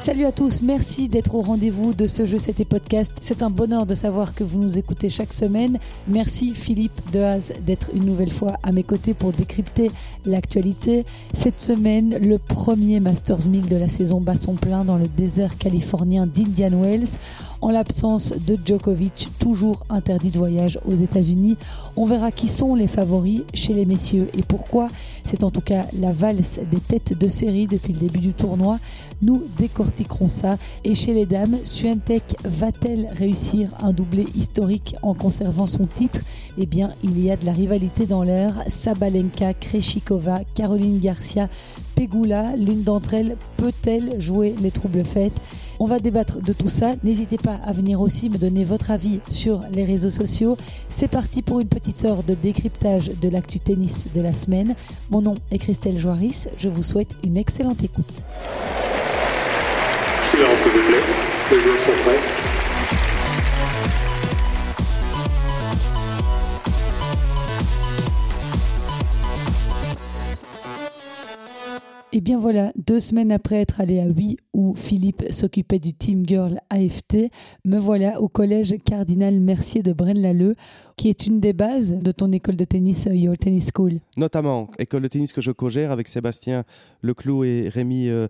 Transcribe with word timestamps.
Salut 0.00 0.24
à 0.24 0.32
tous, 0.32 0.62
merci 0.62 1.10
d'être 1.10 1.34
au 1.34 1.42
rendez-vous 1.42 1.92
de 1.92 2.06
ce 2.06 2.24
jeu 2.24 2.38
C'était 2.38 2.64
Podcast. 2.64 3.18
C'est 3.20 3.42
un 3.42 3.50
bonheur 3.50 3.84
de 3.84 3.94
savoir 3.94 4.34
que 4.34 4.42
vous 4.42 4.58
nous 4.58 4.78
écoutez 4.78 5.10
chaque 5.10 5.34
semaine. 5.34 5.78
Merci 6.08 6.54
Philippe 6.54 6.98
Dehaze 7.12 7.52
d'être 7.66 7.90
une 7.92 8.06
nouvelle 8.06 8.32
fois 8.32 8.54
à 8.62 8.72
mes 8.72 8.82
côtés 8.82 9.12
pour 9.12 9.32
décrypter 9.32 9.90
l'actualité. 10.24 11.04
Cette 11.34 11.60
semaine, 11.60 12.16
le 12.16 12.38
premier 12.38 12.98
Masters 12.98 13.46
1000 13.46 13.68
de 13.68 13.76
la 13.76 13.88
saison 13.88 14.22
bat 14.22 14.38
son 14.38 14.54
plein 14.54 14.86
dans 14.86 14.96
le 14.96 15.06
désert 15.06 15.58
californien 15.58 16.26
d'Indian 16.26 16.80
Wells. 16.80 17.18
En 17.62 17.68
l'absence 17.68 18.32
de 18.46 18.56
Djokovic, 18.64 19.28
toujours 19.38 19.82
interdit 19.90 20.30
de 20.30 20.38
voyage 20.38 20.78
aux 20.86 20.94
États-Unis, 20.94 21.58
on 21.94 22.06
verra 22.06 22.32
qui 22.32 22.48
sont 22.48 22.74
les 22.74 22.86
favoris 22.86 23.42
chez 23.52 23.74
les 23.74 23.84
messieurs 23.84 24.28
et 24.36 24.42
pourquoi. 24.42 24.88
C'est 25.26 25.44
en 25.44 25.50
tout 25.50 25.60
cas 25.60 25.84
la 25.98 26.10
valse 26.10 26.58
des 26.70 26.80
têtes 26.80 27.18
de 27.18 27.28
série 27.28 27.66
depuis 27.66 27.92
le 27.92 27.98
début 27.98 28.20
du 28.20 28.32
tournoi. 28.32 28.78
Nous 29.20 29.42
décortiquerons 29.58 30.30
ça. 30.30 30.56
Et 30.84 30.94
chez 30.94 31.12
les 31.12 31.26
dames, 31.26 31.58
Suentech 31.62 32.34
va-t-elle 32.44 33.08
réussir 33.12 33.68
un 33.82 33.92
doublé 33.92 34.24
historique 34.34 34.96
en 35.02 35.12
conservant 35.12 35.66
son 35.66 35.84
titre? 35.84 36.20
Eh 36.56 36.64
bien, 36.64 36.90
il 37.04 37.22
y 37.22 37.30
a 37.30 37.36
de 37.36 37.44
la 37.44 37.52
rivalité 37.52 38.06
dans 38.06 38.22
l'air. 38.22 38.58
Sabalenka, 38.68 39.52
Kreshikova, 39.52 40.40
Caroline 40.54 40.98
Garcia, 40.98 41.50
Pegula, 41.94 42.56
l'une 42.56 42.82
d'entre 42.84 43.12
elles 43.12 43.36
peut-elle 43.58 44.18
jouer 44.18 44.54
les 44.62 44.70
troubles 44.70 45.04
fêtes? 45.04 45.38
On 45.80 45.86
va 45.86 45.98
débattre 45.98 46.40
de 46.40 46.52
tout 46.52 46.68
ça. 46.68 46.92
N'hésitez 47.02 47.38
pas 47.38 47.58
à 47.64 47.72
venir 47.72 48.00
aussi 48.00 48.28
me 48.28 48.36
donner 48.36 48.64
votre 48.64 48.90
avis 48.90 49.20
sur 49.28 49.62
les 49.72 49.84
réseaux 49.84 50.10
sociaux. 50.10 50.56
C'est 50.90 51.08
parti 51.08 51.40
pour 51.40 51.58
une 51.58 51.68
petite 51.68 52.04
heure 52.04 52.22
de 52.22 52.34
décryptage 52.34 53.10
de 53.20 53.28
l'actu 53.30 53.58
tennis 53.58 54.06
de 54.14 54.20
la 54.20 54.34
semaine. 54.34 54.76
Mon 55.10 55.22
nom 55.22 55.34
est 55.50 55.58
Christelle 55.58 55.98
Joaris. 55.98 56.48
Je 56.58 56.68
vous 56.68 56.82
souhaite 56.82 57.16
une 57.24 57.38
excellente 57.38 57.82
écoute. 57.82 58.24
Et 72.12 72.20
bien 72.20 72.40
voilà, 72.40 72.72
deux 72.74 72.98
semaines 72.98 73.30
après 73.30 73.60
être 73.60 73.80
allé 73.80 74.00
à 74.00 74.06
Oui, 74.06 74.36
où 74.52 74.74
Philippe 74.74 75.22
s'occupait 75.30 75.78
du 75.78 75.94
Team 75.94 76.24
Girl 76.26 76.58
AFT, 76.68 77.30
me 77.64 77.78
voilà 77.78 78.20
au 78.20 78.26
collège 78.26 78.74
Cardinal 78.84 79.38
Mercier 79.38 79.84
de 79.84 79.92
Braine-l'Alleud, 79.92 80.56
qui 80.96 81.08
est 81.08 81.28
une 81.28 81.38
des 81.38 81.52
bases 81.52 81.92
de 81.92 82.10
ton 82.10 82.32
école 82.32 82.56
de 82.56 82.64
tennis, 82.64 83.06
euh, 83.06 83.14
Your 83.14 83.38
Tennis 83.38 83.70
School. 83.72 84.00
Notamment, 84.16 84.70
école 84.80 85.02
de 85.02 85.06
tennis 85.06 85.32
que 85.32 85.40
je 85.40 85.52
co-gère 85.52 85.92
avec 85.92 86.08
Sébastien 86.08 86.64
Leclou 87.04 87.44
et 87.44 87.68
Rémi 87.68 88.08
euh. 88.08 88.26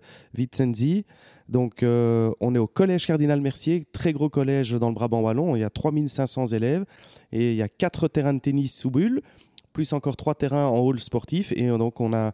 Donc, 1.49 1.81
euh, 1.81 2.31
on 2.39 2.53
est 2.53 2.59
au 2.59 2.67
collège 2.67 3.07
Cardinal 3.07 3.41
Mercier, 3.41 3.87
très 3.91 4.13
gros 4.13 4.29
collège 4.29 4.73
dans 4.73 4.89
le 4.89 4.93
Brabant 4.93 5.21
Wallon. 5.21 5.55
Il 5.55 5.61
y 5.61 5.65
a 5.65 5.71
3500 5.71 6.45
élèves 6.47 6.85
et 7.31 7.53
il 7.53 7.57
y 7.57 7.63
a 7.63 7.67
quatre 7.67 8.07
terrains 8.07 8.35
de 8.35 8.39
tennis 8.39 8.77
sous 8.77 8.91
bulle, 8.91 9.23
plus 9.73 9.91
encore 9.93 10.17
trois 10.17 10.35
terrains 10.35 10.67
en 10.67 10.77
hall 10.77 10.99
sportif. 10.99 11.51
Et 11.53 11.67
donc, 11.67 11.99
on 11.99 12.13
a 12.13 12.31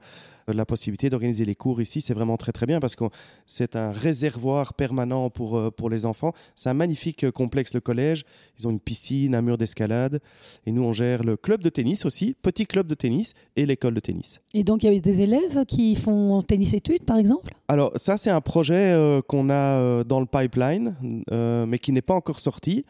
la 0.53 0.65
possibilité 0.65 1.09
d'organiser 1.09 1.45
les 1.45 1.55
cours 1.55 1.81
ici. 1.81 2.01
C'est 2.01 2.13
vraiment 2.13 2.37
très 2.37 2.51
très 2.51 2.65
bien 2.65 2.79
parce 2.79 2.95
que 2.95 3.05
c'est 3.45 3.75
un 3.75 3.91
réservoir 3.91 4.73
permanent 4.73 5.29
pour, 5.29 5.57
euh, 5.57 5.71
pour 5.71 5.89
les 5.89 6.05
enfants. 6.05 6.33
C'est 6.55 6.69
un 6.69 6.73
magnifique 6.73 7.23
euh, 7.23 7.31
complexe, 7.31 7.73
le 7.73 7.81
collège. 7.81 8.23
Ils 8.59 8.67
ont 8.67 8.71
une 8.71 8.79
piscine, 8.79 9.35
un 9.35 9.41
mur 9.41 9.57
d'escalade. 9.57 10.19
Et 10.65 10.71
nous, 10.71 10.83
on 10.83 10.93
gère 10.93 11.23
le 11.23 11.37
club 11.37 11.61
de 11.61 11.69
tennis 11.69 12.05
aussi, 12.05 12.35
petit 12.41 12.65
club 12.65 12.87
de 12.87 12.95
tennis 12.95 13.33
et 13.55 13.65
l'école 13.65 13.93
de 13.93 13.99
tennis. 13.99 14.39
Et 14.53 14.63
donc, 14.63 14.83
il 14.83 14.93
y 14.93 14.97
a 14.97 14.99
des 14.99 15.21
élèves 15.21 15.65
qui 15.65 15.95
font 15.95 16.41
tennis-études, 16.41 17.03
par 17.03 17.17
exemple? 17.17 17.53
Alors, 17.67 17.91
ça, 17.95 18.17
c'est 18.17 18.29
un 18.29 18.41
projet 18.41 18.93
euh, 18.93 19.21
qu'on 19.21 19.49
a 19.49 20.03
dans 20.03 20.19
le 20.19 20.25
pipeline, 20.25 20.95
mais 21.31 21.79
qui 21.79 21.91
n'est 21.91 22.01
pas 22.01 22.13
encore 22.13 22.39
sorti. 22.39 22.85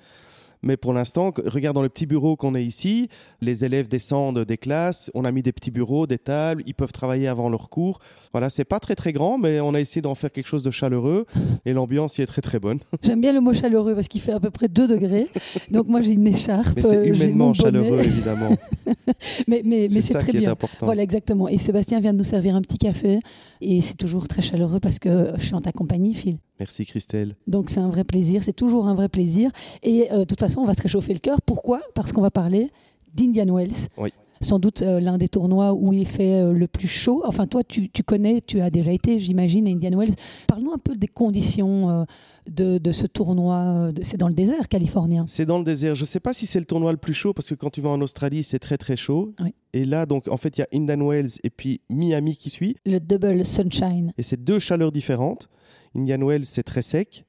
Mais 0.64 0.78
pour 0.78 0.94
l'instant, 0.94 1.32
regarde 1.46 1.76
dans 1.76 1.82
le 1.82 1.90
petit 1.90 2.06
bureau 2.06 2.36
qu'on 2.36 2.56
est 2.56 2.64
ici, 2.64 3.10
les 3.42 3.66
élèves 3.66 3.88
descendent 3.88 4.40
des 4.40 4.58
classes, 4.58 5.12
on 5.14 5.26
a 5.26 5.32
mis 5.32 5.44
des 5.44 5.52
petits 5.52 5.72
bureaux, 5.72 6.08
des 6.08 6.18
tables, 6.18 6.64
ils 6.66 6.74
peuvent 6.74 6.92
travailler 6.92 7.28
avant 7.28 7.50
leur 7.50 7.70
cours. 7.70 8.00
Voilà, 8.32 8.50
c'est 8.50 8.66
pas 8.66 8.80
très 8.80 8.96
très 8.96 9.12
grand, 9.12 9.38
mais 9.38 9.60
on 9.60 9.74
a 9.74 9.80
essayé 9.80 10.02
d'en 10.02 10.16
faire 10.16 10.32
quelque 10.32 10.48
chose 10.48 10.64
de 10.64 10.72
chaleureux 10.72 11.26
et 11.66 11.74
l'ambiance 11.74 12.18
y 12.18 12.22
est 12.22 12.26
très 12.26 12.42
très 12.42 12.60
bonne. 12.60 12.80
J'aime 13.04 13.22
bien 13.22 13.34
le 13.34 13.42
mot 13.42 13.54
chaleureux 13.54 13.96
parce 13.96 14.08
qu'il 14.08 14.22
fait 14.22 14.34
à 14.34 14.40
peu 14.40 14.50
près 14.50 14.68
2 14.68 14.88
degrés. 14.88 15.28
Donc 15.72 15.88
moi 15.88 16.02
j'ai 16.02 16.14
une 16.14 16.28
écharpe. 16.28 16.76
Mais 16.76 16.82
c'est 16.82 17.08
humainement 17.08 17.54
chaleureux 17.54 18.00
évidemment. 18.00 18.56
mais 19.48 19.62
mais, 19.64 19.88
mais 19.92 20.02
c'est 20.02 20.14
très 20.16 20.32
qui 20.32 20.38
bien. 20.38 20.50
Est 20.50 20.52
important. 20.52 20.86
Voilà, 20.86 21.04
exactement. 21.04 21.48
Et 21.48 21.58
Sébastien 21.58 22.00
vient 22.00 22.14
de 22.14 22.18
nous 22.18 22.24
servir 22.24 22.56
un 22.56 22.62
petit 22.62 22.78
café 22.78 23.20
et 23.62 23.82
c'est 23.82 23.98
toujours 23.98 24.28
très 24.28 24.42
chaleureux 24.42 24.80
parce 24.80 25.00
que 25.00 25.32
je 25.38 25.46
suis 25.46 25.56
en 25.56 25.62
ta 25.62 25.72
compagnie, 25.72 26.14
Phil. 26.14 26.38
Merci 26.60 26.86
Christelle. 26.86 27.36
Donc 27.46 27.70
c'est 27.70 27.80
un 27.80 27.90
vrai 27.90 28.04
plaisir, 28.04 28.44
c'est 28.44 28.54
toujours 28.54 28.88
un 28.88 28.96
vrai 28.96 29.10
plaisir. 29.10 29.52
Et 29.84 30.12
euh, 30.12 30.20
de 30.20 30.24
toute 30.24 30.40
façon, 30.40 30.47
on 30.58 30.66
va 30.66 30.74
se 30.74 30.82
réchauffer 30.82 31.14
le 31.14 31.20
cœur. 31.20 31.42
Pourquoi? 31.42 31.82
Parce 31.94 32.12
qu'on 32.12 32.22
va 32.22 32.32
parler 32.32 32.70
d'Indian 33.14 33.54
Wells. 33.54 33.88
Oui. 33.98 34.10
Sans 34.40 34.60
doute 34.60 34.84
euh, 34.84 35.00
l'un 35.00 35.18
des 35.18 35.30
tournois 35.30 35.74
où 35.74 35.94
il 35.94 36.06
fait 36.06 36.42
euh, 36.42 36.54
le 36.54 36.68
plus 36.68 36.88
chaud. 36.88 37.24
Enfin, 37.26 37.48
toi, 37.48 37.64
tu, 37.64 37.90
tu, 37.90 38.04
connais, 38.04 38.40
tu 38.40 38.62
as 38.62 38.70
déjà 38.70 38.92
été, 38.92 39.18
j'imagine, 39.18 39.66
à 39.66 39.72
Indian 39.72 39.98
Wells. 39.98 40.14
Parle-nous 40.46 40.72
un 40.72 40.78
peu 40.78 40.96
des 40.96 41.08
conditions 41.08 42.06
de, 42.48 42.78
de, 42.78 42.92
ce 42.92 43.08
tournoi. 43.08 43.90
C'est 44.04 44.18
dans 44.18 44.28
le 44.28 44.36
désert 44.36 44.68
californien. 44.68 45.26
C'est 45.28 45.48
dans 45.48 45.58
le 45.58 45.64
désert. 45.64 45.96
Je 45.96 46.02
ne 46.02 46.06
sais 46.06 46.20
pas 46.20 46.34
si 46.34 46.46
c'est 46.46 46.60
le 46.60 46.66
tournoi 46.66 46.92
le 46.92 47.00
plus 47.00 47.16
chaud 47.16 47.34
parce 47.34 47.50
que 47.50 47.56
quand 47.56 47.72
tu 47.72 47.82
vas 47.82 47.90
en 47.90 48.00
Australie, 48.02 48.44
c'est 48.44 48.60
très 48.60 48.78
très 48.78 48.96
chaud. 48.96 49.34
Oui. 49.42 49.56
Et 49.74 49.86
là, 49.86 50.06
donc, 50.06 50.28
en 50.28 50.38
fait, 50.38 50.58
il 50.58 50.62
y 50.62 50.64
a 50.64 50.68
Indian 50.74 51.08
Wells 51.08 51.32
et 51.44 51.50
puis 51.50 51.82
Miami 51.90 52.36
qui 52.36 52.50
suit. 52.50 52.76
Le 52.86 53.00
double 53.00 53.44
sunshine. 53.44 54.14
Et 54.18 54.24
c'est 54.24 54.44
deux 54.44 54.60
chaleurs 54.60 54.92
différentes. 54.92 55.50
Indian 55.96 56.26
Wells, 56.26 56.46
c'est 56.46 56.64
très 56.64 56.82
sec. 56.82 57.26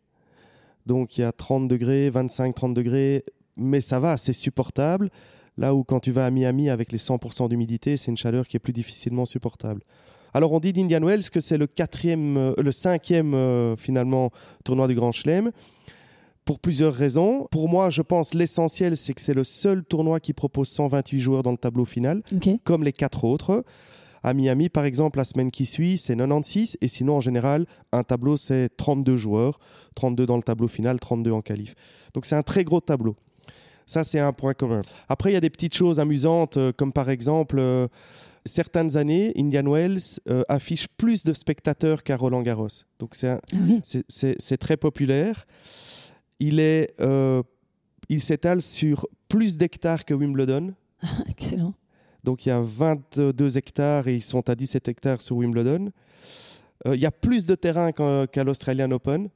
Donc 0.89 1.19
il 1.19 1.21
y 1.21 1.25
a 1.25 1.33
30 1.33 1.69
degrés, 1.69 2.09
25, 2.09 2.55
30 2.55 2.75
degrés, 2.75 3.25
mais 3.57 3.83
ça 3.83 4.01
va, 4.01 4.17
c'est 4.17 4.33
supportable. 4.33 5.11
Là 5.59 5.75
où 5.75 5.85
quand 5.85 6.01
tu 6.01 6.13
vas 6.13 6.25
à 6.25 6.31
Miami 6.31 6.71
avec 6.71 6.93
les 6.93 6.99
100% 6.99 7.49
d'humidité, 7.51 7.97
c'est 7.99 8.11
une 8.11 8.17
chaleur 8.17 8.49
qui 8.49 8.57
est 8.57 8.61
plus 8.61 8.73
difficilement 8.73 9.27
supportable. 9.27 9.83
Alors 10.33 10.53
on 10.53 10.61
dit 10.61 10.73
d'Indian 10.73 11.03
Wells 11.03 11.29
que 11.31 11.41
c'est 11.41 11.59
le 11.59 11.67
quatrième, 11.67 12.37
euh, 12.37 12.53
le 12.59 12.73
cinquième 12.73 13.35
euh, 13.35 13.77
finalement 13.77 14.31
tournoi 14.65 14.89
du 14.89 14.95
Grand 14.95 15.13
Chelem 15.13 15.53
pour 16.47 16.59
plusieurs 16.59 16.95
raisons. 16.95 17.47
Pour 17.51 17.69
moi, 17.69 17.91
je 17.91 18.01
pense 18.01 18.33
l'essentiel, 18.33 18.97
c'est 18.97 19.13
que 19.13 19.21
c'est 19.21 19.35
le 19.35 19.45
seul 19.45 19.85
tournoi 19.85 20.21
qui 20.21 20.33
propose 20.33 20.69
128 20.69 21.21
joueurs 21.21 21.43
dans 21.43 21.51
le 21.51 21.59
tableau 21.59 21.85
final, 21.85 22.23
okay. 22.35 22.59
comme 22.65 22.83
les 22.83 22.93
quatre 22.93 23.25
autres. 23.25 23.63
À 24.23 24.35
Miami, 24.35 24.69
par 24.69 24.85
exemple, 24.85 25.19
la 25.19 25.25
semaine 25.25 25.51
qui 25.51 25.67
suit, 25.67 25.99
c'est 25.99 26.17
96. 26.17 26.79
Et 26.81 26.89
sinon, 26.89 27.17
en 27.17 27.21
général, 27.21 27.67
un 27.93 28.03
tableau, 28.03 28.37
c'est 28.37 28.69
32 28.77 29.17
joueurs. 29.17 29.59
32 29.95 30.27
dans 30.27 30.37
le 30.37 30.43
tableau 30.43 30.69
final, 30.69 30.99
32 30.99 31.33
en 31.33 31.41
qualif. 31.41 31.75
Donc, 32.15 32.27
c'est 32.27 32.37
un 32.37 32.43
très 32.43 32.65
gros 32.65 32.81
tableau. 32.81 33.17
Ça, 33.89 34.05
c'est 34.05 34.21
un 34.21 34.33
point 34.35 34.53
commun. 34.53 34.83
Après, 35.09 35.31
il 35.31 35.35
y 35.35 35.37
a 35.37 35.41
des 35.41 35.51
petites 35.51 35.75
choses 35.75 35.99
amusantes, 35.99 36.59
euh, 36.59 36.73
comme 36.77 36.93
par 36.93 37.09
exemple, 37.09 37.57
euh, 37.59 37.89
certaines 38.45 38.99
années, 38.99 39.33
Indian 39.35 39.65
Wells 39.65 40.21
euh, 40.29 40.43
affiche 40.49 40.89
plus 40.99 41.25
de 41.25 41.33
spectateurs 41.33 42.03
qu'à 42.03 42.19
Roland 42.19 42.43
Garros. 42.43 42.69
Donc, 42.99 43.15
c'est 43.15 43.39
oui. 43.55 44.57
très 44.61 44.77
populaire. 44.77 45.47
Il 46.39 46.61
est, 46.61 46.95
il 48.09 48.21
s'étale 48.21 48.63
sur 48.63 49.09
plus 49.29 49.57
d'hectares 49.57 50.05
que 50.05 50.15
Wimbledon. 50.15 50.75
Excellent. 51.29 51.75
Donc 52.25 52.47
il 52.47 52.51
y 52.51 52.53
a 52.53 52.61
22 52.61 53.57
hectares 53.57 54.09
et 54.09 54.15
ils 54.15 54.23
sont 54.23 54.49
à 54.51 54.55
17 54.55 54.89
hectares 54.89 55.23
sur 55.23 55.37
Wimbledon. 55.37 55.91
Euh, 56.87 56.95
il 56.95 57.01
y 57.01 57.07
a 57.07 57.11
plus 57.11 57.47
de 57.47 57.55
terrain 57.55 57.93
qu'à 57.93 58.45
l'Australian 58.45 58.91
Open. 58.91 59.29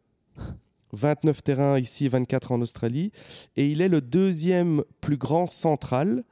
29 0.95 1.43
terrains 1.43 1.79
ici, 1.79 2.07
24 2.09 2.53
en 2.53 2.61
Australie. 2.61 3.13
Et 3.57 3.67
il 3.69 3.81
est 3.81 3.89
le 3.89 4.01
deuxième 4.01 4.83
plus 5.01 5.17
grand 5.17 5.47
central 5.47 6.23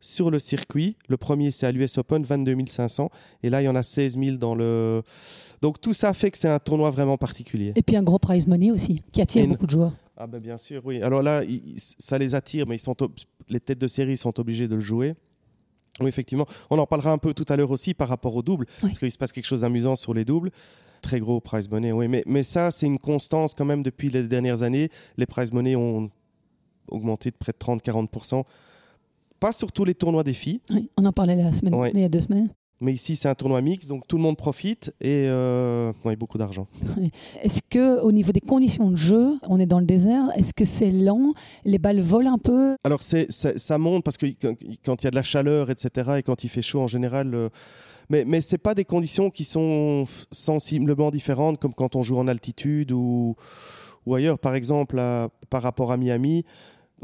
sur 0.00 0.30
le 0.30 0.38
circuit. 0.38 0.96
Le 1.08 1.16
premier, 1.16 1.50
c'est 1.50 1.66
à 1.66 1.72
l'US 1.72 1.96
Open, 1.98 2.24
22 2.24 2.56
500. 2.66 3.08
Et 3.42 3.50
là, 3.50 3.62
il 3.62 3.66
y 3.66 3.68
en 3.68 3.76
a 3.76 3.82
16 3.82 4.18
000 4.18 4.36
dans 4.36 4.54
le. 4.54 5.02
Donc 5.62 5.80
tout 5.80 5.92
ça 5.94 6.12
fait 6.12 6.30
que 6.30 6.38
c'est 6.38 6.48
un 6.48 6.58
tournoi 6.58 6.90
vraiment 6.90 7.18
particulier. 7.18 7.72
Et 7.76 7.82
puis 7.82 7.96
un 7.96 8.02
gros 8.02 8.18
prize 8.18 8.46
money 8.46 8.70
aussi, 8.72 9.02
qui 9.12 9.20
attire 9.22 9.44
Et 9.44 9.46
beaucoup 9.46 9.66
de 9.66 9.70
joueurs. 9.70 9.92
Ah 10.16 10.26
ben 10.26 10.40
bien 10.40 10.56
sûr, 10.58 10.82
oui. 10.84 11.00
Alors 11.02 11.22
là, 11.22 11.42
ça 11.76 12.18
les 12.18 12.34
attire, 12.34 12.66
mais 12.66 12.76
ils 12.76 12.80
sont 12.80 13.00
ob- 13.02 13.12
les 13.48 13.60
têtes 13.60 13.78
de 13.78 13.88
série 13.88 14.16
sont 14.16 14.38
obligés 14.40 14.66
de 14.68 14.74
le 14.74 14.80
jouer. 14.80 15.14
Oui, 16.00 16.08
effectivement. 16.08 16.46
On 16.70 16.78
en 16.78 16.86
parlera 16.86 17.12
un 17.12 17.18
peu 17.18 17.34
tout 17.34 17.44
à 17.48 17.56
l'heure 17.56 17.70
aussi 17.70 17.94
par 17.94 18.08
rapport 18.08 18.34
au 18.36 18.42
double, 18.42 18.66
Oui. 18.82 18.88
parce 18.88 18.98
qu'il 18.98 19.10
se 19.10 19.18
passe 19.18 19.32
quelque 19.32 19.46
chose 19.46 19.60
d'amusant 19.62 19.96
sur 19.96 20.14
les 20.14 20.24
doubles. 20.24 20.50
Très 21.02 21.18
gros 21.20 21.40
prize 21.40 21.68
money, 21.70 21.92
oui. 21.92 22.08
Mais, 22.08 22.22
mais 22.26 22.42
ça, 22.42 22.70
c'est 22.70 22.86
une 22.86 22.98
constance 22.98 23.54
quand 23.54 23.64
même 23.64 23.82
depuis 23.82 24.08
les 24.10 24.24
dernières 24.24 24.62
années. 24.62 24.88
Les 25.16 25.26
prize 25.26 25.52
money 25.52 25.76
ont 25.76 26.10
augmenté 26.90 27.30
de 27.30 27.36
près 27.36 27.52
de 27.52 27.58
30-40%. 27.58 28.44
Pas 29.38 29.52
sur 29.52 29.72
tous 29.72 29.84
les 29.86 29.94
tournois 29.94 30.22
des 30.24 30.34
filles. 30.34 30.60
Oui, 30.70 30.90
on 30.98 31.04
en 31.06 31.12
parlait 31.12 31.36
la 31.36 31.52
semaine, 31.52 31.74
Ouais. 31.74 31.90
il 31.94 32.00
y 32.00 32.04
a 32.04 32.08
deux 32.10 32.20
semaines. 32.20 32.50
Mais 32.82 32.94
ici, 32.94 33.14
c'est 33.14 33.28
un 33.28 33.34
tournoi 33.34 33.60
mix, 33.60 33.86
donc 33.88 34.06
tout 34.08 34.16
le 34.16 34.22
monde 34.22 34.38
profite 34.38 34.94
et 35.02 35.24
euh, 35.28 35.92
ouais, 36.06 36.16
beaucoup 36.16 36.38
d'argent. 36.38 36.66
Est-ce 37.42 37.60
que 37.68 38.00
au 38.00 38.10
niveau 38.10 38.32
des 38.32 38.40
conditions 38.40 38.90
de 38.90 38.96
jeu, 38.96 39.38
on 39.48 39.60
est 39.60 39.66
dans 39.66 39.80
le 39.80 39.84
désert, 39.84 40.24
est-ce 40.36 40.54
que 40.54 40.64
c'est 40.64 40.90
lent 40.90 41.34
Les 41.66 41.78
balles 41.78 42.00
volent 42.00 42.32
un 42.34 42.38
peu? 42.38 42.76
Alors 42.84 43.00
ça 43.02 43.78
monte 43.78 44.02
parce 44.02 44.16
que 44.16 44.26
quand 44.84 45.02
il 45.02 45.04
y 45.04 45.06
a 45.08 45.10
de 45.10 45.14
la 45.16 45.22
chaleur, 45.22 45.68
etc., 45.70 46.12
et 46.18 46.22
quand 46.22 46.42
il 46.42 46.48
fait 46.48 46.62
chaud 46.62 46.80
en 46.80 46.88
général. 46.88 47.34
euh, 47.34 47.48
mais 48.08 48.24
mais 48.26 48.40
c'est 48.40 48.58
pas 48.58 48.74
des 48.74 48.84
conditions 48.86 49.28
qui 49.30 49.44
sont 49.44 50.06
sensiblement 50.32 51.10
différentes 51.10 51.58
comme 51.60 51.74
quand 51.74 51.96
on 51.96 52.02
joue 52.02 52.16
en 52.18 52.28
altitude 52.28 52.92
ou, 52.92 53.36
ou 54.06 54.14
ailleurs. 54.14 54.38
Par 54.38 54.54
exemple, 54.54 54.98
à- 54.98 55.28
par 55.50 55.62
rapport 55.62 55.92
à 55.92 55.96
Miami, 55.98 56.44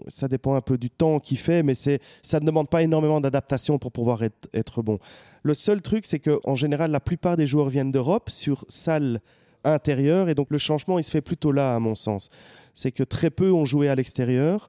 ça 0.09 0.29
dépend 0.29 0.55
un 0.55 0.61
peu 0.61 0.79
du 0.79 0.91
temps 0.91 1.19
qu'il 1.19 1.39
fait, 1.39 1.63
mais 1.63 1.75
c'est, 1.75 2.01
ça 2.23 2.41
ne 2.41 2.47
demande 2.47 2.69
pas 2.69 2.83
énormément 2.83 3.21
d'adaptation 3.21 3.79
pour 3.79 3.93
pouvoir 3.93 4.23
être, 4.23 4.49
être 4.55 4.83
bon. 4.83 4.99
Le 5.43 5.55
seul 5.55 5.83
truc, 5.83 6.07
c'est 6.07 6.19
qu'en 6.19 6.55
général, 6.55 6.91
la 6.91 7.01
plupart 7.01 7.37
des 7.37 7.47
joueurs 7.47 7.69
viennent 7.69 7.91
d'Europe 7.91 8.31
sur 8.31 8.65
salle 8.69 9.21
intérieure, 9.65 10.29
et 10.29 10.35
donc 10.35 10.49
le 10.51 10.59
changement, 10.59 10.99
il 10.99 11.05
se 11.05 11.11
fait 11.11 11.21
plutôt 11.21 11.53
là, 11.53 11.75
à 11.75 11.79
mon 11.79 11.95
sens. 11.95 12.29
C'est 12.75 12.93
que 12.93 13.03
très 13.03 13.31
peu 13.31 13.51
ont 13.53 13.65
joué 13.65 13.89
à 13.89 13.95
l'extérieur. 13.95 14.69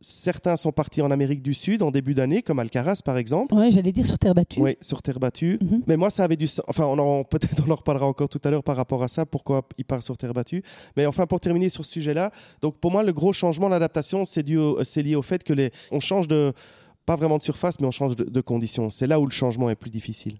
Certains 0.00 0.56
sont 0.56 0.70
partis 0.70 1.02
en 1.02 1.10
Amérique 1.10 1.42
du 1.42 1.54
Sud 1.54 1.82
en 1.82 1.90
début 1.90 2.14
d'année, 2.14 2.40
comme 2.42 2.60
Alcaraz 2.60 3.00
par 3.04 3.16
exemple. 3.16 3.52
Ouais, 3.54 3.72
j'allais 3.72 3.90
dire 3.90 4.06
sur 4.06 4.16
terre 4.16 4.34
battue. 4.34 4.60
Oui, 4.60 4.76
sur 4.80 5.02
terre 5.02 5.18
battue. 5.18 5.58
Mhm. 5.60 5.82
Mais 5.88 5.96
moi, 5.96 6.08
ça 6.10 6.22
avait 6.22 6.36
du 6.36 6.46
sens. 6.46 6.64
Enfin, 6.68 6.84
on 6.86 6.98
en- 6.98 7.24
peut-être 7.30 7.64
on 7.66 7.70
en 7.72 7.74
reparlera 7.74 8.06
encore 8.06 8.28
tout 8.28 8.40
à 8.44 8.50
l'heure 8.50 8.62
par 8.62 8.76
rapport 8.76 9.02
à 9.02 9.08
ça, 9.08 9.26
pourquoi 9.26 9.62
il 9.76 9.84
part 9.84 10.02
sur 10.04 10.16
terre 10.16 10.34
battue. 10.34 10.62
Mais 10.96 11.04
enfin, 11.06 11.26
pour 11.26 11.40
terminer 11.40 11.68
sur 11.68 11.84
ce 11.84 11.92
sujet-là, 11.94 12.30
donc 12.62 12.76
pour 12.78 12.92
moi, 12.92 13.02
le 13.02 13.12
gros 13.12 13.32
changement, 13.32 13.68
l'adaptation, 13.68 14.24
c'est 14.24 14.42
lié 14.46 15.14
au 15.16 15.22
fait 15.22 15.42
que 15.42 15.52
les, 15.52 15.70
on 15.90 15.98
change 15.98 16.28
de, 16.28 16.52
pas 17.04 17.16
vraiment 17.16 17.38
de 17.38 17.42
surface, 17.42 17.80
mais 17.80 17.86
on 17.86 17.90
change 17.90 18.14
de, 18.14 18.22
de 18.24 18.40
conditions. 18.40 18.90
C'est 18.90 19.06
là 19.08 19.18
où 19.18 19.24
le 19.26 19.32
changement 19.32 19.68
est 19.68 19.74
plus 19.74 19.90
difficile. 19.90 20.36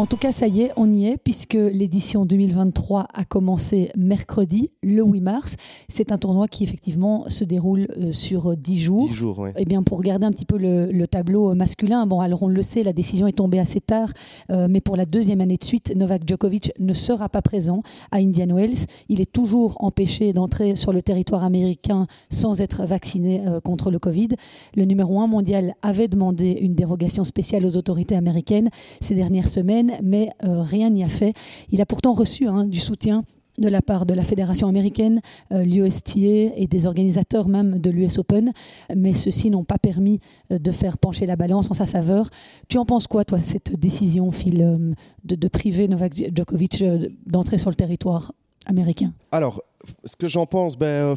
En 0.00 0.06
tout 0.06 0.16
cas, 0.16 0.32
ça 0.32 0.48
y 0.48 0.62
est, 0.62 0.72
on 0.78 0.90
y 0.90 1.08
est, 1.08 1.18
puisque 1.18 1.52
l'édition 1.52 2.24
2023 2.24 3.06
a 3.12 3.24
commencé 3.26 3.90
mercredi, 3.98 4.70
le 4.82 5.02
8 5.02 5.20
mars. 5.20 5.56
C'est 5.90 6.10
un 6.10 6.16
tournoi 6.16 6.48
qui, 6.48 6.64
effectivement, 6.64 7.28
se 7.28 7.44
déroule 7.44 7.86
euh, 7.98 8.10
sur 8.10 8.56
10 8.56 8.78
jours. 8.78 9.08
10 9.08 9.14
jours, 9.14 9.38
ouais. 9.40 9.52
Eh 9.58 9.66
bien, 9.66 9.82
pour 9.82 9.98
regarder 9.98 10.24
un 10.24 10.32
petit 10.32 10.46
peu 10.46 10.56
le, 10.56 10.86
le 10.90 11.06
tableau 11.06 11.54
masculin, 11.54 12.06
bon, 12.06 12.20
alors 12.20 12.42
on 12.42 12.48
le 12.48 12.62
sait, 12.62 12.82
la 12.82 12.94
décision 12.94 13.26
est 13.26 13.32
tombée 13.32 13.58
assez 13.58 13.82
tard, 13.82 14.08
euh, 14.50 14.68
mais 14.70 14.80
pour 14.80 14.96
la 14.96 15.04
deuxième 15.04 15.42
année 15.42 15.58
de 15.58 15.64
suite, 15.64 15.92
Novak 15.94 16.26
Djokovic 16.26 16.72
ne 16.78 16.94
sera 16.94 17.28
pas 17.28 17.42
présent 17.42 17.82
à 18.10 18.20
Indian 18.20 18.56
Wells. 18.56 18.86
Il 19.10 19.20
est 19.20 19.30
toujours 19.30 19.76
empêché 19.80 20.32
d'entrer 20.32 20.76
sur 20.76 20.94
le 20.94 21.02
territoire 21.02 21.44
américain 21.44 22.06
sans 22.30 22.62
être 22.62 22.86
vacciné 22.86 23.42
euh, 23.46 23.60
contre 23.60 23.90
le 23.90 23.98
Covid. 23.98 24.28
Le 24.74 24.86
numéro 24.86 25.20
un 25.20 25.26
mondial 25.26 25.74
avait 25.82 26.08
demandé 26.08 26.56
une 26.62 26.74
dérogation 26.74 27.22
spéciale 27.22 27.66
aux 27.66 27.76
autorités 27.76 28.16
américaines 28.16 28.70
ces 29.02 29.14
dernières 29.14 29.50
semaines, 29.50 29.89
mais 30.02 30.30
euh, 30.44 30.62
rien 30.62 30.90
n'y 30.90 31.04
a 31.04 31.08
fait. 31.08 31.32
Il 31.70 31.80
a 31.80 31.86
pourtant 31.86 32.12
reçu 32.12 32.46
hein, 32.46 32.64
du 32.64 32.80
soutien 32.80 33.24
de 33.60 33.68
la 33.68 33.82
part 33.82 34.06
de 34.06 34.14
la 34.14 34.22
Fédération 34.22 34.68
américaine, 34.68 35.20
euh, 35.52 35.62
l'USTA 35.62 36.20
et 36.56 36.66
des 36.68 36.86
organisateurs 36.86 37.48
même 37.48 37.78
de 37.78 37.90
l'US 37.90 38.18
Open, 38.18 38.52
mais 38.94 39.12
ceux-ci 39.12 39.50
n'ont 39.50 39.64
pas 39.64 39.78
permis 39.78 40.20
euh, 40.50 40.58
de 40.58 40.70
faire 40.70 40.98
pencher 40.98 41.26
la 41.26 41.36
balance 41.36 41.70
en 41.70 41.74
sa 41.74 41.86
faveur. 41.86 42.28
Tu 42.68 42.78
en 42.78 42.84
penses 42.84 43.06
quoi, 43.06 43.24
toi, 43.24 43.38
cette 43.40 43.78
décision, 43.78 44.32
Phil, 44.32 44.62
euh, 44.62 44.94
de, 45.24 45.48
priver 45.48 45.88
Novak 45.88 46.14
Djokovic 46.34 46.82
d'entrer 47.26 47.58
sur 47.58 47.70
le 47.70 47.76
territoire 47.76 48.32
américain? 48.66 49.12
Alors, 49.30 49.62
ce 50.04 50.16
que 50.16 50.26
j'en 50.26 50.46
pense, 50.46 50.76
ben, 50.76 51.14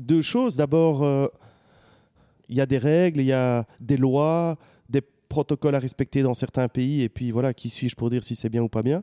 deux 0.00 0.22
choses. 0.22 0.56
D'abord, 0.56 1.04
il 2.48 2.56
y 2.56 2.60
a 2.60 2.66
des 2.66 2.78
règles, 2.78 3.20
il 3.20 3.26
y 3.26 3.32
a 3.32 3.66
des 3.80 3.96
lois, 3.96 4.56
protocoles 5.32 5.74
à 5.74 5.78
respecter 5.78 6.20
dans 6.22 6.34
certains 6.34 6.68
pays, 6.68 7.00
et 7.00 7.08
puis 7.08 7.30
voilà, 7.30 7.54
qui 7.54 7.70
suis-je 7.70 7.96
pour 7.96 8.10
dire 8.10 8.22
si 8.22 8.36
c'est 8.36 8.50
bien 8.50 8.62
ou 8.62 8.68
pas 8.68 8.82
bien 8.82 9.02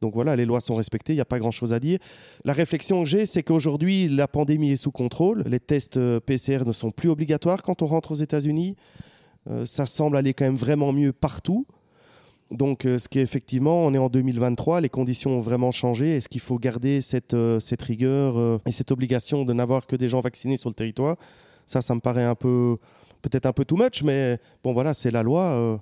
donc 0.00 0.12
voilà, 0.12 0.36
les 0.36 0.44
lois 0.44 0.60
sont 0.60 0.74
respectées, 0.74 1.14
il 1.14 1.16
n'y 1.16 1.22
a 1.22 1.24
pas 1.24 1.38
grand-chose 1.38 1.72
à 1.72 1.80
dire. 1.80 1.98
La 2.44 2.52
réflexion 2.52 3.02
que 3.02 3.08
j'ai, 3.08 3.24
c'est 3.24 3.42
qu'aujourd'hui, 3.42 4.06
la 4.06 4.28
pandémie 4.28 4.72
est 4.72 4.76
sous 4.76 4.90
contrôle. 4.90 5.44
Les 5.46 5.60
tests 5.60 5.96
euh, 5.96 6.20
PCR 6.20 6.66
ne 6.66 6.72
sont 6.72 6.90
plus 6.90 7.08
obligatoires 7.08 7.62
quand 7.62 7.80
on 7.80 7.86
rentre 7.86 8.12
aux 8.12 8.16
États-Unis. 8.16 8.76
Euh, 9.48 9.64
ça 9.64 9.86
semble 9.86 10.18
aller 10.18 10.34
quand 10.34 10.44
même 10.44 10.56
vraiment 10.56 10.92
mieux 10.92 11.14
partout. 11.14 11.66
Donc, 12.50 12.84
euh, 12.84 12.98
ce 12.98 13.08
qui 13.08 13.18
est 13.18 13.22
effectivement, 13.22 13.86
on 13.86 13.94
est 13.94 13.98
en 13.98 14.10
2023, 14.10 14.82
les 14.82 14.90
conditions 14.90 15.30
ont 15.30 15.40
vraiment 15.40 15.72
changé. 15.72 16.18
Est-ce 16.18 16.28
qu'il 16.28 16.42
faut 16.42 16.58
garder 16.58 17.00
cette, 17.00 17.36
cette 17.60 17.80
rigueur 17.80 18.60
et 18.66 18.72
cette 18.72 18.92
obligation 18.92 19.46
de 19.46 19.54
n'avoir 19.54 19.86
que 19.86 19.96
des 19.96 20.10
gens 20.10 20.20
vaccinés 20.20 20.58
sur 20.58 20.68
le 20.68 20.74
territoire? 20.74 21.16
Ça, 21.64 21.80
ça 21.80 21.94
me 21.94 22.00
paraît 22.00 22.24
un 22.24 22.34
peu, 22.34 22.76
peut-être 23.24 23.46
un 23.46 23.52
peu 23.52 23.64
too 23.64 23.76
much, 23.76 24.02
mais 24.02 24.38
bon, 24.62 24.72
voilà, 24.72 24.94
c'est 24.94 25.10
la 25.10 25.22
loi. 25.22 25.80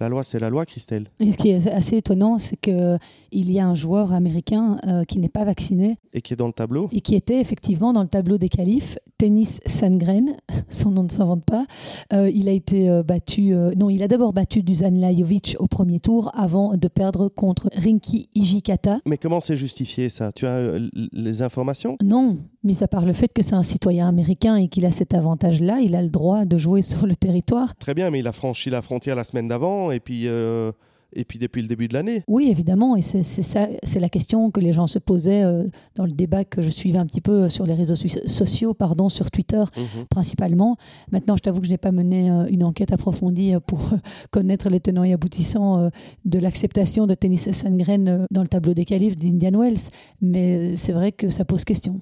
La 0.00 0.08
loi, 0.08 0.22
c'est 0.24 0.38
la 0.40 0.50
loi, 0.50 0.66
Christelle. 0.66 1.08
Et 1.20 1.30
ce 1.30 1.38
qui 1.38 1.50
est 1.50 1.68
assez 1.68 1.96
étonnant, 1.98 2.38
c'est 2.38 2.56
qu'il 2.56 2.98
y 3.32 3.60
a 3.60 3.66
un 3.66 3.74
joueur 3.74 4.12
américain 4.12 4.78
euh, 4.86 5.04
qui 5.04 5.18
n'est 5.20 5.28
pas 5.28 5.44
vacciné 5.44 5.98
Et 6.12 6.20
qui 6.20 6.32
est 6.32 6.36
dans 6.36 6.48
le 6.48 6.52
tableau. 6.52 6.88
et 6.92 7.00
qui 7.00 7.14
était 7.14 7.40
effectivement 7.40 7.92
dans 7.92 8.02
le 8.02 8.08
tableau 8.08 8.36
des 8.36 8.48
qualifs, 8.48 8.98
Tennis 9.18 9.60
Sandgren, 9.66 10.36
son 10.68 10.90
nom 10.90 11.04
ne 11.04 11.08
s'invente 11.08 11.44
pas. 11.44 11.66
Euh, 12.12 12.28
il 12.34 12.48
a 12.48 12.52
été 12.52 12.88
euh, 12.90 13.02
battu, 13.04 13.54
non, 13.76 13.88
il 13.88 14.02
a 14.02 14.08
d'abord 14.08 14.32
battu 14.32 14.62
Dusan 14.62 14.90
Lajovic 14.98 15.56
au 15.60 15.66
premier 15.68 16.00
tour 16.00 16.30
avant 16.34 16.76
de 16.76 16.88
perdre 16.88 17.28
contre 17.28 17.70
Rinki 17.76 18.28
Ijikata. 18.34 18.98
Mais 19.06 19.16
comment 19.18 19.40
c'est 19.40 19.56
justifié 19.56 20.08
ça? 20.10 20.32
Tu 20.32 20.46
as 20.46 20.78
les 21.12 21.42
informations? 21.42 21.96
Non, 22.02 22.38
mis 22.64 22.82
à 22.82 22.88
part 22.88 23.04
le 23.06 23.12
fait 23.12 23.32
que 23.32 23.42
c'est 23.42 23.54
un 23.54 23.62
citoyen 23.62 24.08
américain 24.08 24.56
et 24.56 24.68
qu'il 24.68 24.86
a 24.86 24.90
cet 24.90 25.14
avantage-là, 25.14 25.78
il 25.80 25.94
a 25.94 26.02
le 26.02 26.08
droit 26.08 26.44
de 26.44 26.58
jouer 26.58 26.82
sur 26.82 27.06
le 27.06 27.14
territoire. 27.14 27.74
Très 27.76 27.94
bien, 27.94 28.10
mais 28.10 28.18
il 28.20 28.26
a 28.26 28.32
franchi 28.32 28.70
la 28.70 28.82
frontière 28.82 29.14
la 29.16 29.24
semaine 29.24 29.48
d'avant 29.48 29.83
et 29.90 30.00
puis, 30.00 30.28
euh, 30.28 30.72
et 31.16 31.24
puis 31.24 31.38
depuis 31.38 31.62
le 31.62 31.68
début 31.68 31.86
de 31.86 31.94
l'année. 31.94 32.24
Oui, 32.26 32.48
évidemment, 32.50 32.96
et 32.96 33.00
c'est 33.00 33.22
c'est 33.22 33.42
ça, 33.42 33.68
c'est 33.84 34.00
la 34.00 34.08
question 34.08 34.50
que 34.50 34.58
les 34.58 34.72
gens 34.72 34.88
se 34.88 34.98
posaient 34.98 35.44
euh, 35.44 35.62
dans 35.94 36.06
le 36.06 36.10
débat 36.10 36.44
que 36.44 36.60
je 36.60 36.68
suivais 36.70 36.98
un 36.98 37.06
petit 37.06 37.20
peu 37.20 37.44
euh, 37.44 37.48
sur 37.48 37.66
les 37.66 37.74
réseaux 37.74 37.94
so- 37.94 38.26
sociaux, 38.26 38.74
pardon, 38.74 39.08
sur 39.08 39.30
Twitter 39.30 39.62
Mhm. 39.76 40.06
principalement. 40.10 40.76
Maintenant, 41.12 41.36
je 41.36 41.42
t'avoue 41.42 41.60
que 41.60 41.66
je 41.66 41.70
n'ai 41.70 41.78
pas 41.78 41.92
mené 41.92 42.30
euh, 42.32 42.46
une 42.50 42.64
enquête 42.64 42.92
approfondie 42.92 43.54
euh, 43.54 43.60
pour 43.60 43.90
connaître 44.32 44.68
les 44.68 44.80
tenants 44.80 45.04
et 45.04 45.12
aboutissants 45.12 45.88
de 46.24 46.38
l'acceptation 46.40 47.06
de 47.06 47.14
Tennis 47.14 47.48
Sandgren 47.52 48.26
dans 48.32 48.42
le 48.42 48.48
tableau 48.48 48.74
des 48.74 48.84
qualifs 48.84 49.16
d'Indian 49.16 49.56
Wells, 49.60 49.90
mais 50.20 50.74
c'est 50.74 50.92
vrai 50.92 51.12
que 51.12 51.30
ça 51.30 51.44
pose 51.44 51.64
question. 51.64 52.00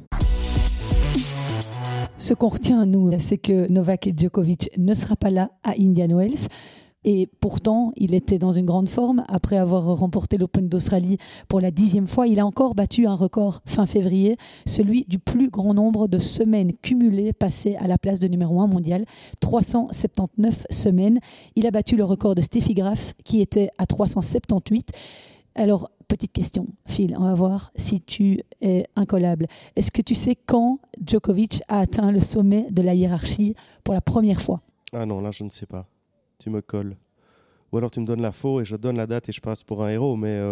Ce 2.19 2.35
qu'on 2.35 2.49
retient, 2.49 2.87
nous, 2.87 3.11
c'est 3.19 3.38
que 3.38 3.70
Novak 3.70 4.08
Djokovic 4.17 4.70
ne 4.78 4.94
sera 4.94 5.17
pas 5.17 5.31
là 5.31 5.50
à 5.64 5.73
Indian 5.78 6.17
Wells. 6.17 6.46
Et 7.04 7.28
pourtant, 7.40 7.93
il 7.96 8.14
était 8.14 8.38
dans 8.38 8.52
une 8.52 8.64
grande 8.64 8.88
forme. 8.88 9.25
Après 9.28 9.56
avoir 9.56 9.84
remporté 9.96 10.38
l'Open 10.38 10.69
d'Australie 10.69 11.19
pour 11.49 11.60
la 11.60 11.72
dixième 11.72 12.06
fois, 12.06 12.28
il 12.28 12.38
a 12.38 12.46
encore 12.46 12.75
battu 12.75 13.06
un 13.06 13.14
record 13.14 13.60
fin 13.66 13.87
février, 13.87 14.37
celui 14.66 15.04
du 15.08 15.19
plus 15.19 15.50
grand 15.50 15.75
nombre 15.75 16.06
de 16.06 16.20
semaines 16.20 16.72
cumulées 16.75 17.32
passées 17.32 17.75
à 17.76 17.88
la 17.88 17.99
place 17.99 18.20
de 18.20 18.28
numéro 18.28 18.61
1 18.61 18.68
mondial, 18.68 19.04
379 19.40 20.66
semaines. 20.71 21.18
Il 21.56 21.66
a 21.66 21.73
battu 21.73 21.97
le 21.97 22.04
record 22.04 22.37
de 22.37 22.40
Steffi 22.40 22.75
Graf, 22.75 23.14
qui 23.25 23.40
était 23.40 23.71
à 23.78 23.87
378. 23.87 24.92
Alors, 25.56 25.90
petite 26.06 26.32
question, 26.32 26.66
Phil, 26.87 27.16
on 27.18 27.25
va 27.25 27.35
voir 27.35 27.73
si 27.75 28.00
tu 28.00 28.40
es 28.61 28.85
incollable. 28.94 29.47
Est-ce 29.75 29.90
que 29.90 30.02
tu 30.02 30.14
sais 30.14 30.37
quand 30.47 30.78
Djokovic 31.04 31.62
a 31.66 31.80
atteint 31.80 32.12
le 32.12 32.21
sommet 32.21 32.66
de 32.71 32.80
la 32.80 32.94
hiérarchie 32.94 33.54
pour 33.82 33.92
la 33.92 34.00
première 34.00 34.40
fois? 34.40 34.61
Ah 34.92 35.04
non, 35.04 35.21
là, 35.21 35.30
je 35.32 35.42
ne 35.42 35.50
sais 35.50 35.66
pas. 35.66 35.87
Tu 36.42 36.50
me 36.50 36.61
colles. 36.61 36.96
Ou 37.73 37.79
alors 37.79 37.91
tu 37.91 38.00
me 38.00 38.07
donnes 38.07 38.21
la 38.23 38.33
faux 38.33 38.61
et 38.61 38.64
je 38.64 38.76
donne 38.76 38.97
la 38.97 39.07
date 39.07 39.29
et 39.29 39.33
je 39.33 39.41
passe 39.41 39.62
pour 39.62 39.83
un 39.83 39.88
héros, 39.91 40.14
mais 40.17 40.29
euh, 40.29 40.50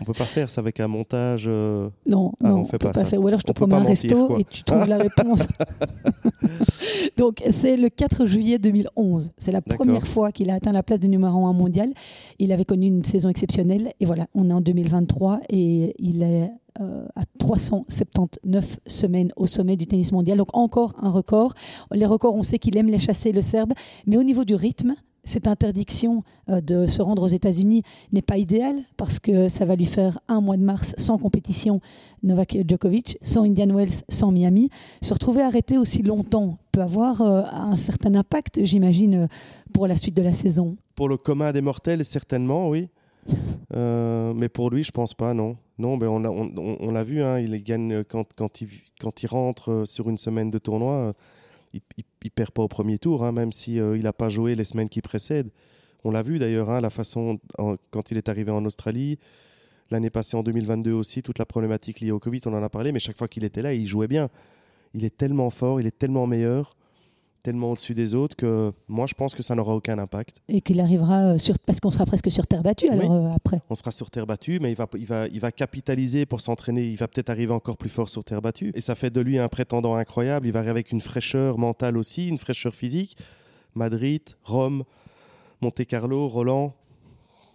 on 0.00 0.04
peut 0.04 0.12
pas 0.12 0.24
faire 0.24 0.48
ça 0.48 0.60
avec 0.60 0.78
un 0.78 0.86
montage. 0.86 1.44
euh, 1.48 1.88
Non, 2.06 2.32
Ah, 2.42 2.50
non, 2.50 2.58
on 2.60 2.64
fait 2.64 2.78
peut 2.78 2.86
pas 2.86 2.92
pas 2.92 3.00
ça. 3.00 3.04
faire. 3.04 3.20
Ou 3.20 3.26
alors 3.26 3.40
je 3.40 3.44
te 3.44 3.50
On 3.50 3.54
promets 3.54 3.74
un 3.74 3.78
mentir, 3.80 3.90
resto 3.90 4.26
quoi. 4.28 4.38
et 4.38 4.44
tu 4.44 4.62
trouves 4.62 4.86
la 4.86 4.98
réponse. 4.98 5.46
Donc 7.16 7.42
c'est 7.50 7.76
le 7.76 7.88
4 7.88 8.26
juillet 8.26 8.58
2011. 8.58 9.32
C'est 9.38 9.50
la 9.52 9.60
première 9.62 10.06
fois 10.06 10.30
qu'il 10.32 10.50
a 10.50 10.54
atteint 10.54 10.72
la 10.72 10.82
place 10.84 11.00
de 11.00 11.08
numéro 11.08 11.46
1 11.46 11.52
mondial. 11.52 11.90
Il 12.38 12.52
avait 12.52 12.64
connu 12.64 12.86
une 12.86 13.04
saison 13.04 13.28
exceptionnelle 13.28 13.90
et 13.98 14.06
voilà, 14.06 14.26
on 14.34 14.48
est 14.50 14.52
en 14.52 14.60
2023 14.60 15.40
et 15.50 15.94
il 15.98 16.22
est 16.22 16.50
euh, 16.80 17.04
à 17.16 17.22
379 17.38 18.78
semaines 18.86 19.32
au 19.36 19.46
sommet 19.46 19.76
du 19.76 19.86
tennis 19.86 20.12
mondial. 20.12 20.38
Donc 20.38 20.56
encore 20.56 20.94
un 21.02 21.10
record. 21.10 21.54
Les 21.92 22.06
records, 22.06 22.36
on 22.36 22.42
sait 22.44 22.58
qu'il 22.58 22.76
aime 22.76 22.86
les 22.86 22.98
chasser, 23.00 23.32
le 23.32 23.42
Serbe, 23.42 23.72
mais 24.06 24.16
au 24.16 24.22
niveau 24.22 24.44
du 24.44 24.54
rythme, 24.54 24.94
cette 25.28 25.46
interdiction 25.46 26.24
euh, 26.48 26.60
de 26.60 26.86
se 26.86 27.02
rendre 27.02 27.22
aux 27.22 27.28
États-Unis 27.28 27.82
n'est 28.12 28.22
pas 28.22 28.38
idéale 28.38 28.76
parce 28.96 29.20
que 29.20 29.48
ça 29.48 29.66
va 29.66 29.76
lui 29.76 29.84
faire 29.84 30.18
un 30.26 30.40
mois 30.40 30.56
de 30.56 30.62
mars 30.62 30.94
sans 30.96 31.18
compétition, 31.18 31.80
Novak 32.22 32.56
Djokovic, 32.66 33.18
sans 33.20 33.44
Indian 33.44 33.68
Wells, 33.68 34.02
sans 34.08 34.32
Miami. 34.32 34.70
Se 35.02 35.12
retrouver 35.12 35.42
arrêté 35.42 35.76
aussi 35.76 36.02
longtemps 36.02 36.58
peut 36.72 36.80
avoir 36.80 37.20
euh, 37.20 37.42
un 37.52 37.76
certain 37.76 38.14
impact, 38.14 38.64
j'imagine, 38.64 39.14
euh, 39.14 39.26
pour 39.74 39.86
la 39.86 39.96
suite 39.96 40.16
de 40.16 40.22
la 40.22 40.32
saison. 40.32 40.76
Pour 40.96 41.10
le 41.10 41.18
commun 41.18 41.52
des 41.52 41.60
mortels, 41.60 42.04
certainement, 42.04 42.70
oui. 42.70 42.88
Mais 43.70 44.48
pour 44.48 44.70
lui, 44.70 44.82
je 44.82 44.90
pense 44.90 45.12
pas, 45.12 45.34
non. 45.34 45.58
Non, 45.78 45.98
ben 45.98 46.08
on 46.08 46.90
l'a 46.90 47.04
vu, 47.04 47.22
hein, 47.22 47.38
il 47.38 47.62
gagne 47.62 48.02
quand, 48.02 48.60
il, 48.62 49.28
rentre 49.28 49.82
sur 49.84 50.08
une 50.08 50.16
semaine 50.16 50.50
de 50.50 50.58
tournoi, 50.58 51.12
il, 51.74 51.82
il 51.98 52.04
il 52.24 52.30
perd 52.30 52.50
pas 52.50 52.62
au 52.62 52.68
premier 52.68 52.98
tour, 52.98 53.24
hein, 53.24 53.32
même 53.32 53.52
si 53.52 53.76
il 53.76 54.02
n'a 54.02 54.12
pas 54.12 54.30
joué 54.30 54.54
les 54.54 54.64
semaines 54.64 54.88
qui 54.88 55.00
précèdent. 55.00 55.50
On 56.04 56.10
l'a 56.10 56.22
vu 56.22 56.38
d'ailleurs, 56.38 56.70
hein, 56.70 56.80
la 56.80 56.90
façon 56.90 57.38
quand 57.90 58.10
il 58.10 58.16
est 58.16 58.28
arrivé 58.28 58.50
en 58.50 58.64
Australie, 58.64 59.18
l'année 59.90 60.10
passée 60.10 60.36
en 60.36 60.42
2022 60.42 60.92
aussi, 60.92 61.22
toute 61.22 61.38
la 61.38 61.46
problématique 61.46 62.00
liée 62.00 62.10
au 62.10 62.18
Covid, 62.18 62.40
on 62.46 62.54
en 62.54 62.62
a 62.62 62.68
parlé, 62.68 62.92
mais 62.92 63.00
chaque 63.00 63.16
fois 63.16 63.28
qu'il 63.28 63.44
était 63.44 63.62
là, 63.62 63.72
il 63.72 63.86
jouait 63.86 64.08
bien. 64.08 64.28
Il 64.94 65.04
est 65.04 65.16
tellement 65.16 65.50
fort, 65.50 65.80
il 65.80 65.86
est 65.86 65.98
tellement 65.98 66.26
meilleur 66.26 66.76
tellement 67.42 67.72
au-dessus 67.72 67.94
des 67.94 68.14
autres 68.14 68.36
que 68.36 68.72
moi 68.88 69.06
je 69.06 69.14
pense 69.14 69.34
que 69.34 69.42
ça 69.42 69.54
n'aura 69.54 69.74
aucun 69.74 69.98
impact. 69.98 70.42
Et 70.48 70.60
qu'il 70.60 70.80
arrivera 70.80 71.18
euh, 71.20 71.38
sur 71.38 71.58
parce 71.58 71.80
qu'on 71.80 71.90
sera 71.90 72.06
presque 72.06 72.30
sur 72.30 72.46
terre 72.46 72.62
battue 72.62 72.88
alors 72.88 73.12
euh, 73.12 73.30
après. 73.34 73.60
On 73.70 73.74
sera 73.74 73.92
sur 73.92 74.10
terre 74.10 74.26
battue, 74.26 74.58
mais 74.60 74.72
il 74.72 74.76
va 74.76 74.86
il 74.94 75.06
va 75.06 75.26
il 75.28 75.40
va 75.40 75.52
capitaliser 75.52 76.26
pour 76.26 76.40
s'entraîner. 76.40 76.86
Il 76.86 76.96
va 76.96 77.08
peut-être 77.08 77.30
arriver 77.30 77.52
encore 77.52 77.76
plus 77.76 77.88
fort 77.88 78.08
sur 78.08 78.24
terre 78.24 78.42
battue 78.42 78.72
et 78.74 78.80
ça 78.80 78.94
fait 78.94 79.10
de 79.10 79.20
lui 79.20 79.38
un 79.38 79.48
prétendant 79.48 79.94
incroyable. 79.94 80.46
Il 80.46 80.52
va 80.52 80.60
arriver 80.60 80.70
avec 80.70 80.92
une 80.92 81.00
fraîcheur 81.00 81.58
mentale 81.58 81.96
aussi, 81.96 82.28
une 82.28 82.38
fraîcheur 82.38 82.74
physique. 82.74 83.16
Madrid, 83.74 84.22
Rome, 84.44 84.84
Monte 85.60 85.84
Carlo, 85.86 86.28
Roland. 86.28 86.74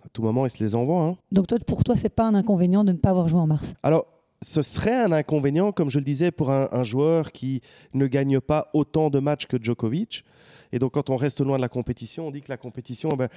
À 0.06 0.10
tout 0.10 0.22
moment, 0.22 0.46
il 0.46 0.50
se 0.50 0.62
les 0.64 0.76
envoie. 0.76 1.04
Hein. 1.04 1.18
Donc 1.32 1.48
toi, 1.48 1.58
pour 1.66 1.84
toi, 1.84 1.96
c'est 1.96 2.10
pas 2.10 2.26
un 2.26 2.36
inconvénient 2.36 2.84
de 2.84 2.92
ne 2.92 2.98
pas 2.98 3.10
avoir 3.10 3.30
joué 3.30 3.40
en 3.40 3.48
mars? 3.48 3.74
Alors 3.84 4.06
ce 4.44 4.62
serait 4.62 5.04
un 5.04 5.12
inconvénient, 5.12 5.72
comme 5.72 5.90
je 5.90 5.98
le 5.98 6.06
disais, 6.06 6.32
pour 6.32 6.52
un, 6.52 6.84
joueur 6.84 7.32
qui 7.32 7.62
ne 7.94 8.08
gagne 8.08 8.40
pas 8.40 8.70
autant 8.74 9.10
de 9.10 9.20
matchs 9.20 9.46
que 9.46 9.58
Djokovic. 9.62 10.24
Et 10.72 10.80
donc, 10.80 10.94
quand 10.94 11.10
on 11.12 11.18
reste 11.18 11.40
loin 11.40 11.58
de 11.58 11.62
la 11.62 11.70
compétition, 11.70 12.28
on 12.28 12.32
dit 12.32 12.42
que 12.42 12.50
la 12.50 12.58
compétition, 12.58 13.10
ben, 13.10 13.30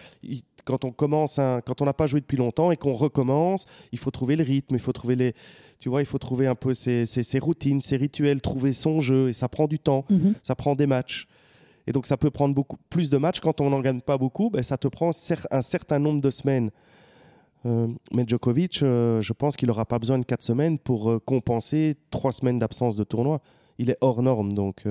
quand 0.65 0.85
on 0.85 0.91
commence, 0.91 1.37
quand 1.37 1.83
on 1.83 1.85
n'a 1.85 1.93
pas 1.93 2.07
joué 2.07 2.21
depuis 2.21 2.39
longtemps 2.39 2.73
et 2.73 2.77
qu'on 2.77 2.95
recommence, 2.95 3.67
il 3.93 3.99
faut 3.99 4.11
trouver 4.11 4.37
le 4.37 4.45
rythme, 4.45 4.75
il 4.75 4.81
faut 4.81 4.93
trouver 4.93 5.17
les, 5.17 5.35
tu 5.79 5.91
vois, 5.91 6.01
il 6.01 6.07
faut 6.07 6.19
trouver 6.19 6.47
un 6.47 6.55
peu 6.55 6.73
ses, 6.73 7.39
routines, 7.39 7.81
ses 7.83 7.99
rituels, 7.99 8.41
trouver 8.41 8.73
son 8.73 9.01
jeu, 9.01 9.29
et 9.29 9.33
ça 9.35 9.49
prend 9.49 9.67
du 9.67 9.79
temps, 9.79 10.05
mhm. 10.09 10.35
ça 10.43 10.55
prend 10.55 10.75
des 10.75 10.87
matchs. 10.87 11.27
Et 11.87 11.93
donc, 11.93 12.07
ça 12.07 12.17
peut 12.17 12.31
prendre 12.31 12.55
beaucoup 12.55 12.79
plus 12.89 13.11
de 13.11 13.17
matchs 13.19 13.41
quand 13.41 13.61
on 13.61 13.71
n'en 13.71 13.81
gagne 13.81 14.01
pas 14.01 14.19
beaucoup. 14.19 14.51
Ben, 14.51 14.63
ça 14.63 14.77
te 14.77 14.89
prend 14.89 15.11
un 15.51 15.63
certain 15.63 15.99
nombre 15.99 16.21
de 16.21 16.31
semaines. 16.31 16.71
Euh, 17.65 17.89
mais 18.13 18.25
Djokovic, 18.27 18.83
euh, 18.83 19.23
je 19.23 19.33
pense 19.33 19.57
qu'il 19.57 19.69
n'aura 19.69 19.85
pas 19.85 19.99
besoin 19.99 20.19
de 20.19 20.25
4 20.25 20.43
semaines 20.43 20.79
pour 20.79 21.11
euh, 21.11 21.19
compenser 21.25 21.97
3 22.11 22.33
semaines 22.33 22.59
d'absence 22.59 22.97
de 22.97 23.05
tournoi. 23.05 23.41
Il 23.79 23.91
est 23.91 23.99
hors 24.01 24.23
norme, 24.23 24.53
donc. 24.53 24.85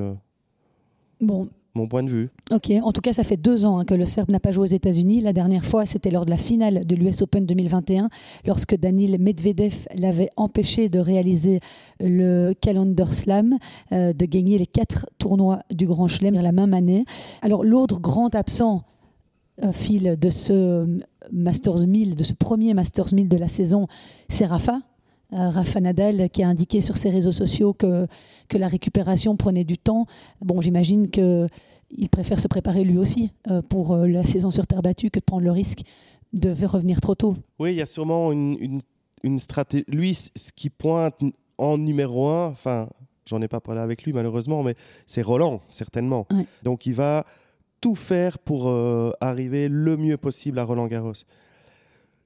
bon. 1.20 1.48
Mon 1.78 1.90
point 1.90 2.04
de 2.04 2.10
vue. 2.10 2.30
Ok, 2.54 2.72
en 2.72 2.94
tout 2.94 3.02
cas, 3.02 3.12
ça 3.12 3.26
fait 3.26 3.36
deux 3.36 3.66
ans 3.66 3.80
hein, 3.80 3.84
que 3.84 3.94
le 3.94 4.06
Serbe 4.06 4.30
n'a 4.30 4.40
pas 4.40 4.52
joué 4.52 4.64
aux 4.64 4.74
États-Unis. 4.74 5.20
La 5.20 5.34
dernière 5.34 5.66
fois, 5.66 5.86
c'était 5.86 6.10
lors 6.10 6.24
de 6.24 6.30
la 6.30 6.38
finale 6.38 6.86
de 6.86 6.96
l'US 6.96 7.22
Open 7.22 7.46
2021, 7.46 8.08
lorsque 8.46 8.78
Daniel 8.78 9.20
Medvedev 9.20 9.86
l'avait 9.94 10.30
empêché 10.38 10.88
de 10.88 11.00
réaliser 11.00 11.60
le 12.00 12.54
Calendar 12.54 13.14
Slam, 13.14 13.58
de 13.92 14.26
gagner 14.26 14.58
les 14.58 14.68
quatre 14.68 15.06
tournois 15.18 15.64
du 15.70 15.86
Grand 15.86 16.08
Chelem 16.08 16.36
la 16.36 16.54
même 16.54 16.74
année. 16.74 17.04
Alors, 17.42 17.66
l'autre 17.66 18.00
grand 18.00 18.34
absent 18.36 18.86
fil 19.74 20.18
de 20.18 20.30
ce 20.30 21.02
Masters 21.32 21.88
1000, 21.88 22.16
de 22.16 22.24
ce 22.24 22.34
premier 22.34 22.74
Masters 22.74 23.14
1000 23.14 23.28
de 23.28 23.38
la 23.38 23.48
saison, 23.48 23.88
c'est 24.30 24.46
Rafa. 24.46 24.80
Euh, 25.34 25.50
Rafa 25.50 25.82
Nadal 25.82 26.30
qui 26.30 26.44
a 26.44 26.48
indiqué 26.48 26.82
sur 26.82 26.98
ses 26.98 27.10
réseaux 27.10 27.32
sociaux 27.32 27.74
que, 27.74 28.08
que 28.48 28.58
la 28.58 28.68
récupération 28.68 29.36
prenait 29.36 29.64
du 29.64 29.78
temps. 29.78 30.06
Bon, 30.40 30.62
j'imagine 30.62 31.10
qu'il 31.10 31.50
préfère 32.12 32.40
se 32.40 32.48
préparer 32.48 32.84
lui 32.84 32.98
aussi 32.98 33.34
euh, 33.50 33.62
pour 33.64 33.94
euh, 33.94 34.08
la 34.08 34.24
saison 34.24 34.52
sur 34.52 34.68
terre 34.68 34.84
battue 34.84 35.10
que 35.10 35.20
de 35.20 35.26
prendre 35.26 35.44
le 35.44 35.52
risque 35.52 35.82
de 36.34 36.52
revenir 36.66 37.02
trop 37.02 37.16
tôt. 37.16 37.36
Oui, 37.60 37.72
il 37.74 37.78
y 37.78 37.82
a 37.82 37.86
sûrement 37.86 38.32
une, 38.32 38.82
une, 39.24 39.40
stratégie. 39.40 39.86
Lui, 39.88 40.14
ce 40.14 40.52
qui 40.54 40.70
pointe 40.70 41.16
en 41.58 41.78
numéro 41.78 42.28
un, 42.28 42.48
enfin, 42.48 42.90
j'en 43.26 43.42
ai 43.42 43.48
pas 43.48 43.62
parlé 43.62 43.82
avec 43.82 44.04
lui 44.04 44.14
malheureusement, 44.14 44.62
mais 44.62 44.76
c'est 45.08 45.22
Roland, 45.22 45.62
certainement. 45.70 46.28
Donc 46.64 46.86
il 46.86 46.94
va 46.94 47.26
tout 47.86 47.94
faire 47.94 48.40
pour 48.40 48.68
euh, 48.68 49.12
arriver 49.22 49.68
le 49.70 49.96
mieux 49.96 50.18
possible 50.18 50.58
à 50.58 50.64
Roland 50.64 50.88
Garros. 50.88 51.14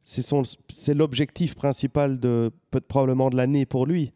C'est 0.06 0.94
l'objectif 0.94 1.54
principal 1.54 2.18
de 2.18 2.50
probablement 2.88 3.30
de 3.30 3.36
l'année 3.36 3.66
pour 3.66 3.86
lui. 3.86 4.13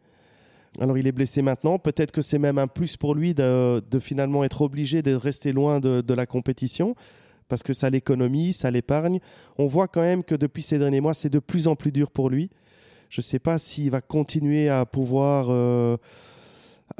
Alors 0.80 0.96
il 0.96 1.06
est 1.06 1.12
blessé 1.12 1.42
maintenant, 1.42 1.78
peut-être 1.78 2.12
que 2.12 2.22
c'est 2.22 2.38
même 2.38 2.56
un 2.56 2.66
plus 2.66 2.96
pour 2.96 3.14
lui 3.14 3.34
de, 3.34 3.82
finalement 4.00 4.42
être 4.42 4.62
obligé 4.62 5.02
de 5.02 5.14
rester 5.14 5.52
loin 5.52 5.80
de, 5.80 6.14
la 6.14 6.24
compétition 6.24 6.94
parce 7.48 7.62
que 7.62 7.74
ça 7.74 7.90
l'économie, 7.90 8.54
ça 8.54 8.70
l'épargne. 8.70 9.18
On 9.58 9.66
voit 9.66 9.86
quand 9.86 10.00
même 10.00 10.24
que 10.24 10.34
depuis 10.34 10.62
ces 10.62 10.78
derniers 10.78 11.02
mois, 11.02 11.12
c'est 11.12 11.28
de 11.28 11.40
plus 11.40 11.68
en 11.68 11.76
plus 11.76 11.92
dur 11.92 12.10
pour 12.10 12.30
lui. 12.30 12.48
Je 13.10 13.20
ne 13.20 13.22
sais 13.22 13.38
pas 13.38 13.58
s'il 13.58 13.90
va 13.90 14.00
continuer 14.00 14.70
à 14.70 14.86
pouvoir 14.86 15.48
euh, 15.50 15.98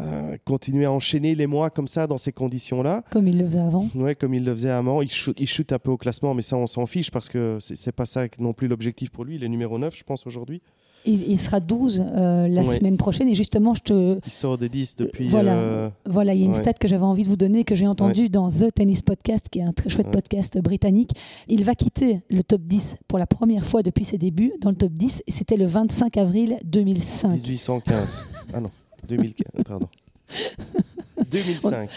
euh, 0.00 0.36
continuer 0.44 0.84
à 0.84 0.92
enchaîner 0.92 1.34
les 1.34 1.46
mois 1.46 1.70
comme 1.70 1.88
ça 1.88 2.06
dans 2.06 2.18
ces 2.18 2.32
conditions-là. 2.32 3.04
Comme 3.10 3.28
il 3.28 3.38
le 3.38 3.44
faisait 3.46 3.60
avant. 3.60 3.88
Oui, 3.94 4.16
comme 4.16 4.34
il 4.34 4.44
le 4.44 4.54
faisait 4.54 4.70
avant. 4.70 5.02
Il 5.02 5.10
chute, 5.10 5.38
il 5.38 5.46
chute 5.46 5.72
un 5.72 5.78
peu 5.78 5.90
au 5.90 5.96
classement, 5.96 6.34
mais 6.34 6.42
ça, 6.42 6.56
on 6.56 6.66
s'en 6.66 6.86
fiche 6.86 7.10
parce 7.10 7.28
que 7.28 7.58
c'est 7.60 7.92
pas 7.92 8.06
ça 8.06 8.24
non 8.38 8.52
plus 8.52 8.68
l'objectif 8.68 9.10
pour 9.10 9.24
lui. 9.24 9.36
Il 9.36 9.44
est 9.44 9.48
numéro 9.48 9.78
9, 9.78 9.96
je 9.96 10.04
pense, 10.04 10.26
aujourd'hui. 10.26 10.62
Il, 11.06 11.38
sera 11.38 11.60
12 11.60 12.06
euh, 12.16 12.48
la 12.48 12.64
semaine 12.64 12.96
prochaine 12.96 13.28
et 13.28 13.34
justement 13.34 13.74
je 13.74 13.82
te... 13.82 14.18
Il 14.24 14.32
sort 14.32 14.56
des 14.56 14.70
10 14.70 14.96
depuis... 14.96 15.28
Voilà, 15.28 15.52
euh, 15.52 15.90
voilà 16.06 16.32
il 16.32 16.40
y 16.40 16.42
a 16.44 16.46
une 16.46 16.54
stat 16.54 16.72
que 16.72 16.88
j'avais 16.88 17.04
envie 17.04 17.24
de 17.24 17.28
vous 17.28 17.36
donner, 17.36 17.62
que 17.62 17.74
j'ai 17.74 17.86
entendu 17.86 18.30
dans 18.30 18.50
The 18.50 18.72
Tennis 18.74 19.02
Podcast, 19.02 19.50
qui 19.50 19.58
est 19.58 19.64
un 19.64 19.72
très 19.72 19.90
chouette 19.90 20.10
podcast 20.10 20.58
britannique. 20.62 21.10
Il 21.46 21.62
va 21.64 21.74
quitter 21.74 22.22
le 22.30 22.42
top 22.42 22.62
10 22.62 22.96
pour 23.06 23.18
la 23.18 23.26
première 23.26 23.66
fois 23.66 23.82
depuis 23.82 24.06
ses 24.06 24.16
débuts 24.16 24.54
dans 24.62 24.70
le 24.70 24.76
top 24.76 24.92
10 24.92 25.24
et 25.26 25.30
c'était 25.30 25.58
le 25.58 25.66
25 25.66 26.16
avril 26.16 26.56
2005. 26.64 27.32
1815. 27.32 28.22
ah 28.54 28.60
non. 28.60 28.70
2015, 29.08 29.64
pardon. 29.64 29.88
2005. 31.30 31.90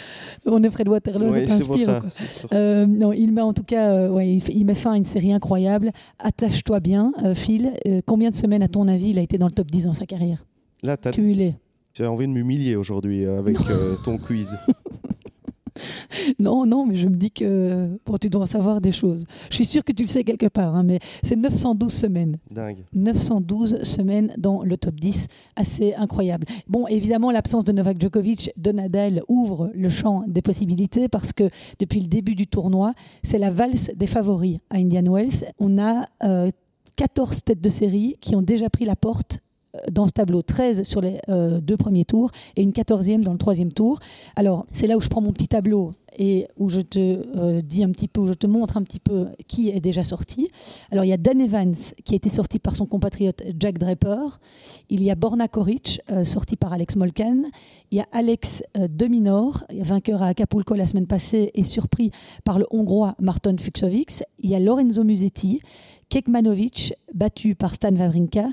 On 0.45 0.63
est 0.63 0.69
près 0.69 0.83
de 0.83 0.89
Waterloo, 0.89 1.31
oui, 1.31 1.45
c'est 1.49 1.67
pour 1.67 1.79
ça. 1.79 2.01
Euh, 2.53 2.85
non, 2.85 3.13
il 3.13 3.31
met 3.33 3.41
en 3.41 3.53
tout 3.53 3.63
cas, 3.63 3.91
euh, 3.91 4.09
ouais, 4.09 4.35
il, 4.35 4.65
met 4.65 4.75
fin 4.75 4.93
à 4.93 4.97
une 4.97 5.05
série 5.05 5.33
incroyable. 5.33 5.91
Attache-toi 6.19 6.79
bien, 6.79 7.13
euh, 7.23 7.33
Phil. 7.33 7.73
combien 8.05 8.29
de 8.29 8.35
semaines, 8.35 8.63
à 8.63 8.67
ton 8.67 8.87
avis, 8.87 9.09
il 9.09 9.19
a 9.19 9.21
été 9.21 9.37
dans 9.37 9.47
le 9.47 9.51
top 9.51 9.69
10 9.69 9.85
dans 9.85 9.93
sa 9.93 10.05
carrière? 10.05 10.45
Là, 10.83 10.97
Cumulé. 10.97 11.55
Tu 11.93 12.03
as 12.03 12.11
envie 12.11 12.27
de 12.27 12.31
m'humilier 12.31 12.75
aujourd'hui 12.75 13.25
avec 13.25 13.57
ton 14.05 14.17
quiz. 14.17 14.57
non, 16.39 16.65
non, 16.65 16.85
mais 16.85 16.95
je 16.95 17.07
me 17.07 17.15
dis 17.15 17.31
que 17.31 17.89
bon, 18.05 18.17
tu 18.17 18.29
dois 18.29 18.45
savoir 18.45 18.81
des 18.81 18.91
choses. 18.91 19.25
Je 19.49 19.55
suis 19.55 19.65
sûr 19.65 19.83
que 19.83 19.91
tu 19.91 20.03
le 20.03 20.07
sais 20.07 20.23
quelque 20.23 20.47
part, 20.47 20.75
hein, 20.75 20.83
mais 20.83 20.99
c'est 21.23 21.35
912 21.35 21.93
semaines. 21.93 22.37
Dingue. 22.51 22.83
912 22.93 23.83
semaines 23.83 24.33
dans 24.37 24.63
le 24.63 24.77
top 24.77 24.95
10, 24.95 25.27
assez 25.55 25.93
incroyable. 25.95 26.45
Bon, 26.67 26.87
évidemment, 26.87 27.31
l'absence 27.31 27.65
de 27.65 27.71
Novak 27.71 27.99
Djokovic, 27.99 28.51
de 28.57 28.71
Nadal 28.71 29.21
ouvre 29.27 29.71
le 29.73 29.89
champ 29.89 30.23
des 30.27 30.41
possibilités 30.41 31.07
parce 31.07 31.33
que 31.33 31.49
depuis 31.79 31.99
le 31.99 32.07
début 32.07 32.35
du 32.35 32.47
tournoi, 32.47 32.93
c'est 33.23 33.39
la 33.39 33.49
valse 33.49 33.91
des 33.95 34.07
favoris 34.07 34.59
à 34.69 34.77
Indian 34.77 35.11
Wells. 35.11 35.45
On 35.59 35.77
a 35.77 36.07
14 36.95 37.37
euh, 37.37 37.39
têtes 37.45 37.61
de 37.61 37.69
série 37.69 38.17
qui 38.21 38.35
ont 38.35 38.41
déjà 38.41 38.69
pris 38.69 38.85
la 38.85 38.95
porte 38.95 39.39
dans 39.91 40.07
ce 40.07 40.11
tableau 40.11 40.41
13 40.41 40.83
sur 40.83 41.01
les 41.01 41.17
euh, 41.29 41.59
deux 41.61 41.77
premiers 41.77 42.05
tours 42.05 42.31
et 42.55 42.61
une 42.61 42.71
14e 42.71 43.21
dans 43.21 43.31
le 43.31 43.37
troisième 43.37 43.71
tour. 43.71 43.99
Alors, 44.35 44.65
c'est 44.71 44.87
là 44.87 44.97
où 44.97 45.01
je 45.01 45.07
prends 45.07 45.21
mon 45.21 45.31
petit 45.31 45.47
tableau 45.47 45.91
et 46.19 46.47
où 46.57 46.69
je 46.69 46.81
te 46.81 46.99
euh, 46.99 47.61
dis 47.61 47.83
un 47.83 47.91
petit 47.91 48.07
peu, 48.07 48.21
où 48.21 48.27
je 48.27 48.33
te 48.33 48.47
montre 48.47 48.77
un 48.77 48.83
petit 48.83 48.99
peu 48.99 49.27
qui 49.47 49.69
est 49.69 49.79
déjà 49.79 50.03
sorti. 50.03 50.49
Alors, 50.91 51.05
il 51.05 51.09
y 51.09 51.13
a 51.13 51.17
Dan 51.17 51.39
Evans 51.39 51.75
qui 52.03 52.13
a 52.13 52.17
été 52.17 52.29
sorti 52.29 52.59
par 52.59 52.75
son 52.75 52.85
compatriote 52.85 53.43
Jack 53.59 53.77
Draper. 53.77 54.39
Il 54.89 55.03
y 55.03 55.11
a 55.11 55.15
Borna 55.15 55.47
Koric, 55.47 56.01
euh, 56.11 56.23
sorti 56.23 56.55
par 56.55 56.73
Alex 56.73 56.95
Molkan. 56.95 57.43
Il 57.91 57.97
y 57.97 58.01
a 58.01 58.05
Alex 58.11 58.63
Deminor, 58.75 59.63
vainqueur 59.73 60.21
à 60.21 60.27
Acapulco 60.27 60.75
la 60.75 60.85
semaine 60.87 61.07
passée 61.07 61.51
et 61.53 61.63
surpris 61.63 62.11
par 62.43 62.59
le 62.59 62.65
Hongrois 62.71 63.15
Marton 63.19 63.55
Fuxovics. 63.57 64.23
Il 64.39 64.49
y 64.49 64.55
a 64.55 64.59
Lorenzo 64.59 65.03
Musetti, 65.03 65.61
Kekmanovic, 66.09 66.93
battu 67.13 67.55
par 67.55 67.75
Stan 67.75 67.95
Wawrinka. 67.95 68.47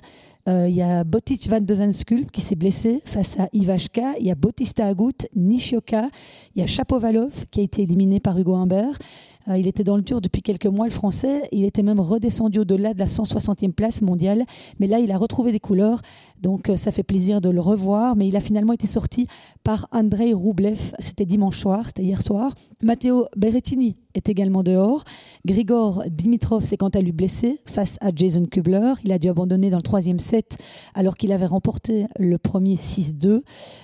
Euh, 0.46 0.68
il 0.68 0.74
y 0.74 0.82
a 0.82 1.04
Botic 1.04 1.48
van 1.48 1.60
de 1.60 1.74
Zanskulp 1.74 2.30
qui 2.30 2.42
s'est 2.42 2.54
blessé 2.54 3.00
face 3.06 3.38
à 3.40 3.48
Ivashka. 3.52 4.14
Il 4.20 4.26
y 4.26 4.30
a 4.30 4.34
Bautista 4.34 4.86
Agut, 4.86 5.26
Nishioka. 5.34 6.08
Il 6.54 6.60
y 6.60 6.62
a 6.62 6.66
Chapovalov 6.66 7.46
qui 7.50 7.60
a 7.60 7.62
été 7.62 7.82
éliminé 7.82 8.20
par 8.20 8.38
Hugo 8.38 8.54
Humbert. 8.54 8.98
Euh, 9.48 9.58
il 9.58 9.66
était 9.66 9.84
dans 9.84 9.96
le 9.96 10.02
tour 10.02 10.20
depuis 10.20 10.42
quelques 10.42 10.66
mois, 10.66 10.86
le 10.86 10.92
français. 10.92 11.42
Il 11.52 11.64
était 11.64 11.82
même 11.82 12.00
redescendu 12.00 12.60
au-delà 12.60 12.94
de 12.94 12.98
la 12.98 13.06
160e 13.06 13.72
place 13.72 14.02
mondiale. 14.02 14.44
Mais 14.78 14.86
là, 14.86 14.98
il 14.98 15.10
a 15.12 15.18
retrouvé 15.18 15.52
des 15.52 15.60
couleurs. 15.60 16.00
Donc, 16.40 16.68
euh, 16.68 16.76
ça 16.76 16.90
fait 16.90 17.02
plaisir 17.02 17.40
de 17.40 17.50
le 17.50 17.60
revoir. 17.60 18.16
Mais 18.16 18.28
il 18.28 18.36
a 18.36 18.40
finalement 18.40 18.72
été 18.72 18.86
sorti 18.86 19.26
par 19.62 19.88
Andrei 19.92 20.32
Roublev. 20.32 20.92
C'était 20.98 21.26
dimanche 21.26 21.58
soir, 21.58 21.86
c'était 21.86 22.02
hier 22.02 22.22
soir. 22.22 22.54
Matteo 22.82 23.26
Berrettini 23.36 23.96
est 24.14 24.28
également 24.28 24.62
dehors. 24.62 25.04
Grigor 25.44 26.04
Dimitrov 26.08 26.64
s'est 26.64 26.76
quant 26.76 26.88
à 26.88 27.00
lui 27.00 27.12
blessé 27.12 27.60
face 27.66 27.98
à 28.00 28.10
Jason 28.14 28.46
Kubler. 28.46 28.92
Il 29.04 29.12
a 29.12 29.18
dû 29.18 29.28
abandonner 29.28 29.70
dans 29.70 29.76
le 29.76 29.82
troisième 29.82 30.18
set 30.18 30.58
alors 30.94 31.16
qu'il 31.16 31.32
avait 31.32 31.46
remporté 31.46 32.06
le 32.18 32.38
premier 32.38 32.76
6-2. 32.76 33.42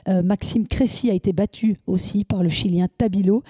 Euh, 0.09 0.23
Maxime 0.23 0.67
Cressy 0.67 1.11
a 1.11 1.15
été 1.15 1.33
battu 1.33 1.79
aussi 1.87 2.25
par 2.25 2.43
le 2.43 2.49
Chilien 2.49 2.87
Tabilo. 2.99 3.43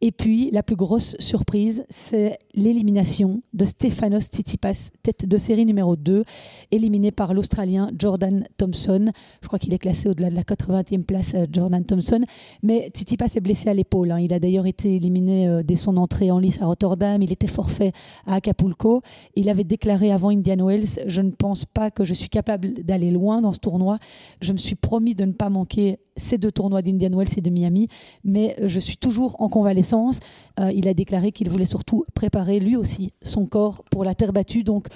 Et 0.00 0.12
puis, 0.12 0.50
la 0.52 0.62
plus 0.62 0.76
grosse 0.76 1.16
surprise, 1.18 1.57
c'est 1.88 2.38
l'élimination 2.54 3.42
de 3.52 3.64
Stefanos 3.64 4.24
Tsitsipas, 4.24 4.90
tête 5.02 5.26
de 5.26 5.36
série 5.38 5.64
numéro 5.64 5.96
2, 5.96 6.24
éliminé 6.70 7.10
par 7.10 7.34
l'Australien 7.34 7.90
Jordan 7.98 8.44
Thompson. 8.56 9.10
Je 9.42 9.46
crois 9.46 9.58
qu'il 9.58 9.72
est 9.74 9.78
classé 9.78 10.08
au-delà 10.08 10.30
de 10.30 10.36
la 10.36 10.42
80e 10.42 11.04
place, 11.04 11.34
euh, 11.34 11.46
Jordan 11.50 11.84
Thompson. 11.84 12.24
Mais 12.62 12.90
Tsitsipas 12.92 13.34
est 13.34 13.40
blessé 13.40 13.68
à 13.68 13.74
l'épaule. 13.74 14.10
Hein. 14.10 14.20
Il 14.20 14.32
a 14.34 14.38
d'ailleurs 14.38 14.66
été 14.66 14.96
éliminé 14.96 15.48
euh, 15.48 15.62
dès 15.62 15.76
son 15.76 15.96
entrée 15.96 16.30
en 16.30 16.38
lice 16.38 16.60
à 16.60 16.66
Rotterdam. 16.66 17.22
Il 17.22 17.32
était 17.32 17.46
forfait 17.46 17.92
à 18.26 18.34
Acapulco. 18.34 19.02
Il 19.34 19.48
avait 19.48 19.64
déclaré 19.64 20.12
avant 20.12 20.30
Indian 20.30 20.66
Wells 20.66 21.00
Je 21.06 21.22
ne 21.22 21.30
pense 21.30 21.64
pas 21.64 21.90
que 21.90 22.04
je 22.04 22.14
suis 22.14 22.28
capable 22.28 22.72
d'aller 22.74 23.10
loin 23.10 23.40
dans 23.40 23.52
ce 23.52 23.60
tournoi. 23.60 23.98
Je 24.40 24.52
me 24.52 24.58
suis 24.58 24.76
promis 24.76 25.14
de 25.14 25.24
ne 25.24 25.32
pas 25.32 25.50
manquer 25.50 25.98
ces 26.18 26.36
deux 26.36 26.52
tournois 26.52 26.82
d'Indian 26.82 27.16
Wells 27.16 27.30
et 27.36 27.40
de 27.40 27.50
Miami, 27.50 27.88
mais 28.24 28.56
je 28.62 28.78
suis 28.78 28.96
toujours 28.96 29.40
en 29.40 29.48
convalescence. 29.48 30.20
Euh, 30.60 30.70
il 30.74 30.88
a 30.88 30.94
déclaré 30.94 31.32
qu'il 31.32 31.47
voulait 31.48 31.64
surtout 31.64 32.04
préparer 32.14 32.60
lui 32.60 32.76
aussi 32.76 33.12
son 33.22 33.46
corps 33.46 33.84
pour 33.90 34.04
la 34.04 34.14
terre 34.14 34.32
battue. 34.32 34.64
Donc 34.64 34.88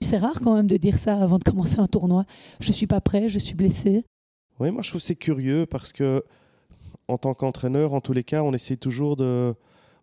c'est 0.00 0.18
rare 0.18 0.40
quand 0.40 0.54
même 0.54 0.66
de 0.66 0.76
dire 0.76 0.98
ça 0.98 1.20
avant 1.20 1.38
de 1.38 1.44
commencer 1.44 1.78
un 1.78 1.86
tournoi. 1.86 2.24
Je 2.60 2.72
suis 2.72 2.86
pas 2.86 3.00
prêt, 3.00 3.28
je 3.28 3.38
suis 3.38 3.54
blessé. 3.54 4.04
Oui, 4.58 4.70
moi 4.70 4.82
je 4.82 4.90
trouve 4.90 5.00
c'est 5.00 5.16
curieux 5.16 5.66
parce 5.66 5.92
que 5.92 6.22
en 7.08 7.18
tant 7.18 7.34
qu'entraîneur, 7.34 7.92
en 7.92 8.00
tous 8.00 8.12
les 8.12 8.24
cas, 8.24 8.42
on 8.42 8.54
essaie 8.54 8.76
toujours 8.76 9.16
de. 9.16 9.54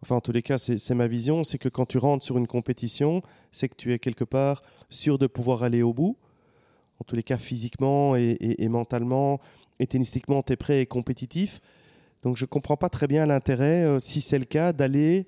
Enfin, 0.03 0.15
en 0.17 0.21
tous 0.21 0.31
les 0.31 0.43
cas, 0.43 0.59
c'est 0.59 0.93
ma 0.93 1.07
vision, 1.07 1.43
c'est 1.43 1.57
que 1.57 1.69
quand 1.69 1.87
tu 1.87 1.97
rentres 1.97 2.23
sur 2.23 2.37
une 2.37 2.45
compétition, 2.45 3.23
c'est 3.51 3.67
que 3.67 3.75
tu 3.75 3.93
es 3.93 3.97
quelque 3.97 4.23
part 4.23 4.61
sûr 4.91 5.17
de 5.17 5.25
pouvoir 5.25 5.63
aller 5.63 5.81
au 5.81 5.91
bout. 5.93 6.17
En 6.99 7.03
tous 7.03 7.15
les 7.15 7.23
cas, 7.23 7.37
physiquement 7.37 8.15
et, 8.15 8.37
et 8.39 8.69
mentalement, 8.69 9.39
et 9.79 9.87
tennistiquement, 9.87 10.43
tu 10.43 10.53
es 10.53 10.55
prêt 10.55 10.81
et 10.81 10.85
compétitif. 10.85 11.61
Donc 12.21 12.37
je 12.37 12.43
ne 12.43 12.47
comprends 12.47 12.77
pas 12.77 12.89
très 12.89 13.07
bien 13.07 13.25
l'intérêt, 13.25 13.83
euh, 13.83 13.99
si 13.99 14.21
c'est 14.21 14.39
le 14.39 14.45
cas, 14.45 14.73
d'aller... 14.73 15.25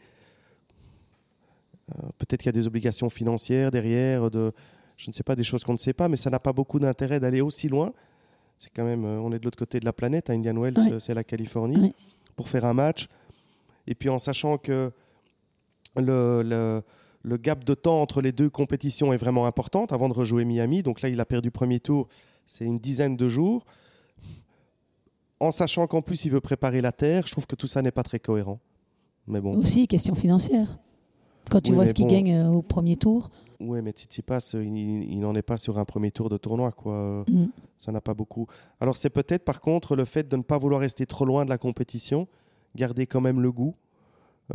Euh, 1.89 2.09
peut-être 2.17 2.41
qu'il 2.41 2.47
y 2.47 2.49
a 2.49 2.53
des 2.53 2.67
obligations 2.67 3.09
financières 3.09 3.71
derrière, 3.71 4.29
de, 4.29 4.51
je 4.97 5.09
ne 5.09 5.13
sais 5.13 5.23
pas, 5.23 5.35
des 5.35 5.43
choses 5.43 5.63
qu'on 5.63 5.73
ne 5.73 5.77
sait 5.77 5.93
pas, 5.93 6.07
mais 6.07 6.15
ça 6.15 6.29
n'a 6.29 6.39
pas 6.39 6.53
beaucoup 6.53 6.79
d'intérêt 6.79 7.19
d'aller 7.19 7.41
aussi 7.41 7.67
loin. 7.67 7.91
C'est 8.57 8.71
quand 8.75 8.83
même, 8.83 9.05
euh, 9.05 9.19
on 9.21 9.31
est 9.31 9.39
de 9.39 9.45
l'autre 9.45 9.57
côté 9.57 9.79
de 9.79 9.85
la 9.85 9.93
planète, 9.93 10.29
à 10.29 10.33
Indian 10.33 10.55
Wells, 10.55 10.99
c'est 10.99 11.13
la 11.13 11.23
Californie, 11.23 11.93
pour 12.35 12.49
faire 12.49 12.65
un 12.65 12.73
match. 12.73 13.07
Et 13.87 13.95
puis 13.95 14.09
en 14.09 14.19
sachant 14.19 14.57
que 14.57 14.91
le, 15.95 16.41
le, 16.43 16.83
le, 17.23 17.37
gap 17.37 17.63
de 17.63 17.73
temps 17.73 18.01
entre 18.01 18.21
les 18.21 18.31
deux 18.31 18.49
compétitions 18.49 19.11
est 19.13 19.17
vraiment 19.17 19.47
important 19.47 19.85
avant 19.85 20.09
de 20.09 20.13
rejouer 20.13 20.45
Miami. 20.45 20.83
Donc 20.83 21.01
là, 21.01 21.09
il 21.09 21.19
a 21.19 21.25
perdu 21.25 21.49
premier 21.51 21.79
tour, 21.79 22.07
c'est 22.45 22.65
une 22.65 22.79
dizaine 22.79 23.17
de 23.17 23.29
jours 23.29 23.65
en 25.39 25.51
sachant 25.51 25.87
qu'en 25.87 26.01
plus 26.01 26.25
il 26.25 26.31
veut 26.31 26.41
préparer 26.41 26.81
la 26.81 26.91
terre, 26.91 27.25
je 27.25 27.31
trouve 27.31 27.47
que 27.47 27.55
tout 27.55 27.67
ça 27.67 27.81
n'est 27.81 27.91
pas 27.91 28.03
très 28.03 28.19
cohérent. 28.19 28.59
Mais 29.27 29.41
bon. 29.41 29.55
Aussi, 29.57 29.87
question 29.87 30.15
financière. 30.15 30.79
Quand 31.49 31.61
tu 31.61 31.73
vois 31.73 31.85
ce 31.85 31.93
qu'il 31.93 32.07
gagne 32.07 32.33
euh, 32.33 32.49
au 32.49 32.61
premier 32.61 32.95
tour. 32.95 33.29
Oui, 33.59 33.81
mais 33.81 33.91
Tsitsipas, 33.91 34.51
il, 34.53 34.77
il 34.77 35.19
n'en 35.19 35.35
est 35.35 35.41
pas 35.41 35.57
sur 35.57 35.77
un 35.77 35.85
premier 35.85 36.11
tour 36.11 36.29
de 36.29 36.37
tournoi. 36.37 36.71
quoi. 36.71 37.25
Mm. 37.27 37.47
Ça 37.77 37.91
n'a 37.91 38.01
pas 38.01 38.13
beaucoup. 38.13 38.47
Alors, 38.79 38.95
c'est 38.95 39.09
peut-être 39.09 39.43
par 39.43 39.59
contre 39.61 39.95
le 39.95 40.05
fait 40.05 40.27
de 40.27 40.37
ne 40.37 40.43
pas 40.43 40.57
vouloir 40.57 40.81
rester 40.81 41.05
trop 41.05 41.25
loin 41.25 41.43
de 41.43 41.49
la 41.49 41.57
compétition, 41.57 42.27
garder 42.75 43.05
quand 43.05 43.21
même 43.21 43.41
le 43.41 43.51
goût. 43.51 43.75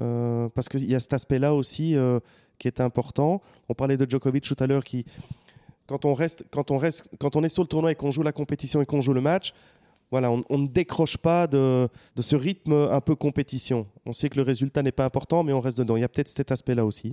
Euh, 0.01 0.49
parce 0.49 0.69
qu'il 0.69 0.85
y 0.91 0.95
a 0.95 1.01
cet 1.01 1.13
aspect-là 1.13 1.55
aussi 1.55 1.97
euh, 1.97 2.19
qui 2.59 2.69
est 2.69 2.81
important. 2.81 3.43
On 3.69 3.75
parlait 3.75 3.97
de 3.97 4.09
Djokovic 4.09 4.45
tout 4.45 4.57
à 4.59 4.67
l'heure 4.67 4.85
qui. 4.85 5.05
Quand 5.87 6.07
on, 6.07 6.15
reste, 6.15 6.47
quand, 6.51 6.71
on 6.71 6.79
reste, 6.79 7.11
quand 7.19 7.37
on 7.37 7.45
est 7.45 7.51
sur 7.51 7.63
le 7.63 7.69
tournoi 7.69 7.93
et 7.93 7.95
qu'on 7.95 8.11
joue 8.11 8.23
la 8.23 8.33
compétition 8.33 8.81
et 8.81 8.87
qu'on 8.87 9.03
joue 9.03 9.13
le 9.13 9.21
match, 9.21 9.53
voilà, 10.11 10.31
on, 10.31 10.59
ne 10.59 10.67
décroche 10.67 11.17
pas 11.17 11.47
de, 11.47 11.89
ce 12.19 12.37
rythme 12.37 12.73
un 12.91 13.01
peu 13.01 13.15
compétition. 13.15 13.87
On 14.07 14.13
sait 14.13 14.29
que 14.29 14.37
le 14.37 14.43
résultat 14.43 14.83
n'est 14.83 14.93
pas 14.93 15.05
important, 15.05 15.43
mais 15.43 15.53
on 15.53 15.61
reste 15.61 15.79
dedans. 15.79 15.97
Il 15.97 16.01
y 16.01 16.05
a 16.05 16.09
peut-être 16.09 16.29
cet 16.29 16.53
aspect-là 16.53 16.85
aussi. 16.85 17.13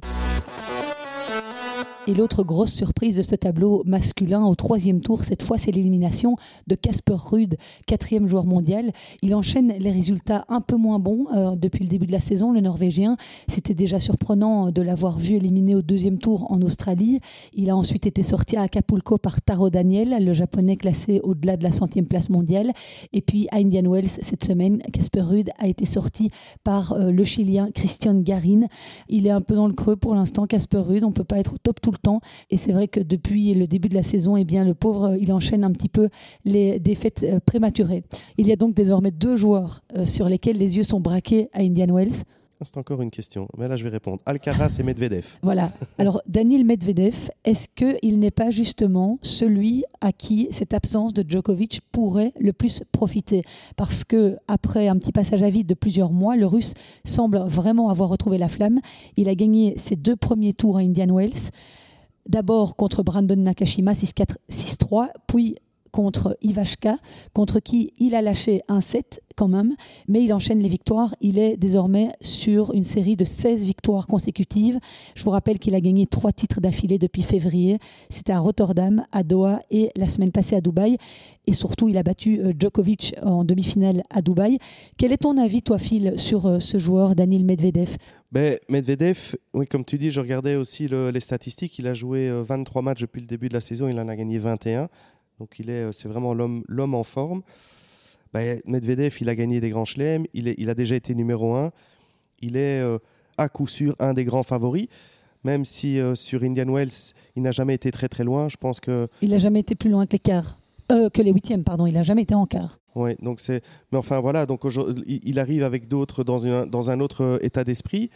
Et 2.08 2.16
l'autre 2.16 2.44
grosse 2.44 2.74
surprise 2.74 3.18
de 3.18 3.22
ce 3.22 3.36
tableau 3.36 3.84
masculin 3.86 4.44
au 4.44 4.56
troisième 4.56 5.02
tour, 5.02 5.24
cette 5.24 5.44
fois, 5.44 5.60
c'est 5.60 5.70
l'élimination 5.70 6.36
de 6.66 6.74
Casper 6.74 7.14
Ruud, 7.16 7.58
quatrième 7.86 8.28
joueur 8.28 8.46
mondial. 8.46 8.92
Il 9.22 9.36
enchaîne 9.36 9.72
les 9.78 9.92
résultats 9.92 10.44
un 10.50 10.62
peu 10.62 10.78
moins 10.78 10.98
bons 10.98 11.28
euh, 11.32 11.56
depuis 11.56 11.84
le 11.84 11.90
début 11.90 12.08
de 12.08 12.12
la 12.12 12.20
saison. 12.20 12.52
Le 12.52 12.60
Norvégien, 12.60 13.18
c'était 13.48 13.76
déjà 13.76 14.00
surprenant 14.00 14.72
de 14.72 14.82
l'avoir 14.82 15.20
vu 15.20 15.36
éliminé 15.36 15.76
au 15.76 15.84
deuxième 15.84 16.18
tour 16.18 16.52
en 16.52 16.64
Australie. 16.64 17.20
Il 17.54 17.70
a 17.70 17.76
ensuite 17.76 18.08
été 18.08 18.24
sorti 18.24 18.58
à 18.58 18.64
Acapulco 18.64 19.20
par 19.20 19.40
Taro 19.40 19.70
Daniel, 19.70 20.26
le 20.26 20.34
japonais 20.34 20.78
classé 20.78 21.20
au-delà 21.24 21.56
de 21.56 21.64
la 21.64 21.72
centième 21.72 22.08
place 22.08 22.32
mondiale. 22.32 22.72
Et 23.14 23.22
puis 23.22 23.48
à 23.52 23.58
Indian 23.58 23.88
Wells, 23.88 24.10
cette 24.10 24.44
semaine, 24.44 24.82
Casper 24.92 25.22
Ruud 25.22 25.50
a 25.60 25.68
été 25.68 25.86
sorti 25.86 26.32
par 26.64 26.94
euh, 26.94 27.12
le 27.12 27.24
Chilien 27.24 27.70
Christian 27.70 28.16
Garin. 28.22 28.62
Il 29.08 29.28
est 29.28 29.32
un 29.32 29.42
peu 29.42 29.54
dans 29.54 29.68
le 29.68 29.74
creux 29.74 29.98
pour 29.98 30.16
l'instant, 30.16 30.48
Casper 30.48 30.80
Ruud. 30.80 31.04
On 31.04 31.10
ne 31.10 31.14
peut 31.14 31.24
pas 31.24 31.38
être 31.38 31.54
au 31.54 31.58
top 31.60 31.80
tout 31.80 31.91
le 31.92 31.98
temps. 31.98 32.22
Et 32.50 32.58
c'est 32.58 32.72
vrai 32.72 32.88
que 32.88 33.00
depuis 33.00 33.54
le 33.54 33.68
début 33.68 33.90
de 33.90 33.96
la 33.96 34.04
saison, 34.04 34.38
eh 34.38 34.46
bien, 34.46 34.66
le 34.66 34.74
pauvre, 34.74 35.16
il 35.20 35.32
enchaîne 35.32 35.64
un 35.64 35.72
petit 35.72 35.90
peu 35.90 36.10
les 36.46 36.80
défaites 36.80 37.24
euh, 37.24 37.40
prématurées. 37.46 38.04
Il 38.38 38.48
y 38.48 38.52
a 38.52 38.56
donc 38.56 38.74
désormais 38.74 39.12
deux 39.12 39.36
joueurs 39.36 39.84
euh, 39.98 40.06
sur 40.06 40.28
lesquels 40.28 40.58
les 40.58 40.78
yeux 40.78 40.84
sont 40.84 41.00
braqués 41.00 41.50
à 41.54 41.62
Indian 41.62 41.94
Wells. 41.94 42.24
C'est 42.64 42.78
encore 42.78 43.02
une 43.02 43.12
question, 43.12 43.48
mais 43.58 43.68
là 43.68 43.76
je 43.76 43.84
vais 43.84 43.90
répondre. 43.90 44.20
Alcaraz 44.26 44.78
et 44.80 44.84
Medvedev. 44.84 45.26
Voilà. 45.42 45.72
Alors 45.98 46.22
Daniel 46.28 46.66
Medvedev, 46.66 47.30
est-ce 47.44 47.68
qu'il 47.70 48.20
n'est 48.20 48.32
pas 48.32 48.52
justement 48.52 49.18
celui 49.22 49.84
à 50.02 50.12
qui 50.12 50.48
cette 50.52 50.74
absence 50.74 51.14
de 51.14 51.24
Djokovic 51.28 51.82
pourrait 51.92 52.34
le 52.40 52.54
plus 52.54 52.84
profiter? 52.92 53.42
Parce 53.76 54.04
que 54.04 54.38
après 54.48 54.88
un 54.88 54.98
petit 54.98 55.12
passage 55.12 55.44
à 55.44 55.50
vide 55.50 55.68
de 55.68 55.74
plusieurs 55.74 56.12
mois, 56.12 56.36
le 56.36 56.46
Russe 56.46 56.74
semble 57.04 57.40
vraiment 57.40 57.90
avoir 57.90 58.10
retrouvé 58.10 58.38
la 58.38 58.50
flamme. 58.50 58.80
Il 59.18 59.30
a 59.30 59.36
gagné 59.36 59.74
ses 59.78 59.96
deux 59.96 60.16
premiers 60.16 60.54
tours 60.54 60.78
à 60.78 60.82
Indian 60.82 61.16
Wells. 61.16 61.50
D'abord 62.28 62.76
contre 62.76 63.02
Brandon 63.04 63.36
Nakashima 63.36 63.94
6-4, 63.94 64.36
6-3, 64.50 65.08
puis 65.28 65.56
contre 65.92 66.38
Ivashka, 66.42 66.98
contre 67.34 67.60
qui 67.60 67.94
il 68.00 68.16
a 68.16 68.22
lâché 68.22 68.62
un 68.68 68.82
set 68.82 69.22
quand 69.36 69.48
même, 69.48 69.76
mais 70.08 70.24
il 70.24 70.34
enchaîne 70.34 70.60
les 70.60 70.70
victoires. 70.70 71.16
Il 71.22 71.38
est 71.38 71.58
désormais 71.58 72.10
sur 72.22 72.74
une 72.74 72.84
série 72.84 73.16
de 73.16 73.26
16 73.26 73.64
victoires 73.66 74.08
consécutives. 74.08 74.80
Je 75.16 75.24
vous 75.24 75.32
rappelle 75.32 75.60
qu'il 75.60 75.76
a 75.76 75.82
gagné 75.82 76.08
trois 76.08 76.32
titres 76.32 76.62
d'affilée 76.62 76.98
depuis 76.98 77.22
février. 77.22 77.78
C'était 78.10 78.34
à 78.34 78.40
Rotterdam, 78.40 79.04
à 79.12 79.24
Doha 79.24 79.62
et 79.70 79.92
la 79.96 80.08
semaine 80.08 80.32
passée 80.32 80.56
à 80.56 80.62
Dubaï. 80.62 80.98
Et 81.48 81.54
surtout, 81.54 81.90
il 81.90 81.98
a 81.98 82.04
battu 82.04 82.40
euh, 82.40 82.54
Djokovic 82.58 83.16
en 83.24 83.44
demi-finale 83.44 84.04
à 84.10 84.22
Dubaï. 84.22 84.60
Quel 84.98 85.12
est 85.12 85.18
ton 85.18 85.38
avis, 85.38 85.64
toi, 85.64 85.80
Phil, 85.80 86.14
sur 86.18 86.46
euh, 86.46 86.60
ce 86.60 86.78
joueur, 86.78 87.16
Daniel 87.16 87.46
Medvedev? 87.46 87.98
Ben, 88.32 88.58
Medvedev, 88.70 89.36
oui, 89.54 89.66
comme 89.66 89.84
tu 89.84 89.98
dis, 89.98 90.12
je 90.12 90.22
regardais 90.22 90.56
aussi 90.56 90.88
les 90.88 91.20
statistiques. 91.20 91.80
Il 91.80 91.88
a 91.88 91.94
joué 91.94 92.32
23 92.32 92.82
euh, 92.82 92.86
matchs 92.86 93.02
depuis 93.02 93.22
le 93.22 93.28
début 93.28 93.50
de 93.50 93.54
la 93.54 93.62
saison, 93.62 93.88
il 93.88 94.00
en 94.00 94.08
a 94.08 94.16
gagné 94.16 94.38
21. 94.38 94.88
Donc 95.42 95.58
il 95.58 95.72
est, 95.72 95.92
c'est 95.92 96.08
vraiment 96.08 96.36
l'homme, 96.36 96.94
en 96.94 97.04
forme. 97.04 97.42
Ben, 98.32 98.62
Medvedev, 98.66 99.18
il 99.22 99.28
a 99.28 99.34
gagné 99.34 99.60
des 99.60 99.70
grands 99.70 99.86
chelems, 99.86 100.28
il, 100.36 100.48
est, 100.48 100.54
il 100.60 100.70
a 100.70 100.76
déjà 100.76 100.94
été 100.94 101.16
numéro 101.16 101.56
1. 101.56 101.72
Il 102.44 102.58
est 102.58 102.80
à 103.40 103.50
coup 103.50 103.66
sûr 103.66 103.96
un 103.98 104.14
des 104.14 104.24
grands 104.24 104.44
favoris. 104.44 104.86
Même 105.44 105.66
si 105.66 106.00
sur 106.14 106.44
Indian 106.44 106.72
Wells, 106.72 107.16
il 107.36 107.42
n'a 107.42 107.52
jamais 107.52 107.74
été 107.74 107.90
très 107.90 108.08
très 108.08 108.24
loin, 108.24 108.50
je 108.50 108.58
pense 108.58 108.80
que. 108.80 109.08
Il 109.24 109.32
n'a 109.32 109.40
jamais 109.40 109.62
été 109.62 109.74
plus 109.74 109.90
loin 109.90 110.06
que 110.06 110.12
les 110.12 110.20
quarts. 110.20 110.60
que 110.88 111.22
les 111.24 111.32
huitièmes, 111.32 111.64
pardon. 111.64 111.88
Il 111.88 111.96
n'a 111.96 112.04
jamais 112.04 112.22
été 112.22 112.36
en 112.36 112.46
quart. 112.46 112.78
Oui, 112.94 113.16
donc 113.20 113.40
c'est. 113.40 113.64
Mais 113.92 113.98
enfin 113.98 114.20
voilà, 114.20 114.46
donc 114.46 114.62
il 115.08 115.40
arrive 115.40 115.64
avec 115.64 115.88
d'autres 115.88 116.24
dans, 116.24 116.46
un, 116.46 116.68
dans 116.68 116.92
un 116.92 117.00
autre 117.00 117.24
euh, 117.24 117.40
état 117.42 117.64
d'esprit. 117.64 118.12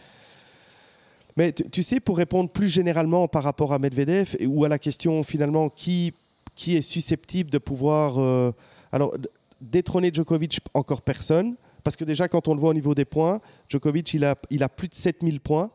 Mais 1.36 1.52
tu, 1.52 1.82
sais, 1.82 1.98
pour 1.98 2.18
répondre 2.18 2.50
plus 2.50 2.68
généralement 2.68 3.26
par 3.26 3.42
rapport 3.42 3.72
à 3.72 3.80
Medvedev 3.80 4.36
ou 4.46 4.64
à 4.64 4.68
la 4.68 4.78
question 4.78 5.22
finalement 5.22 5.68
qui, 5.68 6.14
qui 6.56 6.76
est 6.76 6.82
susceptible 6.82 7.50
de 7.50 7.58
pouvoir. 7.58 8.18
Euh, 8.18 8.50
alors, 8.90 9.14
détrôner 9.60 10.10
Djokovic, 10.12 10.58
encore 10.74 11.02
personne. 11.02 11.54
Parce 11.84 11.94
que 11.94 12.04
déjà, 12.04 12.26
quand 12.26 12.48
on 12.48 12.54
le 12.54 12.60
voit 12.60 12.70
au 12.70 12.74
niveau 12.74 12.96
des 12.96 13.04
points, 13.04 13.40
Djokovic, 13.68 14.12
il 14.14 14.24
a, 14.24 14.34
il 14.50 14.64
a 14.64 14.68
plus 14.68 14.88
de 14.88 14.94
7000 14.94 15.40
points. 15.40 15.70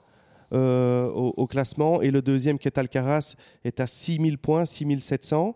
Euh, 0.54 1.08
au, 1.12 1.34
au, 1.38 1.48
classement 1.48 2.02
et 2.02 2.12
le 2.12 2.22
deuxième 2.22 2.60
qui 2.60 2.68
est 2.68 2.78
Alcaraz 2.78 3.36
est 3.64 3.80
à 3.80 3.88
6000 3.88 4.38
points, 4.38 4.66
6700. 4.66 5.56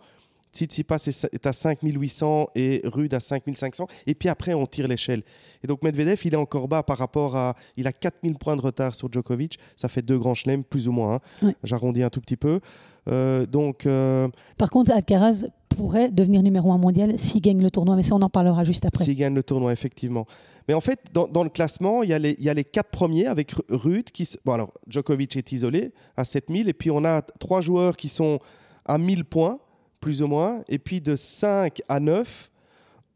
Tsitsipas 0.55 1.09
est 1.33 1.45
à 1.45 1.53
5800 1.53 2.47
et 2.55 2.81
Rude 2.85 3.13
à 3.13 3.19
5500. 3.19 3.87
Et 4.07 4.15
puis 4.15 4.29
après, 4.29 4.53
on 4.53 4.65
tire 4.65 4.87
l'échelle. 4.87 5.23
Et 5.63 5.67
donc 5.67 5.83
Medvedev, 5.83 6.21
il 6.23 6.33
est 6.33 6.37
encore 6.37 6.67
bas 6.67 6.81
par 6.81 6.97
rapport 6.97 7.35
à. 7.35 7.55
Il 7.75 7.87
a 7.87 7.91
4000 7.91 8.37
points 8.37 8.55
de 8.55 8.61
retard 8.61 8.95
sur 8.95 9.11
Djokovic. 9.11 9.59
Ça 9.75 9.89
fait 9.89 10.01
deux 10.01 10.17
grands 10.17 10.33
chelems, 10.33 10.63
plus 10.63 10.87
ou 10.87 10.93
moins. 10.93 11.19
Hein. 11.43 11.53
J'arrondis 11.63 12.03
un 12.03 12.09
tout 12.09 12.21
petit 12.21 12.37
peu. 12.37 12.61
Euh, 13.09 13.45
donc. 13.45 13.85
Euh, 13.85 14.27
par 14.57 14.69
contre, 14.69 14.91
Alcaraz 14.91 15.45
pourrait 15.69 16.09
devenir 16.09 16.41
numéro 16.41 16.71
un 16.71 16.77
mondial 16.77 17.19
s'il 17.19 17.41
gagne 17.41 17.61
le 17.61 17.69
tournoi. 17.69 17.95
Mais 17.95 18.03
ça, 18.03 18.15
on 18.15 18.21
en 18.21 18.29
parlera 18.29 18.63
juste 18.63 18.85
après. 18.85 19.03
S'il 19.03 19.15
gagne 19.15 19.35
le 19.35 19.43
tournoi, 19.43 19.73
effectivement. 19.73 20.25
Mais 20.67 20.73
en 20.73 20.81
fait, 20.81 20.99
dans, 21.13 21.27
dans 21.27 21.43
le 21.43 21.49
classement, 21.49 22.01
il 22.03 22.09
y, 22.09 22.13
a 22.13 22.19
les, 22.19 22.35
il 22.39 22.43
y, 22.45 22.49
a 22.49 22.53
les, 22.53 22.63
quatre 22.63 22.89
premiers 22.89 23.27
avec 23.27 23.53
Ruth. 23.69 24.11
Qui, 24.11 24.27
bon, 24.45 24.53
alors, 24.53 24.73
Djokovic 24.87 25.35
est 25.35 25.51
isolé 25.51 25.91
à 26.17 26.23
7000. 26.23 26.69
Et 26.69 26.73
puis, 26.73 26.91
on 26.91 27.03
a 27.05 27.21
trois 27.39 27.61
joueurs 27.61 27.97
qui 27.97 28.09
sont 28.09 28.39
à 28.85 28.97
1000 28.97 29.25
points, 29.25 29.59
plus 29.99 30.21
ou 30.21 30.27
moins. 30.27 30.63
Et 30.69 30.79
puis, 30.79 31.01
de 31.01 31.15
5 31.15 31.81
à 31.87 31.99
9, 31.99 32.49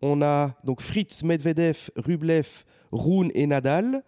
on 0.02 0.22
a 0.22 0.52
donc 0.64 0.82
Fritz, 0.82 1.24
Medvedev, 1.24 1.90
Rublev, 1.96 2.66
Rune 2.92 3.32
et 3.34 3.48
Nadal 3.48 4.04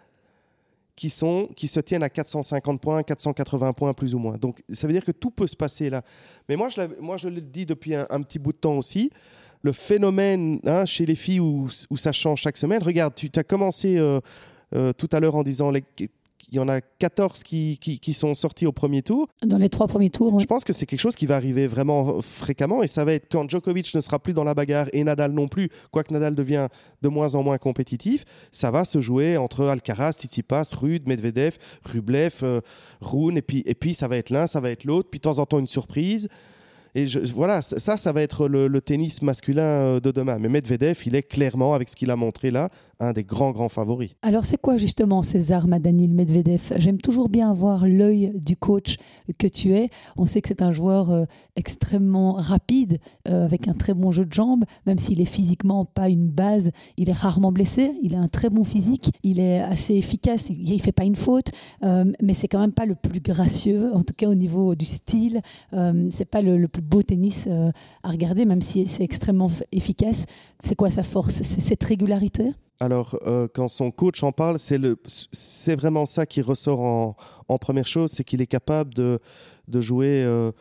qui, 1.01 1.09
sont, 1.09 1.49
qui 1.55 1.67
se 1.67 1.79
tiennent 1.79 2.03
à 2.03 2.09
450 2.09 2.79
points, 2.79 3.01
480 3.01 3.73
points 3.73 3.91
plus 3.91 4.13
ou 4.13 4.19
moins. 4.19 4.37
Donc 4.37 4.61
ça 4.71 4.85
veut 4.85 4.93
dire 4.93 5.03
que 5.03 5.11
tout 5.11 5.31
peut 5.31 5.47
se 5.47 5.55
passer 5.55 5.89
là. 5.89 6.03
Mais 6.47 6.55
moi, 6.55 6.69
je, 6.69 6.79
moi, 6.99 7.17
je 7.17 7.27
le 7.27 7.41
dis 7.41 7.65
depuis 7.65 7.95
un, 7.95 8.21
petit 8.21 8.37
bout 8.37 8.53
de 8.53 8.59
temps 8.59 8.77
aussi, 8.77 9.09
le 9.63 9.71
phénomène 9.71 10.59
hein, 10.63 10.85
chez 10.85 11.07
les 11.07 11.15
filles 11.15 11.39
où, 11.39 11.67
où, 11.89 11.97
ça 11.97 12.11
change 12.11 12.41
chaque 12.41 12.55
semaine, 12.55 12.83
regarde, 12.83 13.15
tu 13.15 13.31
as 13.35 13.43
commencé 13.43 13.97
euh, 13.97 14.19
euh, 14.75 14.93
tout 14.93 15.09
à 15.11 15.19
l'heure 15.19 15.33
en 15.33 15.41
disant 15.41 15.71
les, 15.71 15.83
il 16.49 16.55
y 16.55 16.59
en 16.59 16.67
a 16.67 16.81
14 16.81 17.43
qui, 17.43 17.77
qui, 17.79 17.99
qui, 17.99 18.13
sont 18.13 18.33
sortis 18.33 18.65
au 18.65 18.71
premier 18.71 19.01
tour. 19.01 19.27
Dans 19.45 19.57
les 19.57 19.69
trois 19.69 19.87
premiers 19.87 20.09
tours. 20.09 20.39
Je 20.39 20.45
pense 20.45 20.63
que 20.63 20.73
c'est 20.73 20.85
quelque 20.85 20.99
chose 20.99 21.15
qui 21.15 21.25
va 21.25 21.35
arriver 21.35 21.67
vraiment 21.67 22.21
fréquemment 22.21 22.83
et 22.83 22.87
ça 22.87 23.05
va 23.05 23.13
être 23.13 23.27
quand 23.31 23.49
Djokovic 23.49 23.93
ne 23.95 24.01
sera 24.01 24.19
plus 24.19 24.33
dans 24.33 24.43
la 24.43 24.53
bagarre 24.53 24.87
et 24.93 25.03
Nadal 25.03 25.31
non 25.31 25.47
plus, 25.47 25.69
quoique 25.91 26.13
Nadal 26.13 26.35
devient 26.35 26.67
de 27.01 27.09
moins 27.09 27.35
en 27.35 27.43
moins 27.43 27.57
compétitif, 27.57 28.25
ça 28.51 28.71
va 28.71 28.83
se 28.83 29.01
jouer 29.01 29.37
entre 29.37 29.65
Alcaraz, 29.65 30.13
Tsitsipas, 30.13 30.73
Rude, 30.79 31.07
Medvedev, 31.07 31.57
Rublev, 31.85 32.39
euh, 32.43 32.61
Rune 33.01 33.37
et 33.37 33.41
puis, 33.41 33.63
et 33.65 33.75
puis 33.75 33.93
ça 33.93 34.07
va 34.07 34.17
être 34.17 34.29
l'un, 34.29 34.47
ça 34.47 34.59
va 34.59 34.71
être 34.71 34.83
l'autre, 34.83 35.09
puis 35.09 35.19
de 35.19 35.23
temps 35.23 35.39
en 35.39 35.45
temps 35.45 35.59
une 35.59 35.67
surprise. 35.67 36.27
Et 36.93 37.05
voilà, 37.33 37.61
ça, 37.61 37.95
ça 37.95 38.11
va 38.11 38.21
être 38.21 38.47
le, 38.47 38.81
tennis 38.81 39.21
masculin 39.21 39.61
euh, 39.61 39.99
de 39.99 40.11
demain. 40.11 40.37
Mais 40.39 40.49
Medvedev, 40.49 40.99
il 41.05 41.15
est 41.15 41.23
clairement, 41.23 41.73
avec 41.73 41.87
ce 41.89 41.95
qu'il 41.95 42.11
a 42.11 42.15
montré 42.15 42.51
là, 42.51 42.69
un 42.99 43.13
des 43.13 43.23
grands, 43.23 43.51
grands 43.51 43.69
favoris. 43.69 44.11
Alors, 44.21 44.45
c'est 44.45 44.57
quoi 44.57 44.77
justement 44.77 45.23
ces 45.23 45.51
armes 45.51 45.77
Medvedev? 45.79 46.73
J'aime 46.77 46.97
toujours 46.97 47.29
bien 47.29 47.49
avoir 47.49 47.87
l'œil 47.87 48.33
du 48.35 48.57
coach 48.57 48.97
que 49.39 49.47
tu 49.47 49.73
es. 49.73 49.89
On 50.17 50.25
sait 50.25 50.41
que 50.41 50.47
c'est 50.47 50.61
un 50.61 50.71
joueur 50.71 51.11
euh, 51.11 51.25
extrêmement 51.55 52.33
rapide, 52.33 52.99
euh, 53.27 53.45
avec 53.45 53.67
un 53.67 53.73
très 53.73 53.93
bon 53.93 54.11
jeu 54.11 54.25
de 54.25 54.33
jambes, 54.33 54.65
même 54.85 54.97
s'il 54.97 55.21
est 55.21 55.25
physiquement 55.25 55.85
pas 55.85 56.09
une 56.09 56.29
base. 56.29 56.71
Il 56.97 57.09
est 57.09 57.13
rarement 57.13 57.51
blessé, 57.51 57.93
il 58.01 58.15
a 58.15 58.19
un 58.19 58.27
très 58.27 58.49
bon 58.49 58.63
physique, 58.63 59.11
il 59.23 59.39
est 59.39 59.61
assez 59.61 59.95
efficace, 59.95 60.49
il 60.49 60.73
ne 60.73 60.79
fait 60.79 60.91
pas 60.91 61.05
une 61.05 61.15
faute, 61.15 61.51
euh, 61.83 62.11
mais 62.21 62.33
c'est 62.33 62.47
quand 62.47 62.59
même 62.59 62.73
pas 62.73 62.85
le 62.85 62.95
plus 62.95 63.21
gracieux, 63.21 63.91
en 63.93 64.03
tout 64.03 64.13
cas 64.15 64.27
au 64.27 64.35
niveau 64.35 64.75
du 64.75 64.85
style. 64.85 65.41
C'est 66.09 66.25
pas 66.25 66.41
le 66.41 66.67
plus 66.67 66.80
beau 66.81 67.03
tennis 67.03 67.47
euh, 67.49 67.71
à 68.03 68.09
regarder, 68.09 68.45
même 68.45 68.61
si 68.61 68.87
c'est 68.87 69.03
extrêmement 69.03 69.51
efficace. 69.71 70.25
C'est 70.63 70.75
quoi 70.75 70.89
sa 70.89 71.03
force? 71.03 71.41
C'est 71.41 71.61
cette 71.61 71.83
régularité? 71.83 72.53
Alors, 72.81 73.15
euh, 73.27 73.47
quand 73.53 73.67
son 73.67 73.91
coach 73.91 74.23
en 74.23 74.31
parle, 74.31 74.57
c'est 74.57 75.75
vraiment 75.75 76.07
ça 76.07 76.25
qui 76.25 76.41
ressort 76.41 76.79
en, 76.79 77.57
première 77.59 77.85
chose, 77.85 78.11
c'est 78.11 78.23
qu'il 78.23 78.41
est 78.41 78.47
capable 78.47 78.95
de, 78.95 79.19
jouer 79.71 80.23
euh, 80.23 80.51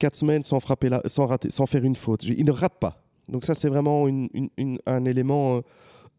quatre 0.00 0.16
semaines 0.16 0.42
sans, 0.42 0.58
frapper 0.58 0.90
sans, 1.04 1.66
faire 1.66 1.84
une 1.84 1.94
faute. 1.94 2.24
Il 2.24 2.44
ne 2.44 2.50
rate 2.50 2.80
pas. 2.80 3.04
Donc 3.28 3.44
ça, 3.44 3.54
c'est 3.54 3.68
vraiment 3.68 4.08
un 4.86 5.04
élément 5.04 5.58
euh, 5.58 5.60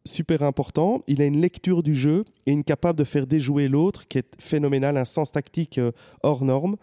super 0.05 0.41
important. 0.41 1.01
Il 1.07 1.21
a 1.21 1.25
une 1.25 1.41
lecture 1.41 1.83
du 1.83 1.95
jeu 1.95 2.23
et 2.45 2.53
une 2.53 2.63
capable 2.63 2.97
de 2.97 3.03
faire 3.03 3.27
déjouer 3.27 3.67
l'autre 3.67 4.07
qui 4.07 4.19
est 4.19 4.35
phénoménal, 4.39 4.95
un 4.95 5.03
sens 5.03 5.33
tactique 5.33 5.81
hors 6.23 6.45
norme. 6.45 6.77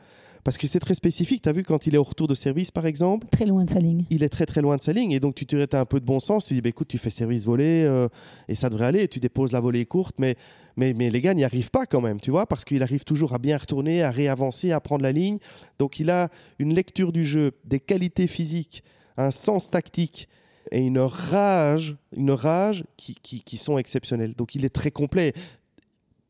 Parce 0.47 0.59
que 0.59 0.69
c'est 0.69 0.79
très 0.79 0.95
spécifique. 0.95 1.43
Tu 1.43 1.49
as 1.49 1.53
vu 1.53 1.65
quand 1.65 1.89
il 1.89 1.97
est 1.97 1.99
au 1.99 2.05
retour 2.05 2.29
de 2.29 2.35
service, 2.37 2.71
par 2.71 2.87
exemple 2.87 3.27
Très 3.33 3.47
loin 3.47 3.65
de 3.65 3.71
sa 3.71 3.81
ligne. 3.81 4.05
Il 4.11 4.23
est 4.23 4.29
très 4.29 4.47
très 4.47 4.63
loin 4.63 4.77
de 4.77 4.83
sa 4.83 4.93
ligne. 4.93 5.11
Et 5.11 5.19
donc 5.19 5.35
tu 5.35 5.45
te 5.45 5.57
as 5.75 5.81
un 5.81 5.85
peu 5.85 5.99
de 5.99 6.05
bon 6.05 6.21
sens. 6.21 6.47
Tu 6.47 6.55
dis, 6.55 6.61
bah, 6.61 6.69
écoute, 6.69 6.87
tu 6.87 6.99
fais 6.99 7.11
service 7.11 7.45
volé 7.45 7.83
euh, 7.83 8.07
et 8.47 8.55
ça 8.55 8.71
devrait 8.71 8.87
aller. 8.87 9.09
Tu 9.09 9.19
déposes 9.19 9.51
la 9.51 9.59
volée 9.59 9.85
courte. 9.87 10.15
Mais, 10.21 10.37
mais, 10.77 10.93
mais 10.93 11.11
les 11.11 11.21
gars 11.21 11.35
n'y 11.35 11.43
arrivent 11.43 11.73
pas 11.73 11.85
quand 11.85 12.01
même, 12.01 12.21
tu 12.21 12.31
vois, 12.31 12.47
parce 12.47 12.65
qu'il 12.65 12.81
arrive 12.85 13.03
toujours 13.03 13.35
à 13.35 13.39
bien 13.39 13.59
retourner, 13.59 14.05
à 14.05 14.13
réavancer, 14.13 14.71
à 14.71 14.79
prendre 14.79 15.03
la 15.03 15.11
ligne. 15.11 15.39
Donc 15.81 15.99
il 15.99 16.11
a 16.11 16.29
une 16.61 16.73
lecture 16.73 17.11
du 17.11 17.25
jeu, 17.25 17.51
des 17.65 17.81
qualités 17.81 18.29
physiques, 18.29 18.85
un 19.17 19.33
sens 19.33 19.69
tactique 19.69 20.29
et 20.71 20.79
une 20.79 21.01
rage, 21.01 21.97
une 22.17 22.31
rage 22.31 22.85
qui, 22.97 23.17
qui, 23.21 23.41
qui, 23.41 23.57
sont 23.57 23.79
exceptionnelles. 23.79 24.35
Donc 24.37 24.55
il 24.55 24.65
est 24.65 24.71
très 24.71 24.93
complet. 24.93 25.33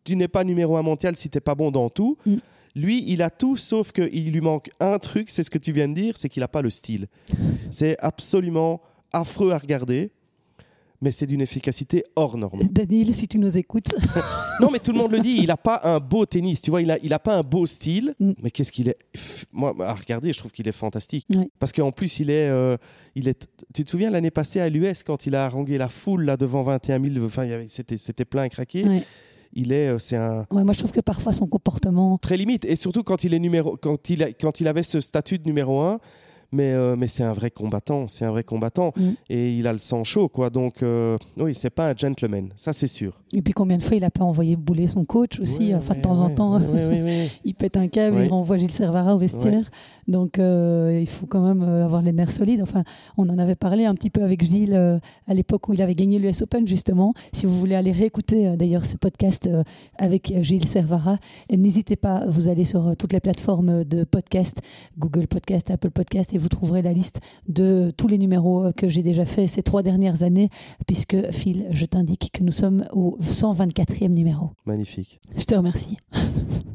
Tu 0.05 0.17
n'es 0.17 0.29
pas 0.29 0.43
numéro 0.43 0.79
un 0.79 0.83
mondial 0.83 1.17
si 1.17 1.29
tu 1.29 1.37
n'es 1.37 1.43
pas 1.43 1.55
bon 1.55 1.71
dans 1.71 1.91
tout. 1.91 2.17
Mm. 2.25 2.37
Lui, 2.77 3.05
il 3.09 3.23
a 3.23 3.31
tout, 3.31 3.57
sauf 3.57 3.91
qu'il 3.91 4.31
lui 4.31 4.41
manque 4.41 4.71
un 4.79 4.99
truc, 4.99 5.31
c'est 5.31 5.43
ce 5.43 5.51
que 5.51 5.59
tu 5.59 5.73
viens 5.73 5.89
de 5.89 5.95
dire, 5.95 6.17
c'est 6.17 6.29
qu'il 6.29 6.43
n'a 6.43 6.49
pas 6.49 6.63
le 6.63 6.71
style. 6.71 7.09
C'est 7.71 7.97
absolument 8.01 8.83
affreux 9.13 9.51
à 9.51 9.59
regarder 9.59 10.13
mais 11.01 11.11
c'est 11.11 11.27
d'une 11.27 11.41
efficacité 11.41 12.05
hors 12.17 12.37
norme. 12.37 12.63
Daniel, 12.71 13.13
si 13.15 13.29
tu 13.29 13.39
nous 13.39 13.59
écoutes. 13.59 13.95
non, 14.61 14.71
mais 14.71 14.79
tout 14.79 14.93
le 14.93 14.99
monde 14.99 15.13
le 15.13 15.21
dit, 15.21 15.37
il 15.39 15.47
n'a 15.47 15.57
pas 15.57 15.81
un 15.85 15.99
beau 15.99 16.27
tennis, 16.27 16.63
tu 16.63 16.71
vois, 16.71 16.81
il 16.81 16.89
n'a 16.89 16.99
il 17.03 17.13
a 17.13 17.19
pas 17.19 17.37
un 17.37 17.43
beau 17.43 17.67
style, 17.67 18.15
mm. 18.19 18.33
mais 18.43 18.51
qu'est-ce 18.51 18.73
qu'il 18.73 18.89
est. 18.89 18.99
Moi, 19.53 19.75
à 19.81 19.95
regarder, 19.95 20.33
je 20.33 20.39
trouve 20.39 20.53
qu'il 20.53 20.69
est 20.69 20.73
fantastique. 20.73 21.27
Parce 21.59 21.73
qu'en 21.73 21.93
plus, 21.93 22.21
il 22.21 22.31
est, 22.31 22.49
euh, 22.49 22.77
il 23.15 23.29
est. 23.29 23.47
Tu 23.75 23.85
te 23.85 23.91
souviens 23.91 24.11
l'année 24.11 24.31
passée 24.31 24.61
à 24.61 24.69
l'US, 24.69 25.03
quand 25.03 25.27
il 25.27 25.35
a 25.35 25.45
harangué 25.45 25.79
la 25.79 25.89
foule 25.89 26.25
là, 26.25 26.37
devant 26.37 26.63
21 26.63 27.03
000, 27.03 27.25
enfin, 27.25 27.47
c'était 27.67 28.25
plein 28.25 28.43
à 28.43 28.49
craquer 28.49 28.85
ouais. 28.85 29.05
Il 29.57 29.73
est, 29.73 29.99
c'est 29.99 30.17
un. 30.17 30.47
Ouais, 30.53 30.63
moi, 30.63 30.73
je 30.73 30.79
trouve 30.79 30.93
que 30.93 31.01
parfois 31.01 31.33
son 31.33 31.47
comportement. 31.47 32.19
Très 32.19 32.37
limite. 32.37 32.65
Et 32.65 32.77
surtout 32.77 33.03
quand 33.03 33.25
il, 33.25 33.35
est 33.35 33.39
numéro, 33.39 33.77
quand 33.77 34.11
il, 34.11 34.23
a, 34.23 34.29
quand 34.29 34.61
il 34.61 34.69
avait 34.69 34.83
ce 34.83 35.01
statut 35.01 35.39
de 35.39 35.45
numéro 35.45 35.81
1, 35.81 35.99
mais, 36.53 36.73
euh, 36.73 36.97
mais 36.97 37.07
c'est 37.07 37.25
un 37.25 37.33
vrai 37.33 37.51
combattant, 37.51 38.09
c'est 38.09 38.25
un 38.25 38.31
vrai 38.31 38.45
combattant. 38.45 38.93
Mm. 38.97 39.11
Et 39.31 39.53
il 39.59 39.67
a 39.67 39.73
le 39.73 39.79
sang 39.79 40.05
chaud, 40.05 40.29
quoi. 40.29 40.51
Donc, 40.51 40.83
euh, 40.83 41.17
oui, 41.37 41.55
c'est 41.55 41.71
pas 41.71 41.91
un 41.91 41.95
gentleman, 41.97 42.49
ça 42.57 42.73
c'est 42.73 42.87
sûr. 42.87 43.21
Et 43.33 43.43
puis 43.43 43.53
combien 43.53 43.79
de 43.79 43.83
fois 43.83 43.97
il 43.97 44.01
n'a 44.01 44.11
pas 44.11 44.25
envoyé 44.25 44.57
bouler 44.57 44.87
son 44.87 45.05
coach 45.05 45.41
aussi 45.41 45.69
Ouais, 45.69 45.75
Enfin, 45.75 45.95
de 45.95 45.99
ouais, 45.99 46.03
temps 46.03 46.21
en 46.21 46.31
temps, 46.31 46.61
il 47.45 47.55
pète 47.55 47.77
un 47.77 47.89
câble, 47.89 48.21
il 48.23 48.29
renvoie 48.29 48.57
Gilles 48.59 48.73
Servara 48.73 49.15
au 49.15 49.19
vestiaire. 49.19 49.71
Donc, 50.09 50.39
euh, 50.39 50.99
il 51.01 51.09
faut 51.09 51.27
quand 51.27 51.43
même 51.43 51.63
euh, 51.63 51.85
avoir 51.85 52.03
les 52.03 52.13
nerfs 52.13 52.31
solides. 52.31 52.63
Enfin, 52.63 52.85
on 53.17 53.29
en 53.29 53.39
avait 53.39 53.57
parlé 53.57 53.85
un 53.85 53.95
petit 53.95 54.11
peu 54.11 54.23
avec 54.23 54.45
Gilles 54.45 55.01
à 55.27 55.35
l'époque 55.35 55.69
où 55.69 55.75
il 55.75 55.83
avait 55.83 55.95
gagné 55.95 56.19
l'US 56.19 56.43
Open, 56.43 56.67
justement. 56.67 57.15
Si 57.33 57.47
vous 57.47 57.57
voulez 57.59 57.75
aller 57.75 57.93
réécouter 57.93 58.57
d'ailleurs 58.57 58.85
ce 58.85 58.97
podcast 58.97 59.49
avec 59.99 60.33
Gilles 60.43 60.67
Servara, 60.67 61.19
n'hésitez 61.51 61.97
pas, 61.97 62.25
vous 62.27 62.49
allez 62.49 62.65
sur 62.65 62.97
toutes 62.97 63.13
les 63.13 63.21
plateformes 63.21 63.85
de 63.85 64.05
podcast, 64.05 64.61
Google 64.99 65.27
Podcast, 65.27 65.71
Apple 65.71 65.91
Podcast, 65.91 66.33
et 66.37 66.39
vous 66.39 66.49
trouverez 66.49 66.83
la 66.83 66.93
liste 66.93 67.21
de 67.49 67.91
tous 67.97 68.09
les 68.09 68.19
numéros 68.19 68.67
euh, 68.67 68.73
que 68.73 68.89
j'ai 68.89 69.03
déjà 69.03 69.25
fait 69.25 69.47
ces 69.47 69.63
trois 69.63 69.83
dernières 69.83 70.23
années, 70.23 70.51
puisque 70.87 71.17
Phil, 71.33 71.67
je 71.71 71.87
t'indique 71.87 72.31
que 72.33 72.43
nous 72.45 72.53
sommes 72.53 72.85
au 72.93 73.17
124e 73.23 74.09
numéro. 74.11 74.51
Magnifique. 74.67 75.19
Je 75.37 75.45
te 75.45 75.55
remercie. 75.55 75.97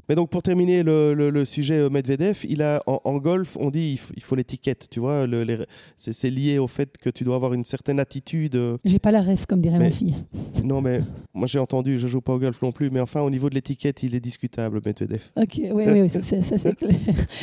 Mais 0.09 0.15
donc, 0.15 0.29
pour 0.29 0.41
terminer 0.43 0.83
le, 0.83 1.13
le, 1.13 1.29
le 1.29 1.45
sujet 1.45 1.75
euh, 1.75 1.89
Medvedev, 1.89 2.39
il 2.49 2.61
a, 2.63 2.81
en, 2.85 2.99
en 3.05 3.17
golf, 3.17 3.55
on 3.59 3.69
dit 3.69 3.91
il 3.93 3.97
faut, 3.97 4.13
il 4.17 4.23
faut 4.23 4.35
l'étiquette, 4.35 4.87
tu 4.89 4.99
vois. 4.99 5.25
le- 5.25 5.65
c'est 5.95 6.29
lié 6.29 6.57
au 6.57 6.67
fait 6.67 6.97
que 6.97 7.09
tu 7.09 7.23
dois 7.23 7.35
avoir 7.35 7.53
une 7.53 7.63
certaine 7.63 7.99
attitude. 7.99 8.55
euh, 8.55 8.77
J'ai 8.83 8.99
pas 8.99 9.11
la 9.11 9.21
rêve, 9.21 9.45
comme 9.45 9.61
dirait 9.61 9.77
Mais- 9.77 9.85
ma 9.85 9.91
fille. 9.91 10.15
Non, 10.65 10.79
mais 10.81 10.99
moi 11.33 11.47
j'ai 11.47 11.57
entendu, 11.59 11.97
je 11.97 12.07
joue 12.07 12.21
pas 12.21 12.33
au 12.33 12.39
golf 12.39 12.61
non 12.61 12.71
plus, 12.71 12.91
mais 12.91 12.99
enfin, 12.99 13.21
au 13.21 13.29
niveau 13.29 13.49
de 13.49 13.55
l'étiquette, 13.55 14.03
il 14.03 14.13
est 14.15 14.19
discutable, 14.19 14.79
Medvedev. 14.85 15.23
Ok, 15.37 15.59
oui, 15.59 15.83
oui, 15.87 16.01
oui, 16.01 16.09
ça, 16.09 16.21
c'est 16.21 16.75
clair. 16.77 16.93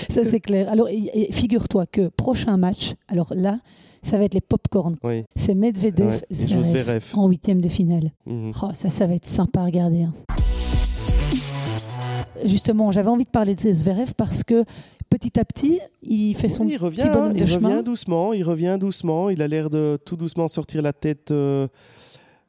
Ça 0.08 0.22
c'est 0.24 0.40
clair. 0.40 0.68
Alors, 0.70 0.88
et- 0.88 1.10
et 1.14 1.32
figure-toi 1.32 1.86
que 1.86 2.07
prochain 2.16 2.56
match, 2.56 2.94
alors 3.08 3.32
là, 3.34 3.58
ça 4.02 4.16
va 4.18 4.24
être 4.24 4.34
les 4.34 4.40
popcorn. 4.40 4.96
Oui. 5.02 5.24
C'est 5.36 5.54
Medvedev 5.54 6.06
Ouais, 6.08 6.20
il 6.30 6.62
Zverev 6.64 7.04
en 7.14 7.28
huitième 7.28 7.60
de 7.60 7.68
finale. 7.68 8.12
Mhm. 8.26 8.52
Oh, 8.62 8.68
ça, 8.72 8.88
ça 8.90 9.06
va 9.06 9.14
être 9.14 9.26
sympa 9.26 9.60
à 9.60 9.64
regarder. 9.64 10.02
hein. 10.04 10.14
Justement, 12.44 12.92
j'avais 12.92 13.08
envie 13.08 13.24
de 13.24 13.30
parler 13.30 13.54
de 13.54 13.60
Zverev 13.60 14.12
parce 14.16 14.44
que 14.44 14.64
petit 15.10 15.38
à 15.40 15.44
petit, 15.44 15.80
il 16.02 16.34
fait 16.36 16.48
son 16.48 16.64
Oui, 16.64 16.72
il 16.74 16.76
revient, 16.78 16.98
petit 17.02 17.08
bonhomme 17.08 17.32
de 17.32 17.40
il 17.40 17.46
chemin. 17.48 17.68
revient 17.70 17.82
doucement, 17.84 18.32
il 18.32 18.44
revient 18.44 18.76
doucement. 18.78 19.30
Il 19.30 19.42
a 19.42 19.48
l'air 19.48 19.70
de 19.70 19.98
tout 20.04 20.16
doucement 20.16 20.46
sortir 20.46 20.80
la 20.82 20.92
tête, 20.92 21.30
euh, 21.32 21.66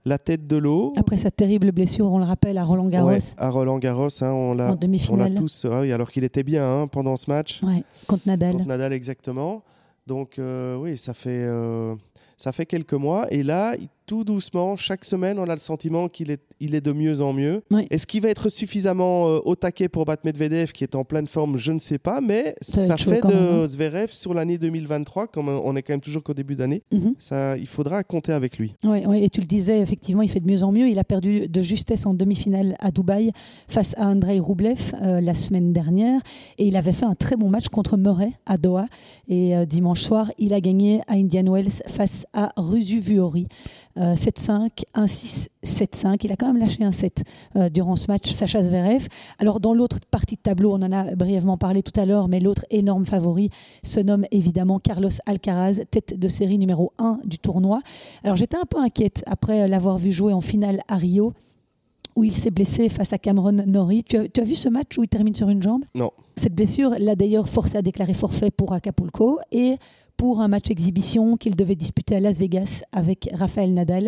la 0.05 0.17
tête 0.17 0.47
de 0.47 0.55
l'eau. 0.57 0.93
Après 0.97 1.17
sa 1.17 1.29
terrible 1.31 1.71
blessure, 1.71 2.11
on 2.11 2.17
le 2.19 2.23
rappelle, 2.23 2.57
à 2.57 2.63
Roland 2.63 2.87
Garros, 2.87 3.09
Ouais, 3.09 3.17
à 3.37 3.49
Roland 3.49 3.77
Garros, 3.79 4.07
hein, 4.21 4.31
on 4.31 4.51
en 4.51 4.53
l'a, 4.53 5.29
tous. 5.35 5.65
ah 5.69 5.81
oui, 5.81 5.91
alors 5.91 6.11
qu'il 6.11 6.23
était 6.23 6.43
bien 6.43 6.63
hein, 6.65 6.87
pendant 6.87 7.15
ce 7.17 7.29
match. 7.29 7.61
Ouais, 7.63 7.83
contre 8.07 8.23
Nadal. 8.27 8.53
Contre 8.53 8.67
Nadal 8.67 8.93
exactement. 8.93 9.61
Donc 10.07 10.39
euh, 10.39 10.75
oui, 10.77 10.97
ça 10.97 11.13
fait, 11.13 11.43
euh, 11.45 11.93
ça 12.37 12.51
fait 12.51 12.65
quelques 12.65 12.93
mois. 12.93 13.27
Et 13.31 13.43
là, 13.43 13.75
il- 13.75 13.87
tout 14.09 14.23
doucement, 14.23 14.75
chaque 14.75 15.05
semaine, 15.05 15.37
on 15.37 15.47
a 15.47 15.53
le 15.53 15.61
sentiment 15.61 16.09
qu'il 16.09 16.31
est, 16.31 16.41
il 16.59 16.73
est 16.73 16.81
de 16.81 16.91
mieux 16.91 17.21
en 17.21 17.31
mieux. 17.31 17.61
Oui. 17.69 17.85
Est-ce 17.91 18.07
qu'il 18.07 18.23
va 18.23 18.29
être 18.29 18.49
suffisamment 18.49 19.27
euh, 19.27 19.39
au 19.45 19.55
taquet 19.55 19.87
pour 19.87 20.03
battre 20.05 20.23
Medvedev, 20.25 20.71
qui 20.71 20.83
est 20.83 20.95
en 20.95 21.03
pleine 21.03 21.27
forme? 21.27 21.59
Je 21.59 21.71
ne 21.71 21.77
sais 21.77 21.99
pas, 21.99 22.19
mais 22.19 22.55
Ça 22.59 22.97
fait 22.97 23.21
de 23.21 23.61
hein. 23.63 23.67
Zverev 23.67 24.11
sur 24.11 24.33
l'année 24.33 24.57
2023, 24.57 25.27
comme 25.27 25.49
euh, 25.49 25.59
on 25.63 25.75
est 25.75 25.83
quand 25.83 25.93
même 25.93 26.01
toujours 26.01 26.23
qu'au 26.23 26.33
début 26.33 26.55
d'année. 26.55 26.81
Mhm. 26.91 27.13
Ça, 27.19 27.55
il 27.55 27.67
faudra 27.67 28.01
compter 28.01 28.31
avec 28.31 28.57
lui. 28.57 28.73
Oui, 28.83 29.03
oui, 29.05 29.23
et 29.23 29.29
tu 29.29 29.41
le 29.41 29.45
disais, 29.45 29.79
effectivement, 29.79 30.23
il 30.23 30.27
fait 30.27 30.39
de 30.39 30.47
mieux 30.47 30.63
en 30.63 30.71
mieux. 30.71 30.87
Il 30.87 30.97
a 30.97 31.03
perdu 31.03 31.47
de 31.47 31.61
justesse 31.61 32.07
en 32.07 32.15
demi-finale 32.15 32.77
à 32.79 32.89
Dubaï 32.89 33.31
face 33.67 33.93
à 33.99 34.07
Andrei 34.07 34.39
Roublev 34.39 34.95
euh, 35.03 35.21
la 35.21 35.35
semaine 35.35 35.71
dernière. 35.71 36.19
Et 36.57 36.65
il 36.65 36.75
avait 36.77 36.93
fait 36.93 37.05
un 37.05 37.13
très 37.13 37.35
bon 37.35 37.49
match 37.49 37.67
contre 37.67 37.95
Murray 37.95 38.31
à 38.47 38.57
Doha. 38.57 38.87
Et 39.27 39.55
euh, 39.55 39.65
dimanche 39.65 40.01
soir, 40.01 40.31
il 40.39 40.55
a 40.55 40.61
gagné 40.61 41.01
à 41.07 41.13
Indian 41.13 41.45
Wells 41.53 41.83
face 41.85 42.25
à 42.33 42.51
Rusu 42.57 42.99
Vuori. 43.01 43.47
Euh, 43.99 44.13
7-5, 44.13 44.83
1-6, 44.95 45.49
7-5. 45.63 46.19
Il 46.23 46.31
a 46.31 46.35
quand 46.35 46.47
même 46.47 46.57
lâché 46.57 46.83
un 46.83 46.91
7 46.91 47.23
euh, 47.55 47.69
durant 47.69 47.95
ce 47.95 48.07
match, 48.07 48.31
Sacha 48.31 48.63
Zverev. 48.63 49.07
Alors, 49.39 49.59
dans 49.59 49.73
l'autre 49.73 49.97
partie 50.09 50.35
de 50.35 50.41
tableau, 50.41 50.71
on 50.73 50.81
en 50.81 50.91
a 50.91 51.15
brièvement 51.15 51.57
parlé 51.57 51.83
tout 51.83 51.97
à 51.99 52.05
l'heure, 52.05 52.29
mais 52.29 52.39
l'autre 52.39 52.65
énorme 52.69 53.05
favori 53.05 53.49
se 53.83 53.99
nomme 53.99 54.25
évidemment 54.31 54.79
Carlos 54.79 55.09
Alcaraz, 55.25 55.81
tête 55.91 56.17
de 56.17 56.27
série 56.27 56.57
numéro 56.57 56.93
1 56.97 57.19
du 57.25 57.39
tournoi. 57.39 57.81
Alors, 58.23 58.37
j'étais 58.37 58.57
un 58.57 58.65
peu 58.65 58.79
inquiète 58.79 59.23
après 59.27 59.67
l'avoir 59.67 59.97
vu 59.97 60.11
jouer 60.11 60.31
en 60.31 60.41
finale 60.41 60.81
à 60.87 60.95
Rio 60.95 61.33
où 62.15 62.23
il 62.23 62.35
s'est 62.35 62.51
blessé 62.51 62.89
face 62.89 63.13
à 63.13 63.17
Cameron 63.17 63.51
Norrie. 63.51 64.03
Tu 64.03 64.17
as, 64.17 64.27
tu 64.27 64.41
as 64.41 64.43
vu 64.43 64.55
ce 64.55 64.69
match 64.69 64.97
où 64.97 65.03
il 65.03 65.09
termine 65.09 65.33
sur 65.33 65.49
une 65.49 65.61
jambe? 65.61 65.83
Non. 65.95 66.11
Cette 66.35 66.55
blessure 66.55 66.95
l'a 66.99 67.15
d'ailleurs 67.15 67.49
forcé 67.49 67.77
à 67.77 67.81
déclarer 67.81 68.13
forfait 68.13 68.51
pour 68.51 68.73
Acapulco 68.73 69.39
et 69.51 69.77
pour 70.19 70.41
un 70.41 70.49
match 70.49 70.69
exhibition 70.69 71.37
qu'il 71.37 71.55
devait 71.55 71.77
disputer 71.77 72.17
à 72.17 72.19
Las 72.19 72.39
Vegas 72.39 72.83
avec 72.91 73.29
Rafael 73.33 73.73
Nadal. 73.73 74.07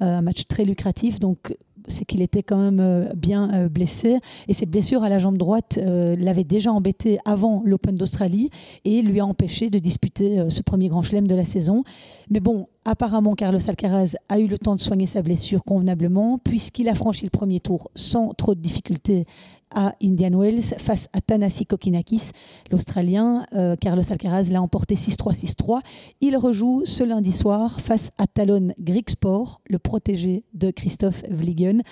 Euh, 0.00 0.18
un 0.18 0.22
match 0.22 0.44
très 0.44 0.62
lucratif, 0.62 1.18
donc 1.18 1.52
c'est 1.88 2.04
qu'il 2.04 2.22
était 2.22 2.44
quand 2.44 2.58
même 2.58 2.78
euh, 2.78 3.08
bien 3.16 3.52
euh, 3.52 3.68
blessé. 3.68 4.18
Et 4.46 4.54
cette 4.54 4.70
blessure 4.70 5.02
à 5.02 5.08
la 5.08 5.18
jambe 5.18 5.36
droite 5.36 5.80
l'avait 5.82 6.44
déjà 6.44 6.72
embêté 6.72 7.18
avant 7.24 7.62
l'Open 7.64 7.96
d'Australie 7.96 8.50
et 8.84 9.02
lui 9.02 9.18
a 9.18 9.26
empêché 9.26 9.68
de 9.68 9.80
disputer 9.80 10.48
ce 10.48 10.62
premier 10.62 10.86
grand 10.86 11.02
chelem 11.02 11.26
de 11.26 11.34
la 11.34 11.44
saison. 11.44 11.82
Mais 12.30 12.38
bon, 12.38 12.68
apparemment, 12.84 13.34
Carlos 13.34 13.58
Alcaraz 13.66 14.14
a 14.28 14.38
eu 14.38 14.46
le 14.46 14.58
temps 14.58 14.76
de 14.76 14.80
soigner 14.80 15.06
sa 15.06 15.22
blessure 15.22 15.64
convenablement 15.64 16.38
puisqu'il 16.38 16.88
a 16.88 16.94
franchi 16.94 17.24
le 17.24 17.30
premier 17.30 17.58
tour 17.58 17.90
sans 17.96 18.32
trop 18.34 18.54
de 18.54 18.60
difficultés 18.60 19.24
à 19.70 19.94
Indian 20.02 20.38
Wells 20.38 20.74
face 20.78 21.08
à 21.12 21.20
Tanasi 21.20 21.66
Kokinakis, 21.66 22.30
l'Australien. 22.70 23.44
Euh, 23.54 23.76
Carlos 23.76 24.02
Alcaraz 24.10 24.48
l'a 24.50 24.62
emporté 24.62 24.94
6-3, 24.94 25.34
6-3. 25.34 25.80
Il 26.20 26.36
rejoue 26.36 26.82
ce 26.84 27.04
lundi 27.04 27.32
soir 27.32 27.80
face 27.80 28.10
à 28.18 28.26
Talon 28.26 28.68
Grigspor, 28.80 29.60
le 29.68 29.78
protégé 29.78 30.44
de 30.54 30.70
Christophe 30.70 31.22
Vliegen. 31.28 31.82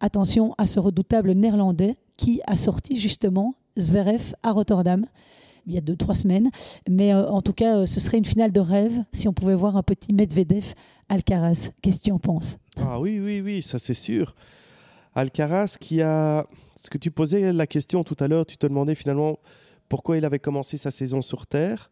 Attention 0.00 0.54
à 0.58 0.66
ce 0.66 0.80
redoutable 0.80 1.32
néerlandais 1.32 1.96
qui 2.16 2.40
a 2.46 2.56
sorti 2.56 2.98
justement 2.98 3.54
Zverev 3.76 4.34
à 4.42 4.52
Rotterdam 4.52 5.06
il 5.66 5.74
y 5.74 5.78
a 5.78 5.80
deux, 5.80 5.96
trois 5.96 6.14
semaines. 6.14 6.50
Mais 6.88 7.12
euh, 7.12 7.28
en 7.28 7.42
tout 7.42 7.52
cas, 7.52 7.78
euh, 7.78 7.86
ce 7.86 8.00
serait 8.00 8.18
une 8.18 8.24
finale 8.24 8.52
de 8.52 8.60
rêve 8.60 9.02
si 9.12 9.28
on 9.28 9.32
pouvait 9.32 9.54
voir 9.54 9.76
un 9.76 9.82
petit 9.82 10.12
Medvedev 10.12 10.74
Alcaraz. 11.08 11.70
Qu'est-ce 11.82 12.00
que 12.00 12.04
tu 12.04 12.12
en 12.12 12.18
penses? 12.18 12.58
Ah 12.76 13.00
oui, 13.00 13.20
oui, 13.22 13.40
oui, 13.40 13.62
ça 13.62 13.78
c'est 13.78 13.94
sûr. 13.94 14.34
Alcaraz 15.14 15.76
qui 15.80 16.02
a... 16.02 16.46
Ce 16.84 16.90
que 16.90 16.98
tu 16.98 17.10
posais 17.10 17.52
la 17.52 17.66
question 17.66 18.04
tout 18.04 18.16
à 18.20 18.28
l'heure, 18.28 18.44
tu 18.44 18.56
te 18.58 18.66
demandais 18.66 18.94
finalement 18.94 19.38
pourquoi 19.88 20.18
il 20.18 20.24
avait 20.24 20.38
commencé 20.38 20.76
sa 20.76 20.90
saison 20.90 21.22
sur 21.22 21.46
Terre. 21.46 21.90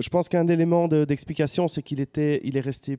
Je 0.00 0.08
pense 0.08 0.28
qu'un 0.28 0.48
élément 0.48 0.88
de- 0.88 1.04
d'explication, 1.04 1.68
c'est 1.68 1.82
qu'il 1.82 2.00
était, 2.00 2.40
il 2.44 2.56
est 2.56 2.60
resté 2.62 2.98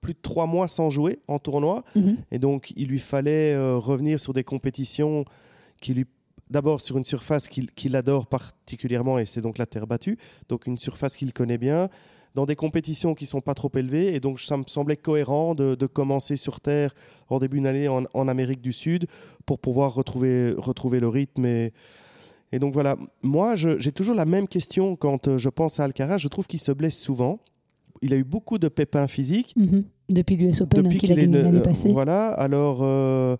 plus 0.00 0.14
de 0.14 0.18
trois 0.20 0.46
mois 0.46 0.66
sans 0.68 0.90
jouer 0.90 1.18
en 1.28 1.38
tournoi. 1.38 1.84
Et 2.30 2.38
donc, 2.38 2.72
il 2.76 2.88
lui 2.88 2.98
fallait 2.98 3.52
euh, 3.52 3.76
revenir 3.78 4.18
sur 4.18 4.32
des 4.32 4.44
compétitions 4.44 5.24
qui 5.80 5.94
lui. 5.94 6.06
D'abord 6.50 6.82
sur 6.82 6.98
une 6.98 7.06
surface 7.06 7.48
qu'il 7.48 7.70
qu'il 7.72 7.96
adore 7.96 8.26
particulièrement, 8.26 9.18
et 9.18 9.24
c'est 9.24 9.40
donc 9.40 9.56
la 9.56 9.64
terre 9.64 9.86
battue. 9.86 10.18
Donc, 10.50 10.66
une 10.66 10.76
surface 10.76 11.16
qu'il 11.16 11.32
connaît 11.32 11.56
bien, 11.56 11.88
dans 12.34 12.46
des 12.46 12.56
compétitions 12.56 13.14
qui 13.14 13.26
sont 13.26 13.40
pas 13.40 13.54
trop 13.54 13.70
élevées. 13.76 14.14
Et 14.14 14.20
donc, 14.20 14.40
ça 14.40 14.56
me 14.56 14.64
semblait 14.66 14.96
cohérent 14.96 15.54
de, 15.54 15.74
de 15.74 15.86
commencer 15.86 16.36
sur 16.36 16.60
terre 16.60 16.92
en 17.28 17.38
début 17.38 17.60
d'année 17.60 17.88
en, 17.88 18.04
en 18.12 18.28
Amérique 18.28 18.60
du 18.60 18.72
Sud 18.72 19.06
pour 19.46 19.58
pouvoir 19.58 19.94
retrouver, 19.94 20.52
retrouver 20.56 21.00
le 21.00 21.08
rythme. 21.08 21.46
Et, 21.46 21.72
et 22.52 22.58
donc, 22.58 22.72
voilà. 22.72 22.96
Moi, 23.22 23.54
j'ai 23.56 23.92
toujours 23.92 24.16
la 24.16 24.24
même 24.24 24.48
question 24.48 24.96
quand 24.96 25.28
euh, 25.28 25.38
je 25.38 25.48
pense 25.48 25.78
à 25.80 25.84
Alcaraz. 25.84 26.18
Je 26.18 26.28
trouve 26.28 26.46
qu'il 26.46 26.60
se 26.60 26.72
blesse 26.72 26.98
souvent. 27.00 27.38
Il 28.02 28.12
a 28.12 28.16
eu 28.16 28.24
beaucoup 28.24 28.58
de 28.58 28.68
pépins 28.68 29.06
physiques. 29.06 29.54
Mhm. 29.56 29.84
Depuis 30.10 30.36
l'US 30.36 30.60
Open 30.60 30.86
hein, 30.86 30.90
qu'il 30.90 30.96
a 30.96 31.00
qu'il 31.00 31.12
est 31.12 31.16
gagné 31.16 31.38
ne- 31.38 31.42
l'année 31.42 31.62
passée. 31.62 31.90
Voilà, 31.92 32.26
alors 32.26 32.80
euh, 32.82 33.36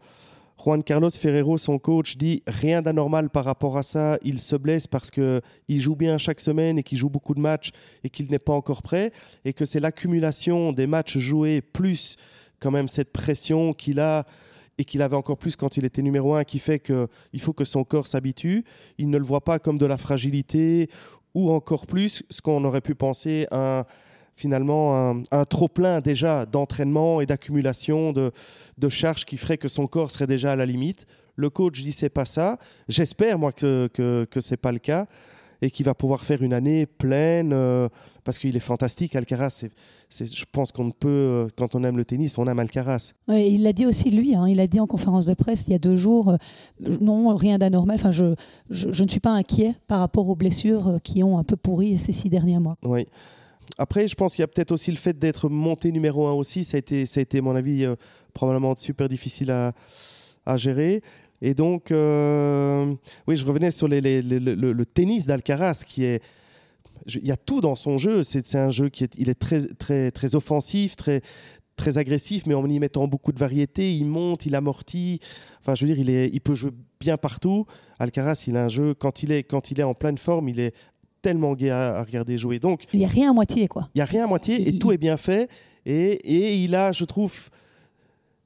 Juan 0.64 0.82
Carlos 0.82 1.10
Ferrero, 1.10 1.58
son 1.58 1.78
coach, 1.78 2.16
dit 2.16 2.42
rien 2.46 2.80
d'anormal 2.80 3.28
par 3.28 3.44
rapport 3.44 3.76
à 3.76 3.82
ça. 3.82 4.16
Il 4.22 4.40
se 4.40 4.56
blesse 4.56 4.86
parce 4.86 5.10
qu'il 5.10 5.42
joue 5.68 5.94
bien 5.94 6.16
chaque 6.16 6.40
semaine 6.40 6.78
et 6.78 6.82
qu'il 6.82 6.96
joue 6.96 7.10
beaucoup 7.10 7.34
de 7.34 7.40
matchs 7.40 7.70
et 8.02 8.08
qu'il 8.08 8.30
n'est 8.30 8.38
pas 8.38 8.54
encore 8.54 8.80
prêt. 8.82 9.12
Et 9.44 9.52
que 9.52 9.66
c'est 9.66 9.78
l'accumulation 9.78 10.72
des 10.72 10.86
matchs 10.86 11.18
joués 11.18 11.60
plus 11.60 12.16
quand 12.60 12.70
même 12.70 12.88
cette 12.88 13.12
pression 13.12 13.74
qu'il 13.74 14.00
a 14.00 14.24
et 14.78 14.86
qu'il 14.86 15.02
avait 15.02 15.16
encore 15.16 15.36
plus 15.36 15.54
quand 15.54 15.76
il 15.76 15.84
était 15.84 16.00
numéro 16.00 16.34
un 16.34 16.44
qui 16.44 16.58
fait 16.58 16.78
qu'il 16.78 17.40
faut 17.40 17.52
que 17.52 17.66
son 17.66 17.84
corps 17.84 18.06
s'habitue. 18.06 18.64
Il 18.96 19.10
ne 19.10 19.18
le 19.18 19.24
voit 19.24 19.44
pas 19.44 19.58
comme 19.58 19.76
de 19.76 19.84
la 19.84 19.98
fragilité 19.98 20.88
ou 21.34 21.50
encore 21.50 21.86
plus 21.86 22.24
ce 22.30 22.40
qu'on 22.40 22.64
aurait 22.64 22.80
pu 22.80 22.94
penser 22.94 23.46
un 23.50 23.84
finalement 24.36 24.96
un, 24.96 25.22
un 25.30 25.44
trop-plein 25.44 26.00
déjà 26.00 26.46
d'entraînement 26.46 27.20
et 27.20 27.26
d'accumulation 27.26 28.12
de, 28.12 28.32
de 28.78 28.88
charges 28.88 29.24
qui 29.24 29.36
ferait 29.36 29.58
que 29.58 29.68
son 29.68 29.86
corps 29.86 30.10
serait 30.10 30.26
déjà 30.26 30.52
à 30.52 30.56
la 30.56 30.66
limite. 30.66 31.06
Le 31.36 31.50
coach 31.50 31.82
dit 31.82 31.92
c'est 31.92 32.08
pas 32.08 32.24
ça. 32.24 32.58
J'espère 32.88 33.38
moi 33.38 33.52
que 33.52 33.88
que, 33.92 34.26
que 34.30 34.40
c'est 34.40 34.56
pas 34.56 34.72
le 34.72 34.78
cas 34.78 35.06
et 35.62 35.70
qu'il 35.70 35.86
va 35.86 35.94
pouvoir 35.94 36.24
faire 36.24 36.42
une 36.42 36.52
année 36.52 36.84
pleine 36.86 37.52
euh, 37.52 37.88
parce 38.22 38.38
qu'il 38.38 38.54
est 38.56 38.60
fantastique. 38.60 39.16
Alcaraz, 39.16 39.64
je 40.10 40.44
pense 40.52 40.72
qu'on 40.72 40.84
ne 40.84 40.92
peut 40.92 41.08
euh, 41.08 41.48
quand 41.56 41.74
on 41.74 41.84
aime 41.84 41.96
le 41.96 42.04
tennis, 42.04 42.38
on 42.38 42.46
aime 42.46 42.58
Alcaraz. 42.58 43.12
Ouais, 43.28 43.50
il 43.50 43.62
l'a 43.62 43.72
dit 43.72 43.86
aussi 43.86 44.10
lui, 44.10 44.34
hein, 44.34 44.46
il 44.48 44.60
a 44.60 44.66
dit 44.66 44.80
en 44.80 44.86
conférence 44.86 45.26
de 45.26 45.34
presse 45.34 45.66
il 45.66 45.72
y 45.72 45.74
a 45.74 45.78
deux 45.78 45.96
jours, 45.96 46.30
euh, 46.30 46.36
non, 47.00 47.34
rien 47.34 47.58
d'anormal, 47.58 47.96
enfin, 47.96 48.12
je, 48.12 48.34
je, 48.70 48.92
je 48.92 49.04
ne 49.04 49.08
suis 49.08 49.20
pas 49.20 49.30
inquiet 49.30 49.74
par 49.86 50.00
rapport 50.00 50.28
aux 50.28 50.36
blessures 50.36 50.98
qui 51.02 51.22
ont 51.22 51.38
un 51.38 51.44
peu 51.44 51.56
pourri 51.56 51.98
ces 51.98 52.12
six 52.12 52.30
derniers 52.30 52.58
mois. 52.58 52.76
Oui. 52.82 53.06
Après, 53.78 54.06
je 54.06 54.14
pense 54.14 54.34
qu'il 54.34 54.42
y 54.42 54.44
a 54.44 54.48
peut-être 54.48 54.72
aussi 54.72 54.90
le 54.90 54.96
fait 54.96 55.18
d'être 55.18 55.48
monté 55.48 55.90
numéro 55.92 56.26
un 56.26 56.32
aussi. 56.32 56.64
Ça 56.64 56.76
a 56.76 56.78
été, 56.78 57.06
ça 57.06 57.20
a 57.20 57.22
été 57.22 57.38
à 57.38 57.42
mon 57.42 57.56
avis, 57.56 57.84
euh, 57.84 57.96
probablement 58.32 58.74
super 58.76 59.08
difficile 59.08 59.50
à, 59.50 59.72
gérer. 60.56 61.02
Et 61.42 61.54
donc, 61.54 61.90
euh, 61.90 62.94
oui, 63.26 63.36
je 63.36 63.46
revenais 63.46 63.70
sur 63.70 63.88
le, 63.88 64.82
tennis 64.84 65.26
d'Alcaraz 65.26 65.84
qui 65.86 66.04
est. 66.04 66.22
Il 67.06 67.26
y 67.26 67.32
a 67.32 67.36
tout 67.36 67.60
dans 67.60 67.74
son 67.74 67.98
jeu. 67.98 68.22
C'est 68.22 68.54
un 68.54 68.70
jeu 68.70 68.88
qui 68.88 69.04
est, 69.04 69.14
il 69.18 69.28
est 69.28 69.38
très, 69.38 69.66
très, 69.66 70.10
très 70.10 70.34
offensif, 70.36 70.96
très, 70.96 71.20
très 71.76 71.98
agressif, 71.98 72.46
mais 72.46 72.54
en 72.54 72.68
y 72.68 72.78
mettant 72.78 73.08
beaucoup 73.08 73.32
de 73.32 73.38
variété. 73.38 73.92
Il 73.92 74.06
monte, 74.06 74.46
il 74.46 74.54
amortit. 74.54 75.20
Enfin, 75.60 75.74
je 75.74 75.84
veux 75.84 75.92
dire, 75.92 76.02
il, 76.02 76.10
est, 76.10 76.30
il 76.32 76.40
peut 76.40 76.54
jouer 76.54 76.70
bien 77.00 77.16
partout. 77.16 77.66
Alcaraz, 77.98 78.44
il 78.46 78.56
a 78.56 78.64
un 78.64 78.68
jeu, 78.68 78.94
quand 78.94 79.22
il 79.22 79.32
est, 79.32 79.42
quand 79.42 79.70
il 79.70 79.80
est 79.80 79.84
en 79.84 79.94
pleine 79.94 80.18
forme, 80.18 80.48
il 80.48 80.60
est 80.60 80.74
tellement 81.24 81.54
gai 81.54 81.70
à, 81.70 81.96
à 81.98 82.02
regarder 82.04 82.36
jouer. 82.38 82.58
Donc, 82.58 82.84
Il 82.92 82.98
n'y 83.00 83.04
a 83.04 83.08
rien 83.08 83.30
à 83.30 83.32
moitié, 83.32 83.66
quoi. 83.66 83.88
il 83.94 83.98
n'y 83.98 84.02
a 84.02 84.06
rien 84.06 84.24
à 84.24 84.26
moitié 84.26 84.54
et 84.56 84.68
Il- 84.68 84.78
tout 84.78 84.92
est 84.92 84.98
bien 84.98 85.16
fait. 85.16 85.48
Et, 85.86 86.12
et 86.12 86.56
il 86.64 86.74
a, 86.74 86.92
je 86.92 87.04
trouve, 87.04 87.34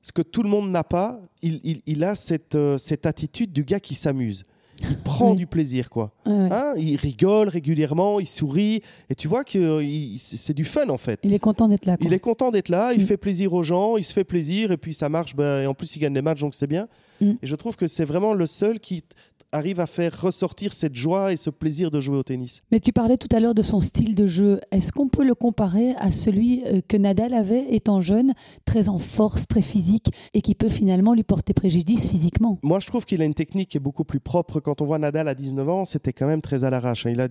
ce 0.03 0.13
que 0.13 0.23
tout 0.23 0.43
le 0.43 0.49
monde 0.49 0.71
n'a 0.71 0.85
pas, 0.85 1.21
il, 1.43 1.61
il- 1.65 1.83
il 1.87 2.05
a 2.05 2.15
cette, 2.15 2.55
euh, 2.55 2.79
cette 2.79 3.05
attitude 3.07 3.53
du 3.53 3.65
gars 3.65 3.81
qui 3.81 3.95
s'amuse. 3.95 4.43
Il 4.89 4.97
prend 4.97 5.33
Oui. 5.33 5.37
du 5.39 5.47
plaisir, 5.49 5.91
quoi. 5.91 6.13
Ouais. 6.25 6.49
Hein, 6.53 6.73
il 6.77 6.95
rigole 6.95 7.49
régulièrement, 7.49 8.21
il 8.21 8.29
sourit. 8.29 8.81
Et 9.11 9.17
tu 9.17 9.27
vois 9.27 9.43
que 9.43 9.83
il- 9.83 10.19
c'est 10.21 10.55
du 10.55 10.65
fun, 10.65 10.89
en 10.89 10.99
fait. 10.99 11.19
Il 11.25 11.35
est 11.35 11.41
content 11.41 11.67
d'être 11.67 11.85
là. 11.85 11.97
quoi. 11.97 12.07
Il 12.07 12.13
est 12.13 12.21
content 12.21 12.53
d'être 12.53 12.69
là, 12.69 12.93
il 12.93 13.03
Mm. 13.03 13.07
fait 13.07 13.17
plaisir 13.17 13.53
aux 13.55 13.65
gens, 13.65 13.97
il 13.97 14.05
se 14.05 14.13
fait 14.13 14.23
plaisir, 14.23 14.71
et 14.71 14.77
puis 14.77 14.95
ça 14.95 15.09
marche. 15.09 15.35
ben, 15.35 15.63
et 15.63 15.67
en 15.67 15.75
plus, 15.75 15.97
il 15.97 15.99
gagne 15.99 16.15
des 16.15 16.23
matchs, 16.23 16.41
donc 16.43 16.55
c'est 16.55 16.69
bien. 16.69 16.87
Mm. 17.21 17.31
Et 17.43 17.47
je 17.47 17.57
trouve 17.57 17.75
que 17.75 17.89
c'est 17.89 18.05
vraiment 18.05 18.35
le 18.35 18.47
seul 18.47 18.79
qui 18.79 19.03
arrive 19.53 19.81
à 19.81 19.87
faire 19.87 20.21
ressortir 20.21 20.73
cette 20.73 20.95
joie 20.95 21.33
et 21.33 21.37
ce 21.37 21.49
plaisir 21.51 21.91
de 21.91 22.01
jouer 22.01 22.17
au 22.17 22.23
tennis. 22.23 22.61
Mais 22.71 22.81
tu 22.81 22.93
parlais 22.93 23.17
tout 23.17 23.35
à 23.35 23.41
l'heure 23.41 23.55
de 23.55 23.63
son 23.63 23.81
style 23.81 24.15
de 24.15 24.27
jeu. 24.27 24.61
Est-ce 24.71 24.93
qu'on 24.93 25.09
peut 25.09 25.25
le 25.25 25.35
comparer 25.35 25.95
à 25.97 26.11
celui 26.11 26.63
euh, 26.67 26.81
que 26.87 26.97
Nadal 26.97 27.33
avait 27.33 27.75
étant 27.75 28.01
jeune, 28.03 28.35
très 28.67 28.89
en 28.89 28.99
force, 28.99 29.47
très 29.47 29.63
physique, 29.63 30.09
et 30.35 30.43
qui 30.43 30.55
peut 30.55 30.69
finalement 30.69 31.15
lui 31.15 31.23
porter 31.23 31.55
préjudice 31.55 32.09
physiquement? 32.09 32.59
Moi, 32.63 32.81
je 32.81 32.87
trouve 32.89 33.07
qu'il 33.07 33.23
a 33.23 33.25
une 33.25 33.35
technique 33.35 33.71
qui 33.71 33.77
est 33.79 33.81
beaucoup 33.81 34.05
plus 34.05 34.21
propre. 34.21 34.61
Quand 34.61 34.83
on 34.83 34.85
voit 34.87 34.99
Nadal 34.99 35.29
à 35.29 35.35
19 35.35 35.69
ans, 35.69 35.85
c'était 35.85 36.13
quand 36.13 36.27
même 36.27 36.43
très 36.43 36.65
à 36.65 36.71
l'arrache. 36.71 37.07
hein. 37.07 37.11
Il 37.11 37.21
a 37.21 37.29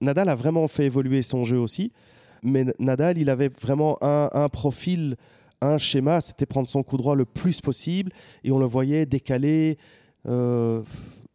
Nadal 0.00 0.28
a 0.28 0.34
vraiment 0.34 0.66
fait 0.68 0.86
évoluer 0.86 1.22
son 1.22 1.44
jeu 1.44 1.58
aussi. 1.58 1.92
Mais 2.42 2.64
Nadal, 2.78 3.18
il 3.18 3.28
avait 3.28 3.48
vraiment 3.60 3.98
un, 4.00 4.30
un 4.32 4.48
profil, 4.48 5.16
un 5.60 5.76
schéma, 5.76 6.22
c'était 6.22 6.46
prendre 6.46 6.70
son 6.70 6.82
coup 6.82 6.96
droit 6.96 7.14
le 7.14 7.26
plus 7.26 7.60
possible. 7.60 8.12
Et 8.44 8.50
on 8.50 8.58
le 8.58 8.64
voyait 8.64 9.04
décaler 9.04 9.76
euh, 10.26 10.82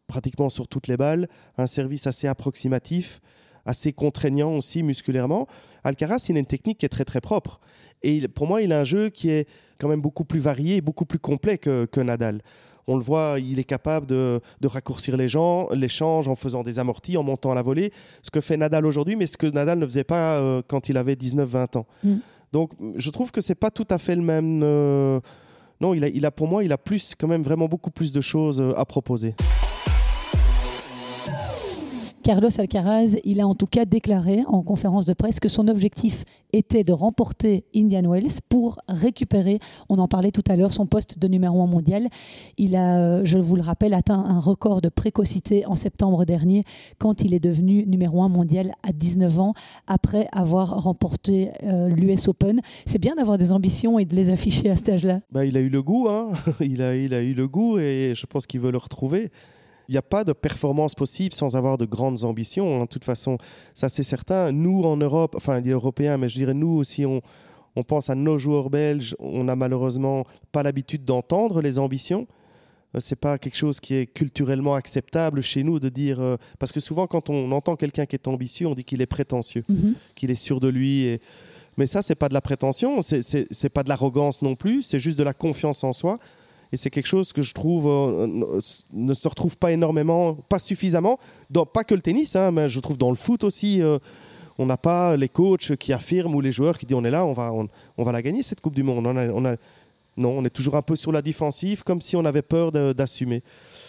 pratiquement 0.08 0.50
sur 0.50 0.68
toutes 0.68 0.88
les 0.88 0.98
balles. 0.98 1.28
Un 1.58 1.68
service 1.68 2.08
assez 2.08 2.28
approximatif, 2.28 3.22
assez 3.66 3.94
contraignant 3.94 4.56
aussi 4.56 4.84
musculairement. 4.84 5.48
Alcaraz, 5.84 6.26
il 6.30 6.38
a 6.38 6.40
une 6.40 6.46
technique 6.46 6.80
qui 6.80 6.86
est 6.86 6.90
très 6.90 7.06
très 7.06 7.22
propre. 7.22 7.60
Et 8.04 8.28
pour 8.28 8.48
moi, 8.48 8.62
il 8.62 8.72
a 8.72 8.80
un 8.80 8.84
jeu 8.84 9.10
qui 9.10 9.30
est 9.30 9.48
quand 9.80 9.88
même 9.88 10.02
beaucoup 10.02 10.26
plus 10.26 10.40
varié, 10.40 10.82
beaucoup 10.82 11.06
plus 11.06 11.20
complet 11.20 11.58
que, 11.58 12.00
Nadal. 12.02 12.42
On 12.88 12.98
le 12.98 13.04
voit, 13.04 13.38
il 13.40 13.58
est 13.58 13.64
capable 13.64 14.06
de, 14.06 14.40
raccourcir 14.64 15.18
les 15.18 15.28
gens, 15.28 15.68
l'échange 15.72 16.28
en 16.28 16.36
faisant 16.36 16.64
des 16.64 16.78
amortis, 16.78 17.18
en 17.18 17.24
montant 17.24 17.52
à 17.52 17.56
la 17.56 17.64
volée, 17.64 17.92
ce 18.22 18.30
que 18.30 18.42
fait 18.42 18.58
Nadal 18.58 18.86
aujourd'hui, 18.86 19.16
mais 19.16 19.26
ce 19.26 19.38
que 19.38 19.48
Nadal 19.48 19.80
ne 19.80 19.86
faisait 19.86 20.04
pas 20.04 20.40
euh, 20.40 20.62
quand 20.68 20.88
il 20.88 20.98
avait 20.98 21.16
19-20 21.16 21.80
ans. 21.80 21.88
Mm. 22.04 22.16
Donc 22.54 22.72
je 22.96 23.10
trouve 23.10 23.32
que 23.32 23.42
c'est 23.42 23.56
pas 23.56 23.72
tout 23.72 23.88
à 23.90 23.98
fait 23.98 24.16
le 24.16 24.22
même. 24.22 24.62
Euh, 24.64 25.20
non, 25.82 25.94
il 25.94 26.04
a, 26.04 26.08
il 26.08 26.26
a, 26.26 26.32
pour 26.32 26.48
moi, 26.48 26.64
il 26.64 26.72
a 26.72 26.78
plus, 26.78 27.16
quand 27.20 27.28
même 27.28 27.44
vraiment 27.44 27.68
beaucoup 27.68 27.92
plus 27.92 28.12
de 28.12 28.22
choses 28.22 28.62
euh, 28.62 28.74
à 28.78 28.86
proposer. 28.86 29.34
Carlos 32.26 32.50
Alcaraz, 32.58 33.18
il 33.24 33.40
a 33.40 33.48
en 33.48 33.54
tout 33.54 33.68
cas 33.68 33.86
déclaré 33.86 34.40
en 34.48 34.64
conférence 34.64 35.06
de 35.06 35.14
presse 35.14 35.40
que 35.40 35.48
son 35.48 35.68
objectif 35.68 36.24
était 36.54 36.84
de 36.84 36.92
remporter 36.92 37.66
Indian 37.76 38.10
Wells 38.10 38.40
pour 38.50 38.80
récupérer, 38.88 39.60
on 39.90 40.00
en 40.00 40.08
parlait 40.08 40.32
tout 40.32 40.42
à 40.48 40.56
l'heure, 40.56 40.74
son 40.74 40.88
poste 40.88 41.20
de 41.20 41.28
numéro 41.28 41.62
1 41.62 41.68
mondial. 41.68 42.08
Il 42.58 42.76
a, 42.76 42.98
euh, 42.98 43.22
je 43.26 43.38
vous 43.38 43.56
le 43.56 43.62
rappelle, 43.62 43.94
atteint 43.94 44.18
un 44.18 44.40
record 44.40 44.82
de 44.82 44.90
précocité 44.90 45.68
en 45.68 45.76
septembre 45.76 46.26
dernier 46.26 46.64
quand 46.98 47.22
il 47.22 47.36
est 47.36 47.40
devenu 47.40 47.86
numéro 47.86 48.24
1 48.24 48.30
mondial 48.30 48.72
à 48.82 48.92
19 48.92 49.40
ans 49.40 49.54
après 49.86 50.28
avoir 50.32 50.82
remporté 50.82 51.52
euh, 51.62 51.90
l'US 51.90 52.28
Open. 52.28 52.60
C'est 52.88 52.98
bien 52.98 53.14
d'avoir 53.14 53.38
des 53.38 53.52
ambitions 53.52 54.00
et 54.00 54.06
de 54.06 54.16
les 54.16 54.32
afficher 54.32 54.72
à 54.72 54.76
cet 54.76 54.90
âge-là. 54.90 55.20
Bah, 55.32 55.46
il 55.46 55.56
a 55.58 55.60
eu 55.60 55.70
le 55.70 55.84
goût, 55.84 56.08
hein 56.10 56.32
il, 56.60 56.82
a, 56.82 56.96
il 56.96 57.14
a 57.14 57.22
eu 57.22 57.36
le 57.36 57.48
goût 57.48 57.78
et 57.78 58.14
je 58.16 58.26
pense 58.26 58.48
qu'il 58.48 58.62
veut 58.62 58.72
le 58.72 58.80
retrouver. 58.80 59.30
Il 59.88 59.94
n'y 59.94 59.98
a 59.98 60.02
pas 60.02 60.24
de 60.24 60.34
performance 60.34 60.96
possible 60.96 61.34
sans 61.34 61.56
avoir 61.56 61.78
de 61.78 61.86
grandes 61.86 62.24
ambitions. 62.24 62.82
Hein. 62.82 62.84
De 62.84 62.90
toute 62.90 63.04
façon, 63.04 63.38
ça 63.74 63.90
c'est 63.90 64.04
certain. 64.04 64.52
Nous 64.52 64.84
en 64.84 64.98
Europe, 64.98 65.36
enfin 65.36 65.62
les 65.62 65.72
Européens, 65.72 66.18
mais 66.18 66.30
je 66.30 66.36
dirais 66.36 66.54
nous 66.54 66.78
aussi, 66.78 67.06
on, 67.06 67.22
on 67.76 67.84
pense 67.84 68.10
à 68.10 68.16
nos 68.16 68.38
joueurs 68.38 68.70
belges, 68.70 69.16
on 69.20 69.44
n'a 69.44 69.56
malheureusement 69.56 70.24
pas 70.52 70.64
l'habitude 70.64 71.04
d'entendre 71.04 71.62
les 71.62 71.78
ambitions. 71.80 72.28
Euh, 72.96 73.00
c'est 73.00 73.16
pas 73.16 73.38
quelque 73.38 73.58
chose 73.58 73.80
qui 73.80 73.96
est 73.96 74.06
culturellement 74.06 74.76
acceptable 74.76 75.42
chez 75.42 75.64
nous 75.64 75.80
de 75.80 75.90
dire 75.90 76.20
euh, 76.20 76.38
parce 76.60 76.72
que 76.72 76.80
souvent 76.80 77.08
quand 77.08 77.30
on 77.30 77.52
entend 77.52 77.76
quelqu'un 77.76 78.06
qui 78.06 78.16
est 78.16 78.28
ambitieux, 78.28 78.68
on 78.68 78.76
dit 78.76 78.84
qu'il 78.84 79.02
est 79.02 79.08
prétentieux, 79.08 79.64
mhm. 79.68 79.96
qu'il 80.16 80.32
est 80.32 80.36
sûr 80.36 80.60
de 80.60 80.68
lui. 80.68 81.06
Et... 81.06 81.22
Mais 81.78 81.88
ça, 81.88 82.02
c'est 82.02 82.16
pas 82.16 82.30
de 82.30 82.34
la 82.34 82.42
prétention, 82.42 83.02
c'est 83.02 83.70
pas 83.70 83.84
de 83.84 83.90
l'arrogance 83.90 84.42
non 84.42 84.56
plus, 84.56 84.82
c'est 84.82 85.00
juste 85.00 85.18
de 85.18 85.24
la 85.24 85.34
confiance 85.34 85.84
en 85.84 85.92
soi. 85.92 86.20
Et 86.76 86.78
c'est 86.78 86.90
quelque 86.90 87.08
chose 87.08 87.32
que 87.32 87.42
je 87.42 87.54
trouve 87.54 87.88
euh, 87.88 88.60
ne 88.92 89.14
se 89.14 89.28
retrouve 89.30 89.56
pas 89.58 89.72
énormément, 89.72 90.34
pas 90.34 90.60
suffisamment, 90.60 91.18
dans, 91.50 91.66
pas 91.66 91.86
que 91.86 91.96
le 91.96 92.02
tennis, 92.02 92.36
hein, 92.36 92.52
mais 92.52 92.68
je 92.68 92.82
trouve 92.82 92.98
dans 92.98 93.12
le 93.12 93.16
foot 93.16 93.46
aussi. 93.46 93.82
Euh, 93.82 93.98
on 94.58 94.66
n'a 94.66 94.76
pas 94.76 95.16
les 95.16 95.30
coachs 95.30 95.78
qui 95.78 95.94
affirment 95.94 96.36
ou 96.36 96.42
les 96.42 96.52
joueurs 96.52 96.78
qui 96.78 96.86
disent 96.86 96.98
on 96.98 97.06
est 97.06 97.12
là, 97.12 97.26
on 97.26 97.32
va, 97.32 97.54
on, 97.54 98.04
va 98.04 98.12
la 98.12 98.22
gagner 98.22 98.44
cette 98.44 98.60
Coupe 98.60 98.76
du 98.76 98.84
Monde. 98.84 99.06
Non, 100.18 100.38
on 100.38 100.44
est 100.44 100.50
toujours 100.50 100.76
un 100.76 100.82
peu 100.82 100.98
sur 100.98 101.14
la 101.14 101.22
défensive, 101.22 101.84
comme 101.84 102.02
si 102.02 102.18
on 102.18 102.26
avait 102.26 102.42
peur 102.42 102.74
d'assumer. 102.74 103.42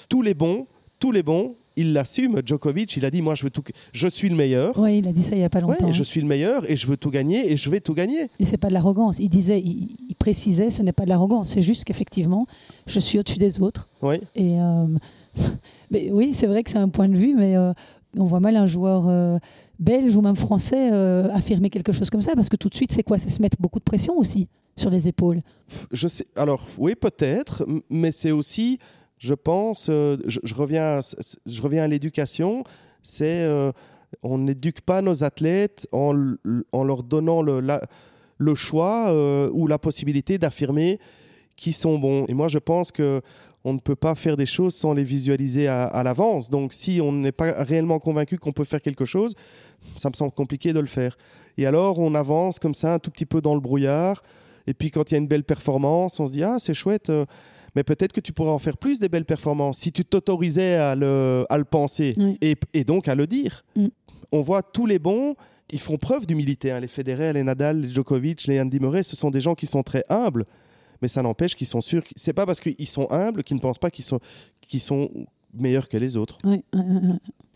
Tous 0.08 0.22
les 0.22 0.34
bons, 0.34 0.68
tous 1.00 1.10
les 1.10 1.24
bons, 1.24 1.56
il 1.76 1.92
l'assume. 1.92 2.40
Djokovic, 2.44 2.96
il 2.96 3.04
a 3.04 3.10
dit 3.10 3.22
Moi, 3.22 3.34
je, 3.34 3.44
veux 3.44 3.50
tout... 3.50 3.62
je 3.92 4.08
suis 4.08 4.28
le 4.28 4.34
meilleur. 4.34 4.78
Oui, 4.78 4.98
il 4.98 5.08
a 5.08 5.12
dit 5.12 5.22
ça 5.22 5.36
il 5.36 5.38
n'y 5.38 5.44
a 5.44 5.50
pas 5.50 5.60
longtemps. 5.60 5.92
je 5.92 6.02
suis 6.02 6.20
le 6.20 6.26
meilleur 6.26 6.68
et 6.70 6.76
je 6.76 6.86
veux 6.86 6.96
tout 6.96 7.10
gagner 7.10 7.52
et 7.52 7.56
je 7.56 7.70
vais 7.70 7.80
tout 7.80 7.94
gagner. 7.94 8.28
Et 8.38 8.46
c'est 8.46 8.56
pas 8.56 8.68
de 8.68 8.74
l'arrogance. 8.74 9.18
Il 9.18 9.28
disait, 9.28 9.60
il, 9.60 10.14
précisait 10.18 10.70
Ce 10.70 10.82
n'est 10.82 10.92
pas 10.92 11.04
de 11.04 11.10
l'arrogance. 11.10 11.50
C'est 11.50 11.62
juste 11.62 11.84
qu'effectivement, 11.84 12.46
je 12.86 12.98
suis 12.98 13.18
au-dessus 13.18 13.38
des 13.38 13.60
autres. 13.60 13.88
Oui. 14.02 14.16
Et, 14.34 14.58
euh, 14.60 14.86
mais 15.90 16.10
oui, 16.10 16.32
c'est 16.32 16.46
vrai 16.46 16.62
que 16.62 16.70
c'est 16.70 16.78
un 16.78 16.88
point 16.88 17.08
de 17.08 17.16
vue, 17.16 17.34
mais 17.36 17.56
euh, 17.56 17.72
on 18.16 18.24
voit 18.24 18.40
mal 18.40 18.56
un 18.56 18.66
joueur. 18.66 19.04
Euh, 19.08 19.38
belge 19.78 20.16
ou 20.16 20.22
même 20.22 20.36
français 20.36 20.88
affirmer 21.34 21.68
quelque 21.68 21.92
chose 21.92 22.08
comme 22.08 22.22
ça 22.22 22.34
parce 22.34 22.48
que 22.48 22.56
tout 22.56 22.70
de 22.70 22.74
suite 22.74 22.92
c'est 22.92 23.02
quoi? 23.02 23.18
C'est 23.18 23.28
se 23.28 23.42
mettre 23.42 23.58
beaucoup 23.60 23.78
de 23.78 23.84
pression 23.84 24.16
aussi 24.16 24.48
sur 24.74 24.88
les 24.88 25.06
épaules 25.06 25.42
je 25.92 26.08
sais 26.08 26.24
alors 26.34 26.66
oui 26.78 26.94
peut-être 26.94 27.66
mais 27.90 28.10
c'est 28.10 28.30
aussi 28.30 28.78
je 29.18 29.34
pense, 29.34 29.88
euh, 29.90 30.16
je, 30.26 30.54
reviens, 30.54 31.00
je 31.46 31.62
reviens 31.62 31.84
à 31.84 31.86
l'éducation, 31.86 32.64
c'est 33.02 33.44
euh, 33.44 33.72
on 34.22 34.38
n'éduque 34.38 34.82
pas 34.82 35.00
nos 35.02 35.24
athlètes 35.24 35.86
en, 35.92 36.12
leur 36.12 37.02
donnant 37.02 37.42
le, 37.42 38.54
choix 38.54 39.08
euh, 39.08 39.50
ou 39.52 39.66
la 39.66 39.78
possibilité 39.78 40.38
d'affirmer 40.38 40.98
qu'ils 41.56 41.74
sont 41.74 41.98
bons. 41.98 42.26
Et 42.28 42.34
moi, 42.34 42.48
je 42.48 42.58
pense 42.58 42.92
que 42.92 43.22
on 43.64 43.72
ne 43.72 43.80
peut 43.80 43.96
pas 43.96 44.14
faire 44.14 44.36
des 44.36 44.46
choses 44.46 44.76
sans 44.76 44.92
les 44.92 45.02
visualiser 45.02 45.66
à, 45.66 45.84
à 45.84 46.04
l'avance. 46.04 46.50
Donc, 46.50 46.72
si 46.72 47.00
on 47.00 47.10
n'est 47.10 47.32
pas 47.32 47.64
réellement 47.64 47.98
convaincu 47.98 48.38
qu'on 48.38 48.52
peut 48.52 48.64
faire 48.64 48.80
quelque 48.80 49.04
chose, 49.04 49.34
ça 49.96 50.08
me 50.08 50.14
semble 50.14 50.30
compliqué 50.30 50.72
de 50.72 50.78
le 50.78 50.86
faire. 50.86 51.18
Et 51.58 51.66
alors, 51.66 51.98
on 51.98 52.14
avance 52.14 52.60
comme 52.60 52.74
ça, 52.74 52.94
un 52.94 52.98
tout 53.00 53.10
petit 53.10 53.26
peu 53.26 53.40
dans 53.40 53.54
le 53.54 53.60
brouillard. 53.60 54.22
Et 54.68 54.74
puis, 54.74 54.92
quand 54.92 55.10
il 55.10 55.14
y 55.14 55.16
a 55.16 55.18
une 55.18 55.26
belle 55.26 55.42
performance, 55.42 56.20
on 56.20 56.28
se 56.28 56.32
dit 56.32 56.44
ah 56.44 56.56
c'est 56.60 56.74
chouette 56.74 57.10
mais 57.76 57.84
peut-être 57.84 58.14
que 58.14 58.20
tu 58.20 58.32
pourrais 58.32 58.50
en 58.50 58.58
faire 58.58 58.78
plus 58.78 58.98
des 58.98 59.10
belles 59.10 59.26
performances 59.26 59.78
si 59.78 59.92
tu 59.92 60.04
t'autorisais 60.04 60.76
à 60.76 60.94
le, 60.94 61.44
à 61.50 61.58
le 61.58 61.64
penser 61.64 62.14
et, 62.40 62.56
et, 62.72 62.84
donc 62.84 63.06
à 63.06 63.14
le 63.14 63.26
dire. 63.26 63.64
Mm. 63.76 63.88
On 64.32 64.40
voit 64.40 64.62
tous 64.62 64.86
les 64.86 64.98
bons, 64.98 65.36
ils 65.70 65.78
font 65.78 65.98
preuve 65.98 66.26
d'humilité. 66.26 66.72
Hein. 66.72 66.80
Les 66.80 66.88
Federer, 66.88 67.34
les 67.34 67.42
Nadal, 67.42 67.82
les 67.82 67.90
Djokovic, 67.90 68.46
les 68.46 68.60
Andy 68.60 68.80
Murray, 68.80 69.02
ce 69.02 69.14
sont 69.14 69.30
des 69.30 69.42
gens 69.42 69.54
qui 69.54 69.66
sont 69.66 69.82
très 69.82 70.02
humbles, 70.08 70.46
mais 71.02 71.08
ça 71.08 71.22
n'empêche 71.22 71.54
qu'ils 71.54 71.66
sont 71.66 71.82
sûrs. 71.82 72.02
C'est 72.16 72.32
pas 72.32 72.46
parce 72.46 72.60
qu'ils 72.60 72.88
sont 72.88 73.06
humbles 73.10 73.44
qu'ils 73.44 73.56
ne 73.56 73.60
pensent 73.60 73.78
pas 73.78 73.90
qu'ils 73.90 74.06
sont, 74.06 74.20
qu'ils 74.66 74.80
sont 74.80 75.10
meilleurs 75.52 75.90
que 75.90 75.98
les 75.98 76.16
autres. 76.16 76.38
Oui, 76.44 76.64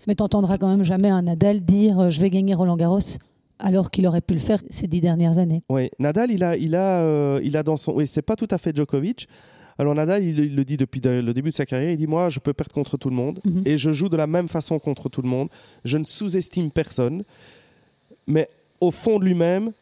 mais 0.07 0.15
tu 0.15 0.23
n'entendras 0.23 0.59
quand 0.59 0.69
même 0.69 0.85
jamais 0.85 1.09
un 1.09 1.23
Nadal 1.23 1.61
dire 1.63 1.99
euh, 1.99 2.11
je 2.11 2.21
vais 2.21 2.29
gagner 2.29 2.55
Roland 2.55 2.77
Garros 2.77 3.01
alors 3.59 3.91
qu'il 3.91 4.07
aurait 4.07 4.21
pu 4.21 4.35
le 4.35 4.41
faire 4.41 4.63
ces 4.69 4.87
dix 4.87 5.01
dernières 5.01 5.39
années. 5.39 5.63
Oui, 5.71 5.91
Nadal, 5.99 6.31
il 6.31 6.45
a, 6.45 6.57
il 6.57 6.75
a, 6.75 7.01
euh, 7.01 7.41
il 7.43 7.57
a 7.57 7.63
dans 7.63 7.79
son. 7.79 7.93
Oui, 7.93 8.07
c'est 8.07 8.23
pas 8.23 8.37
tout 8.37 8.49
à 8.51 8.59
fait 8.59 8.77
Djokovic. 8.77 9.27
Alors 9.81 9.95
Nadal, 9.95 10.23
il, 10.23 10.55
le 10.55 10.63
dit 10.63 10.77
depuis 10.77 11.01
le 11.01 11.33
début 11.33 11.49
de 11.49 11.55
sa 11.55 11.65
carrière, 11.65 11.91
il 11.91 11.97
dit 11.97 12.07
moi, 12.07 12.29
je 12.29 12.39
peux 12.39 12.53
perdre 12.53 12.71
contre 12.71 12.99
tout 12.99 13.09
le 13.09 13.17
monde 13.17 13.41
mhm. 13.47 13.63
et 13.65 13.79
je 13.79 13.91
joue 13.93 14.11
de 14.11 14.17
la 14.19 14.27
même 14.27 14.47
façon 14.47 14.79
contre 14.79 15.09
tout 15.09 15.23
le 15.23 15.29
monde. 15.29 15.49
Je 15.87 15.97
ne 15.97 16.05
sous-estime 16.05 16.71
personne, 16.71 17.25
mais 18.27 18.47
au 18.79 18.91
fond 18.91 19.19
de 19.19 19.25
lui-même, 19.25 19.73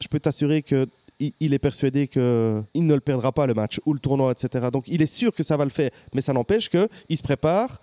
je 0.00 0.08
peux 0.08 0.18
t'assurer 0.18 0.62
que 0.62 0.88
il, 1.20 1.54
est 1.54 1.58
persuadé 1.60 2.08
qu'il 2.08 2.20
ne 2.20 2.94
le 2.94 3.00
perdra 3.00 3.30
pas 3.30 3.46
le 3.46 3.54
match 3.54 3.80
ou 3.86 3.92
le 3.92 4.00
tournoi, 4.00 4.32
etc. 4.32 4.70
Donc 4.72 4.84
il 4.88 5.02
est 5.02 5.06
sûr 5.06 5.32
que 5.32 5.44
ça 5.44 5.56
va 5.56 5.62
le 5.62 5.70
faire, 5.70 5.90
mais 6.12 6.20
ça 6.20 6.32
n'empêche 6.32 6.68
qu'il 6.68 7.16
se 7.16 7.22
prépare 7.22 7.80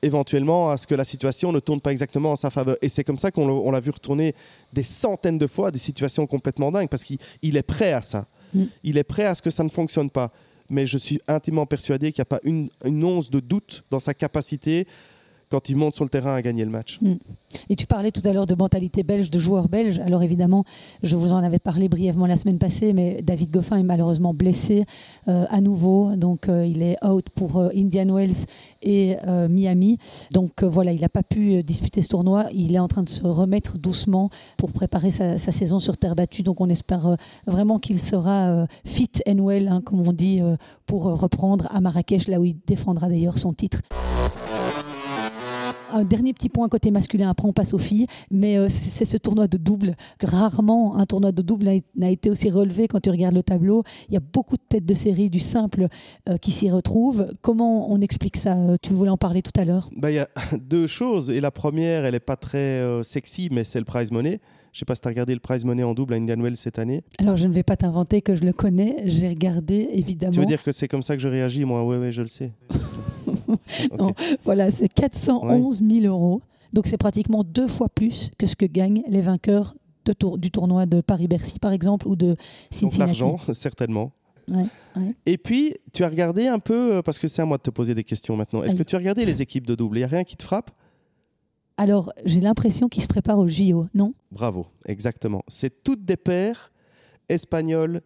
éventuellement 0.00 0.70
à 0.72 0.78
ce 0.78 0.88
que 0.88 0.96
la 0.96 1.04
situation 1.04 1.52
ne 1.52 1.60
tourne 1.60 1.80
pas 1.80 1.92
exactement 1.92 2.32
en 2.32 2.36
sa 2.36 2.50
faveur. 2.50 2.76
Et 2.82 2.88
c'est 2.88 3.04
comme 3.04 3.18
ça 3.18 3.30
qu'on 3.30 3.70
l'a 3.70 3.80
vu 3.80 3.92
retourner 3.92 4.34
des 4.72 4.82
centaines 4.82 5.38
de 5.38 5.46
fois 5.46 5.70
des 5.70 5.78
situations 5.78 6.26
complètement 6.26 6.72
dingues, 6.72 6.88
parce 6.88 7.04
qu'il 7.04 7.56
est 7.56 7.62
prêt 7.62 7.92
à 7.92 8.02
ça. 8.02 8.26
Mm. 8.52 8.64
Il 8.82 8.98
est 8.98 9.04
prêt 9.04 9.26
à 9.26 9.36
ce 9.36 9.42
que 9.42 9.50
ça 9.50 9.62
ne 9.62 9.68
fonctionne 9.68 10.10
pas 10.10 10.32
mais 10.72 10.86
je 10.86 10.98
suis 10.98 11.20
intimement 11.28 11.66
persuadé 11.66 12.10
qu'il 12.10 12.20
n'y 12.20 12.22
a 12.22 12.24
pas 12.24 12.40
une, 12.42 12.70
once 12.84 13.30
de 13.30 13.38
doute 13.38 13.84
dans 13.90 14.00
sa 14.00 14.14
capacité 14.14 14.86
quand 15.52 15.68
il 15.68 15.76
monte 15.76 15.94
sur 15.94 16.04
le 16.04 16.08
terrain 16.08 16.34
à 16.34 16.40
gagner 16.40 16.64
le 16.64 16.70
match. 16.70 16.98
Hmm. 17.02 17.16
Et 17.68 17.76
tu 17.76 17.86
parlais 17.86 18.10
tout 18.10 18.26
à 18.26 18.32
l'heure 18.32 18.46
de 18.46 18.54
mentalité 18.54 19.02
belge, 19.02 19.30
de 19.30 19.38
joueurs 19.38 19.68
belges. 19.68 19.98
Alors 19.98 20.22
évidemment, 20.22 20.64
je 21.02 21.14
vous 21.14 21.30
en 21.32 21.42
avais 21.42 21.58
parlé 21.58 21.90
brièvement 21.90 22.24
la 22.24 22.38
semaine 22.38 22.58
passée, 22.58 22.94
mais 22.94 23.20
David 23.22 23.50
Goffin 23.50 23.76
est 23.76 23.82
malheureusement 23.82 24.32
blessé 24.32 24.86
euh, 25.28 25.44
à 25.50 25.60
nouveau. 25.60 26.16
Donc 26.16 26.48
euh, 26.48 26.64
il 26.64 26.82
est 26.82 26.96
out 27.04 27.28
pour 27.34 27.58
euh, 27.58 27.68
Indian 27.76 28.06
Wells 28.14 28.46
et 28.80 29.16
Miami. 29.48 29.98
Donc 30.32 30.64
voilà, 30.64 30.92
il 30.92 31.00
n'a 31.02 31.08
pas 31.08 31.22
pu 31.22 31.62
disputer 31.62 32.02
ce 32.02 32.08
tournoi. 32.08 32.46
Il 32.52 32.74
est 32.74 32.80
en 32.80 32.88
train 32.88 33.04
de 33.04 33.08
se 33.08 33.22
remettre 33.22 33.78
doucement 33.78 34.30
pour 34.56 34.72
préparer 34.72 35.12
sa, 35.12 35.38
saison 35.38 35.78
sur 35.78 35.96
terre 35.98 36.16
battue. 36.16 36.42
Donc 36.42 36.60
on 36.60 36.68
espère 36.68 37.16
vraiment 37.46 37.78
qu'il 37.78 38.00
sera 38.00 38.66
fit 38.84 39.10
and 39.28 39.38
well, 39.38 39.68
hein, 39.68 39.82
comme 39.84 40.00
on 40.00 40.12
dit, 40.12 40.40
pour 40.86 41.04
reprendre 41.04 41.68
à 41.70 41.80
Marrakech, 41.80 42.26
là 42.26 42.40
où 42.40 42.44
il 42.44 42.56
défendra 42.66 43.08
d'ailleurs 43.08 43.38
son 43.38 43.52
titre 43.52 43.82
un 45.92 46.04
dernier 46.04 46.32
petit 46.32 46.48
point 46.48 46.68
côté 46.68 46.90
masculin, 46.90 47.30
après 47.30 47.48
on 47.48 47.52
passe 47.52 47.74
aux 47.74 47.78
filles, 47.78 48.06
mais 48.30 48.56
euh, 48.56 48.66
c'est 48.68 49.04
ce 49.04 49.16
tournoi 49.16 49.48
de 49.48 49.58
double. 49.58 49.94
Rarement 50.22 50.96
un 50.96 51.06
tournoi 51.06 51.32
de 51.32 51.42
double 51.42 51.70
n'a 51.96 52.10
été 52.10 52.30
aussi 52.30 52.50
relevé 52.50 52.88
quand 52.88 53.00
tu 53.00 53.10
regardes 53.10 53.34
le 53.34 53.42
tableau. 53.42 53.82
Il 54.08 54.14
y 54.14 54.16
a 54.16 54.20
beaucoup 54.20 54.56
de 54.56 54.62
têtes 54.68 54.84
de 54.86 54.94
série 54.94 55.30
du 55.30 55.40
simple 55.40 55.88
euh, 56.28 56.36
qui 56.36 56.52
s'y 56.52 56.70
retrouvent. 56.70 57.28
Comment 57.40 57.90
on 57.90 58.00
explique 58.00 58.36
ça 58.36 58.56
Tu 58.82 58.92
voulais 58.92 59.10
en 59.10 59.16
parler 59.16 59.42
tout 59.42 59.58
à 59.60 59.64
l'heure? 59.64 59.88
Bah, 59.96 60.10
Il 60.10 60.14
y 60.14 60.18
a 60.18 60.28
deux 60.60 60.86
choses. 60.86 61.30
Et 61.30 61.40
la 61.40 61.50
première, 61.50 62.04
elle 62.04 62.14
n'est 62.14 62.20
pas 62.20 62.36
très 62.36 62.58
euh, 62.58 63.02
sexy, 63.02 63.48
mais 63.50 63.64
c'est 63.64 63.78
le 63.78 63.84
prize 63.84 64.10
money. 64.12 64.40
Je 64.72 64.76
ne 64.76 64.78
sais 64.80 64.84
pas 64.86 64.94
si 64.94 65.02
tu 65.02 65.08
as 65.08 65.10
regardé 65.10 65.34
le 65.34 65.40
prize 65.40 65.66
money 65.66 65.82
en 65.82 65.92
double 65.92 66.14
à 66.14 66.16
Indian 66.16 66.40
Wells 66.40 66.56
cette 66.56 66.78
année. 66.78 67.04
Alors, 67.18 67.36
je 67.36 67.46
ne 67.46 67.52
vais 67.52 67.62
pas 67.62 67.76
t'inventer 67.76 68.22
que 68.22 68.34
je 68.34 68.42
le 68.42 68.54
connais. 68.54 69.02
J'ai 69.04 69.28
regardé, 69.28 69.88
évidemment. 69.92 70.32
Tu 70.32 70.40
veux 70.40 70.46
dire 70.46 70.62
que 70.62 70.72
c'est 70.72 70.88
comme 70.88 71.02
ça 71.02 71.14
que 71.14 71.20
je 71.20 71.28
réagis, 71.28 71.64
moi? 71.66 71.84
Oui, 71.84 71.96
oui, 72.00 72.10
je 72.10 72.22
le 72.22 72.28
sais. 72.28 72.52
voilà, 74.44 74.70
c'est 74.70 74.88
411 74.88 75.82
000 75.82 76.06
euros. 76.06 76.42
Donc 76.72 76.86
c'est 76.86 76.96
pratiquement 76.96 77.44
deux 77.44 77.68
fois 77.68 77.88
plus 77.88 78.30
que 78.38 78.46
ce 78.46 78.56
que 78.56 78.64
gagnent 78.64 79.02
les 79.06 79.20
vainqueurs 79.20 79.74
de 80.04 80.12
tour, 80.12 80.38
du 80.38 80.50
tournoi 80.50 80.86
de 80.86 81.00
Paris-Bercy, 81.00 81.58
par 81.58 81.72
exemple, 81.72 82.08
ou 82.08 82.16
de 82.16 82.36
Cincinnati. 82.70 83.20
Donc 83.20 83.38
l'argent, 83.38 83.38
certainement. 83.52 84.12
Et 85.24 85.38
puis, 85.38 85.74
tu 85.92 86.04
as 86.04 86.08
regardé 86.08 86.46
un 86.46 86.58
peu, 86.58 86.96
euh, 86.96 87.02
parce 87.02 87.18
que 87.18 87.28
c'est 87.28 87.42
à 87.42 87.44
moi 87.44 87.58
de 87.58 87.62
te 87.62 87.70
poser 87.70 87.94
des 87.94 88.04
questions 88.04 88.36
maintenant, 88.36 88.62
est-ce 88.62 88.76
que 88.76 88.82
tu 88.82 88.96
as 88.96 88.98
regardé 88.98 89.24
les 89.24 89.40
équipes 89.40 89.66
de 89.66 89.74
double? 89.74 89.98
Il 89.98 90.00
n'y 90.00 90.04
a 90.04 90.08
rien 90.08 90.24
qui 90.24 90.36
te 90.36 90.42
frappe? 90.42 90.70
Alors, 91.76 92.12
j'ai 92.24 92.40
l'impression 92.40 92.88
qu'ils 92.88 93.02
se 93.02 93.08
préparent 93.08 93.38
au 93.38 93.48
JO, 93.48 93.86
non? 93.94 94.14
Bravo, 94.30 94.66
exactement. 94.86 95.42
C'est 95.48 95.82
toutes 95.82 96.04
des 96.04 96.16
paires 96.16 96.70
espagnoles, 97.28 98.02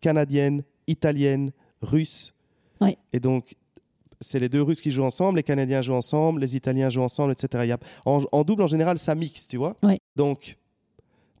canadiennes, 0.00 0.62
italiennes, 0.86 1.52
russes. 1.82 2.32
Ouais. 2.80 2.96
Et 3.12 3.20
donc, 3.20 3.54
c'est 4.20 4.38
les 4.38 4.48
deux 4.48 4.62
Russes 4.62 4.80
qui 4.80 4.90
jouent 4.90 5.04
ensemble, 5.04 5.36
les 5.36 5.42
Canadiens 5.42 5.82
jouent 5.82 5.94
ensemble, 5.94 6.40
les 6.40 6.56
Italiens 6.56 6.90
jouent 6.90 7.02
ensemble, 7.02 7.32
etc. 7.32 7.64
Il 7.64 7.68
y 7.68 7.72
a- 7.72 7.78
en, 8.04 8.20
en 8.32 8.42
double, 8.44 8.62
en 8.62 8.66
général, 8.66 8.98
ça 8.98 9.14
mixe, 9.14 9.46
tu 9.46 9.56
vois. 9.56 9.76
Ouais. 9.82 9.98
Donc, 10.16 10.56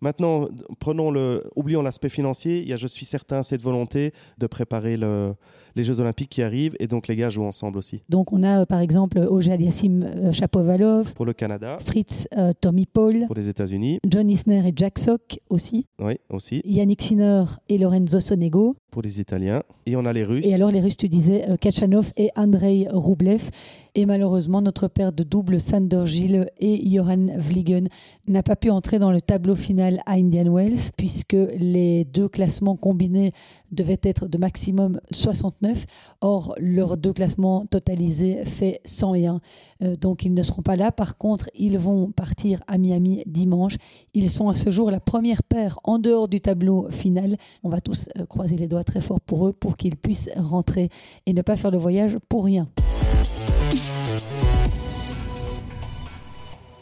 maintenant, 0.00 0.46
prenons 0.78 1.10
le, 1.10 1.44
oublions 1.56 1.82
l'aspect 1.82 2.08
financier. 2.10 2.60
Il 2.60 2.68
y 2.68 2.72
a, 2.72 2.76
je 2.76 2.86
suis 2.86 3.04
certain, 3.06 3.42
cette 3.42 3.62
volonté 3.62 4.12
de 4.38 4.46
préparer 4.46 4.96
le- 4.96 5.34
les 5.74 5.84
Jeux 5.84 6.00
Olympiques 6.00 6.30
qui 6.30 6.42
arrivent, 6.42 6.74
et 6.80 6.86
donc 6.86 7.06
les 7.06 7.16
gars 7.16 7.28
jouent 7.28 7.44
ensemble 7.44 7.76
aussi. 7.76 8.00
Donc, 8.08 8.32
on 8.32 8.42
a 8.42 8.60
euh, 8.60 8.64
par 8.64 8.80
exemple 8.80 9.18
Oja 9.28 9.52
Aliassim 9.52 10.02
euh, 10.04 10.32
Chapovalov, 10.32 11.12
Pour 11.12 11.26
le 11.26 11.34
Canada, 11.34 11.76
Fritz 11.84 12.26
euh, 12.36 12.52
Tommy 12.58 12.86
Paul, 12.86 13.26
pour 13.26 13.34
les 13.36 13.48
États-Unis, 13.48 13.98
John 14.08 14.30
Isner 14.30 14.66
et 14.66 14.72
Jack 14.74 14.98
Sock 14.98 15.38
aussi, 15.50 15.86
oui, 15.98 16.14
aussi, 16.30 16.62
Yannick 16.64 17.02
Sinner 17.02 17.44
et 17.68 17.76
Lorenzo 17.76 18.20
Sonego. 18.20 18.74
Les 19.02 19.20
Italiens. 19.20 19.62
Et 19.86 19.96
on 19.96 20.04
a 20.04 20.12
les 20.12 20.24
Russes. 20.24 20.46
Et 20.46 20.54
alors, 20.54 20.70
les 20.70 20.80
Russes, 20.80 20.96
tu 20.96 21.08
disais 21.08 21.48
euh, 21.48 21.56
Kachanov 21.56 22.12
et 22.16 22.30
Andrei 22.36 22.86
Roublev. 22.90 23.50
Et 23.94 24.04
malheureusement, 24.04 24.60
notre 24.60 24.88
paire 24.88 25.10
de 25.10 25.22
double, 25.22 25.58
Sander 25.58 26.02
Gilles 26.04 26.50
et 26.58 26.86
Johan 26.90 27.28
Vliegen, 27.38 27.88
n'a 28.28 28.42
pas 28.42 28.54
pu 28.54 28.68
entrer 28.68 28.98
dans 28.98 29.10
le 29.10 29.22
tableau 29.22 29.56
final 29.56 30.00
à 30.04 30.12
Indian 30.12 30.52
Wells, 30.52 30.92
puisque 30.98 31.36
les 31.56 32.04
deux 32.04 32.28
classements 32.28 32.76
combinés 32.76 33.32
devaient 33.72 34.00
être 34.02 34.28
de 34.28 34.36
maximum 34.36 35.00
69. 35.12 35.86
Or, 36.20 36.54
leurs 36.58 36.98
deux 36.98 37.14
classements 37.14 37.64
totalisés 37.64 38.44
fait 38.44 38.80
101. 38.84 39.40
Euh, 39.82 39.96
donc, 39.96 40.24
ils 40.24 40.34
ne 40.34 40.42
seront 40.42 40.62
pas 40.62 40.76
là. 40.76 40.92
Par 40.92 41.16
contre, 41.16 41.48
ils 41.54 41.78
vont 41.78 42.10
partir 42.10 42.60
à 42.66 42.76
Miami 42.76 43.22
dimanche. 43.26 43.76
Ils 44.12 44.28
sont 44.28 44.50
à 44.50 44.54
ce 44.54 44.70
jour 44.70 44.90
la 44.90 45.00
première 45.00 45.42
paire 45.42 45.78
en 45.84 45.98
dehors 45.98 46.28
du 46.28 46.40
tableau 46.40 46.88
final. 46.90 47.36
On 47.62 47.70
va 47.70 47.80
tous 47.80 48.08
euh, 48.18 48.26
croiser 48.26 48.56
les 48.56 48.68
doigts 48.68 48.84
très 48.86 49.02
fort 49.02 49.20
pour 49.20 49.46
eux 49.46 49.52
pour 49.52 49.76
qu'ils 49.76 49.96
puissent 49.96 50.30
rentrer 50.36 50.88
et 51.26 51.34
ne 51.34 51.42
pas 51.42 51.56
faire 51.56 51.70
le 51.70 51.78
voyage 51.78 52.16
pour 52.30 52.46
rien. 52.46 52.68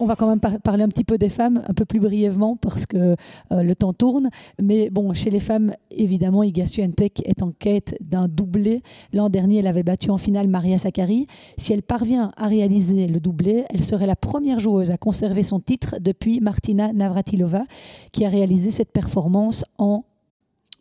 On 0.00 0.06
va 0.06 0.16
quand 0.16 0.28
même 0.28 0.40
par- 0.40 0.60
parler 0.60 0.82
un 0.82 0.88
petit 0.88 1.04
peu 1.04 1.18
des 1.18 1.28
femmes, 1.28 1.62
un 1.68 1.72
peu 1.72 1.84
plus 1.84 2.00
brièvement, 2.00 2.56
parce 2.56 2.84
que 2.84 3.14
euh, 3.52 3.62
le 3.62 3.74
temps 3.76 3.92
tourne. 3.92 4.28
Mais 4.60 4.90
bon, 4.90 5.14
chez 5.14 5.30
les 5.30 5.38
femmes, 5.40 5.72
évidemment, 5.92 6.42
Iga 6.42 6.66
Swiatek 6.66 7.22
est 7.26 7.42
en 7.42 7.52
quête 7.52 7.96
d'un 8.00 8.26
doublé. 8.26 8.82
L'an 9.12 9.28
dernier, 9.30 9.58
elle 9.60 9.68
avait 9.68 9.84
battu 9.84 10.10
en 10.10 10.18
finale 10.18 10.48
Maria 10.48 10.78
Sakkari. 10.78 11.26
Si 11.56 11.72
elle 11.72 11.82
parvient 11.84 12.32
à 12.36 12.48
réaliser 12.48 13.06
le 13.06 13.20
doublé, 13.20 13.64
elle 13.70 13.84
serait 13.84 14.08
la 14.08 14.16
première 14.16 14.58
joueuse 14.58 14.90
à 14.90 14.98
conserver 14.98 15.44
son 15.44 15.60
titre 15.60 15.94
depuis 16.00 16.40
Martina 16.40 16.92
Navratilova, 16.92 17.62
qui 18.10 18.24
a 18.24 18.28
réalisé 18.28 18.72
cette 18.72 18.90
performance 18.90 19.64
en 19.78 20.04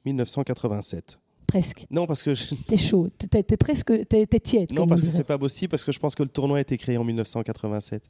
1987. 0.05 1.19
presque. 1.47 1.85
Non, 1.91 2.07
parce 2.07 2.23
que 2.23 2.33
je- 2.33 2.55
T'es 2.67 2.77
chaud, 2.77 3.09
t'es 3.17 3.43
t'es 3.43 3.57
presque, 3.57 3.91
t'es 4.07 4.25
t'es 4.25 4.39
tiède. 4.39 4.71
non 4.73 4.87
parce 4.87 5.01
que 5.01 5.07
c'est 5.09 5.23
pas 5.23 5.37
possible 5.37 5.69
parce 5.71 5.83
que 5.83 5.91
je 5.91 5.99
pense 5.99 6.15
que 6.15 6.23
le 6.23 6.29
tournoi 6.29 6.57
a 6.57 6.61
été 6.61 6.77
créé 6.77 6.97
en 6.97 7.03
1987. 7.03 8.03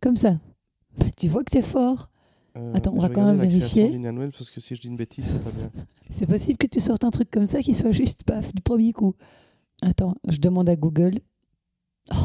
Comme 0.00 0.16
ça. 0.16 0.38
Tu 1.16 1.28
vois 1.28 1.42
que 1.42 1.50
t'es 1.50 1.62
fort. 1.62 2.10
Euh, 2.56 2.72
Attends, 2.74 2.92
on 2.94 3.00
va 3.00 3.08
quand 3.08 3.24
même 3.26 3.40
vérifier. 3.40 3.90
parce 4.30 4.50
que 4.52 4.60
si 4.60 4.76
je 4.76 4.80
dis 4.80 4.86
une 4.88 4.96
bêtise, 4.96 5.26
c'est 5.32 5.42
pas 5.42 5.50
bien. 5.50 5.70
C'est 6.10 6.26
possible 6.26 6.56
que 6.58 6.68
tu 6.68 6.78
sortes 6.80 7.02
un 7.02 7.10
truc 7.10 7.28
comme 7.30 7.46
ça 7.46 7.60
qui 7.62 7.74
soit 7.74 7.90
juste 7.90 8.22
paf 8.22 8.54
du 8.54 8.62
premier 8.62 8.92
coup. 8.92 9.14
Attends, 9.82 10.14
je 10.28 10.38
demande 10.38 10.68
à 10.68 10.76
Google. 10.76 11.18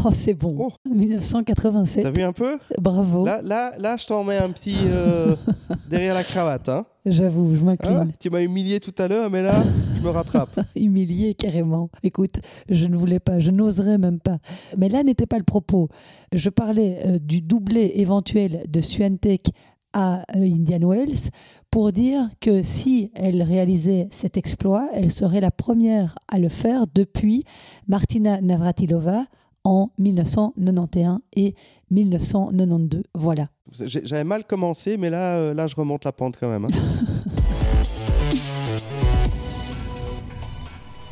Oh, 0.06 0.10
c'est 0.12 0.34
bon. 0.34 0.56
Oh. 0.60 0.72
1987. 0.90 2.04
T'as 2.04 2.12
vu 2.12 2.22
un 2.24 2.34
peu? 2.34 2.58
Bravo. 2.80 3.26
là, 3.26 3.42
là, 3.42 3.72
là, 3.78 3.96
je 3.98 4.06
t'en 4.06 4.24
mets 4.26 4.38
un 4.38 4.50
petit 4.50 4.76
euh, 4.86 5.36
derrière 5.90 6.14
la 6.14 6.24
cravate. 6.24 6.68
Hein. 6.68 6.86
J'avoue, 7.06 7.56
je 7.56 7.62
Hein 7.62 7.66
m'incline. 7.66 8.12
tu 8.20 8.30
m'as 8.30 8.42
humilié 8.42 8.82
tout 8.82 8.94
à 8.98 9.08
l'heure, 9.08 9.30
mais 9.30 9.42
là, 9.42 9.64
je 9.98 10.04
me 10.04 10.10
rattrape. 10.10 10.50
Humilié 10.76 11.34
carrément. 11.34 11.90
Écoute, 12.04 12.42
je 12.70 12.86
ne 12.88 12.98
voulais 12.98 13.20
pas, 13.22 13.40
je 13.40 13.52
n'oserais 13.52 13.98
même 13.98 14.20
pas. 14.20 14.38
Mais 14.78 14.90
là 14.90 15.02
n'était 15.04 15.26
pas 15.26 15.38
le 15.38 15.46
propos. 15.46 15.88
Je 16.34 16.50
parlais 16.50 17.00
euh, 17.06 17.18
du 17.18 17.40
doublé 17.42 17.94
éventuel 17.96 18.66
de 18.68 18.82
Swiatek 18.82 19.50
à 19.94 20.20
euh, 20.36 20.44
Indian 20.44 20.88
Wells 20.90 21.30
pour 21.72 21.92
dire 21.94 22.30
que 22.42 22.62
si 22.62 23.12
elle 23.16 23.42
réalisait 23.42 24.08
cet 24.12 24.36
exploit, 24.36 24.90
elle 24.94 25.10
serait 25.10 25.42
la 25.42 25.52
première 25.52 26.16
à 26.28 26.38
le 26.38 26.50
faire 26.50 26.84
depuis 26.94 27.44
Martina 27.88 28.42
Navratilova 28.42 29.24
en 29.70 29.92
1991 30.00 31.20
et 31.36 31.54
1992. 31.92 33.04
Voilà. 33.14 33.50
J'avais 33.72 34.24
mal 34.24 34.44
commencé, 34.46 34.98
mais 34.98 35.12
là, 35.12 35.36
euh, 35.38 35.54
là, 35.54 35.68
je 35.68 35.76
remonte 35.76 36.06
la 36.06 36.12
pente 36.12 36.38
quand 36.40 36.50
même. 36.50 36.66
hein. 36.66 36.68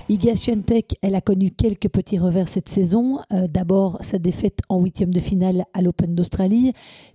Iga 0.10 0.38
Swiatek, 0.38 0.96
elle 1.02 1.16
a 1.16 1.22
connu 1.22 1.52
quelques 1.52 1.90
petits 1.90 2.18
revers 2.18 2.48
cette 2.48 2.70
saison. 2.70 3.20
Euh, 3.34 3.48
D'abord, 3.50 3.98
sa 4.00 4.18
défaite 4.20 4.60
en 4.70 4.82
huitième 4.82 5.14
de 5.14 5.20
finale 5.20 5.66
à 5.74 5.82
l'Open 5.82 6.16
d'Australie. 6.16 6.72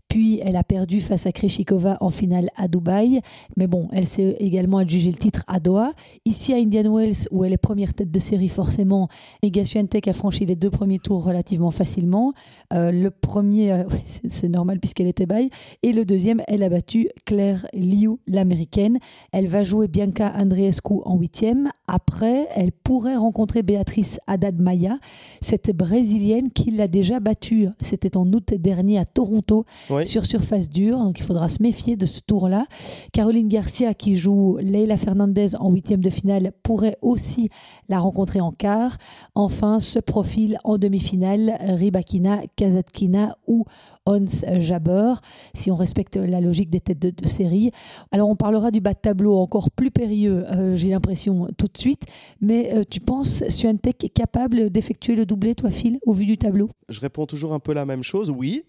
Puis, 0.08 0.40
elle 0.44 0.56
a 0.56 0.62
perdu 0.62 1.00
face 1.00 1.24
à 1.24 1.32
Kreshikova 1.32 1.96
en 2.02 2.10
finale 2.10 2.50
à 2.56 2.68
Dubaï. 2.68 3.22
Mais 3.56 3.66
bon, 3.66 3.88
elle 3.92 4.06
s'est 4.06 4.36
également 4.40 4.76
adjugé 4.76 5.10
le 5.10 5.16
titre 5.16 5.42
à 5.46 5.58
Doha. 5.58 5.92
Ici 6.26 6.52
à 6.52 6.56
Indian 6.56 6.94
Wells, 6.94 7.28
où 7.30 7.46
elle 7.46 7.54
est 7.54 7.56
première 7.56 7.94
tête 7.94 8.10
de 8.10 8.18
série 8.18 8.50
forcément, 8.50 9.08
Iga 9.42 9.64
Swiatek 9.64 10.08
a 10.08 10.12
franchi 10.12 10.44
les 10.44 10.54
deux 10.54 10.68
premiers 10.68 10.98
tours 10.98 11.24
relativement 11.24 11.70
facilement. 11.70 12.34
Euh, 12.74 12.92
le 12.92 13.10
premier, 13.10 13.72
euh, 13.72 13.84
c'est 14.28 14.50
normal 14.50 14.80
puisqu'elle 14.80 15.06
était 15.06 15.24
baille. 15.24 15.48
Et 15.82 15.92
le 15.92 16.04
deuxième, 16.04 16.42
elle 16.46 16.62
a 16.62 16.68
battu 16.68 17.08
Claire 17.24 17.66
Liu, 17.72 18.18
l'américaine. 18.26 18.98
Elle 19.32 19.46
va 19.46 19.62
jouer 19.62 19.88
Bianca 19.88 20.30
Andreescu 20.36 21.00
en 21.06 21.16
huitième. 21.16 21.70
Après, 21.88 22.48
elle 22.54 22.72
pourrait 22.84 23.16
rencontrer 23.16 23.62
Béatrice 23.62 24.20
Haddad 24.26 24.60
Maya, 24.60 24.98
cette 25.40 25.76
brésilienne 25.76 26.50
qui 26.50 26.70
l'a 26.70 26.88
déjà 26.88 27.20
battue. 27.20 27.68
C'était 27.80 28.16
en 28.16 28.30
août 28.32 28.54
dernier 28.54 28.98
à 28.98 29.04
Toronto 29.04 29.64
sur 30.04 30.26
surface 30.26 30.68
dure. 30.68 30.98
Donc 30.98 31.18
il 31.18 31.22
faudra 31.22 31.48
se 31.48 31.62
méfier 31.62 31.96
de 31.96 32.06
ce 32.06 32.20
tour-là. 32.20 32.66
Caroline 33.12 33.48
Garcia 33.48 33.94
qui 33.94 34.16
joue 34.16 34.58
Leila 34.60 34.96
Fernandez 34.96 35.56
en 35.58 35.70
huitième 35.70 36.00
de 36.00 36.10
finale 36.10 36.52
pourrait 36.62 36.96
aussi 37.02 37.48
la 37.88 37.98
rencontrer 37.98 38.40
en 38.40 38.52
quart. 38.52 38.96
Enfin, 39.34 39.80
ce 39.80 39.98
profil 39.98 40.58
en 40.64 40.78
demi-finale, 40.78 41.56
Ribakina, 41.60 42.40
Kazatkina 42.56 43.36
ou 43.46 43.64
Ons 44.06 44.44
Jabeur, 44.58 45.20
si 45.54 45.70
on 45.70 45.76
respecte 45.76 46.16
la 46.16 46.40
logique 46.40 46.70
des 46.70 46.80
têtes 46.80 46.98
de, 46.98 47.10
de 47.10 47.28
série. 47.28 47.70
Alors 48.10 48.28
on 48.28 48.36
parlera 48.36 48.70
du 48.70 48.80
bas 48.80 48.94
de 48.94 48.98
tableau 48.98 49.36
encore 49.38 49.70
plus 49.70 49.90
périlleux, 49.90 50.44
euh, 50.50 50.76
j'ai 50.76 50.90
l'impression, 50.90 51.48
tout 51.56 51.66
de 51.66 51.78
suite. 51.78 52.04
Mais 52.40 52.71
euh, 52.72 52.82
tu 52.88 53.00
penses 53.00 53.44
Swiatek 53.48 54.04
est 54.04 54.08
capable 54.08 54.70
d'effectuer 54.70 55.14
le 55.14 55.26
doublé, 55.26 55.54
toi 55.54 55.70
Phil, 55.70 55.98
au 56.06 56.12
vu 56.12 56.26
du 56.26 56.36
tableau? 56.36 56.70
Je 56.88 57.00
réponds 57.00 57.26
toujours 57.26 57.52
un 57.52 57.58
peu 57.58 57.72
la 57.72 57.84
même 57.84 58.02
chose, 58.02 58.30
oui, 58.30 58.64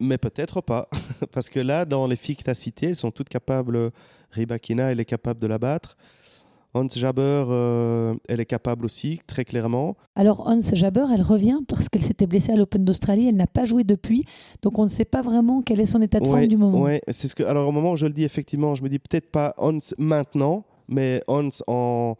mais 0.00 0.18
peut-être 0.18 0.60
pas. 0.60 0.88
Parce 1.32 1.50
que 1.50 1.60
là, 1.60 1.84
dans 1.84 2.06
les 2.06 2.16
filles 2.16 2.36
que 2.36 2.44
tu 2.44 2.50
as 2.50 2.54
citées, 2.54 2.88
elles 2.88 2.96
sont 2.96 3.10
toutes 3.10 3.28
capables. 3.28 3.90
Ribakina, 4.30 4.92
elle 4.92 5.00
est 5.00 5.04
capable 5.04 5.40
de 5.40 5.46
la 5.46 5.58
battre. 5.58 5.96
Hans 6.76 6.88
Jaber, 6.90 7.44
euh, 7.48 8.14
elle 8.28 8.40
est 8.40 8.46
capable 8.46 8.84
aussi, 8.84 9.20
très 9.28 9.44
clairement. 9.44 9.96
Alors 10.16 10.48
Hans 10.48 10.60
Jabeur, 10.60 11.12
elle 11.12 11.22
revient 11.22 11.60
parce 11.68 11.88
qu'elle 11.88 12.02
s'était 12.02 12.26
blessée 12.26 12.50
à 12.50 12.56
l'Open 12.56 12.84
d'Australie, 12.84 13.28
elle 13.28 13.36
n'a 13.36 13.46
pas 13.46 13.64
joué 13.64 13.84
depuis, 13.84 14.24
donc 14.60 14.76
on 14.80 14.82
ne 14.82 14.88
sait 14.88 15.04
pas 15.04 15.22
vraiment 15.22 15.62
quel 15.62 15.78
est 15.80 15.86
son 15.86 16.02
état 16.02 16.18
de 16.18 16.26
forme 16.26 16.48
du 16.48 16.56
moment. 16.56 16.80
ouais, 16.80 17.00
c'est 17.08 17.28
ce 17.28 17.36
que. 17.36 17.44
Alors 17.44 17.68
au 17.68 17.72
moment 17.72 17.92
où 17.92 17.96
je 17.96 18.06
le 18.06 18.12
dis, 18.12 18.24
effectivement, 18.24 18.74
je 18.74 18.82
me 18.82 18.88
dis 18.88 18.98
peut-être 18.98 19.30
pas 19.30 19.54
Hans 19.56 19.78
maintenant, 19.98 20.64
mais 20.88 21.22
Hans 21.28 21.48
en, 21.68 22.16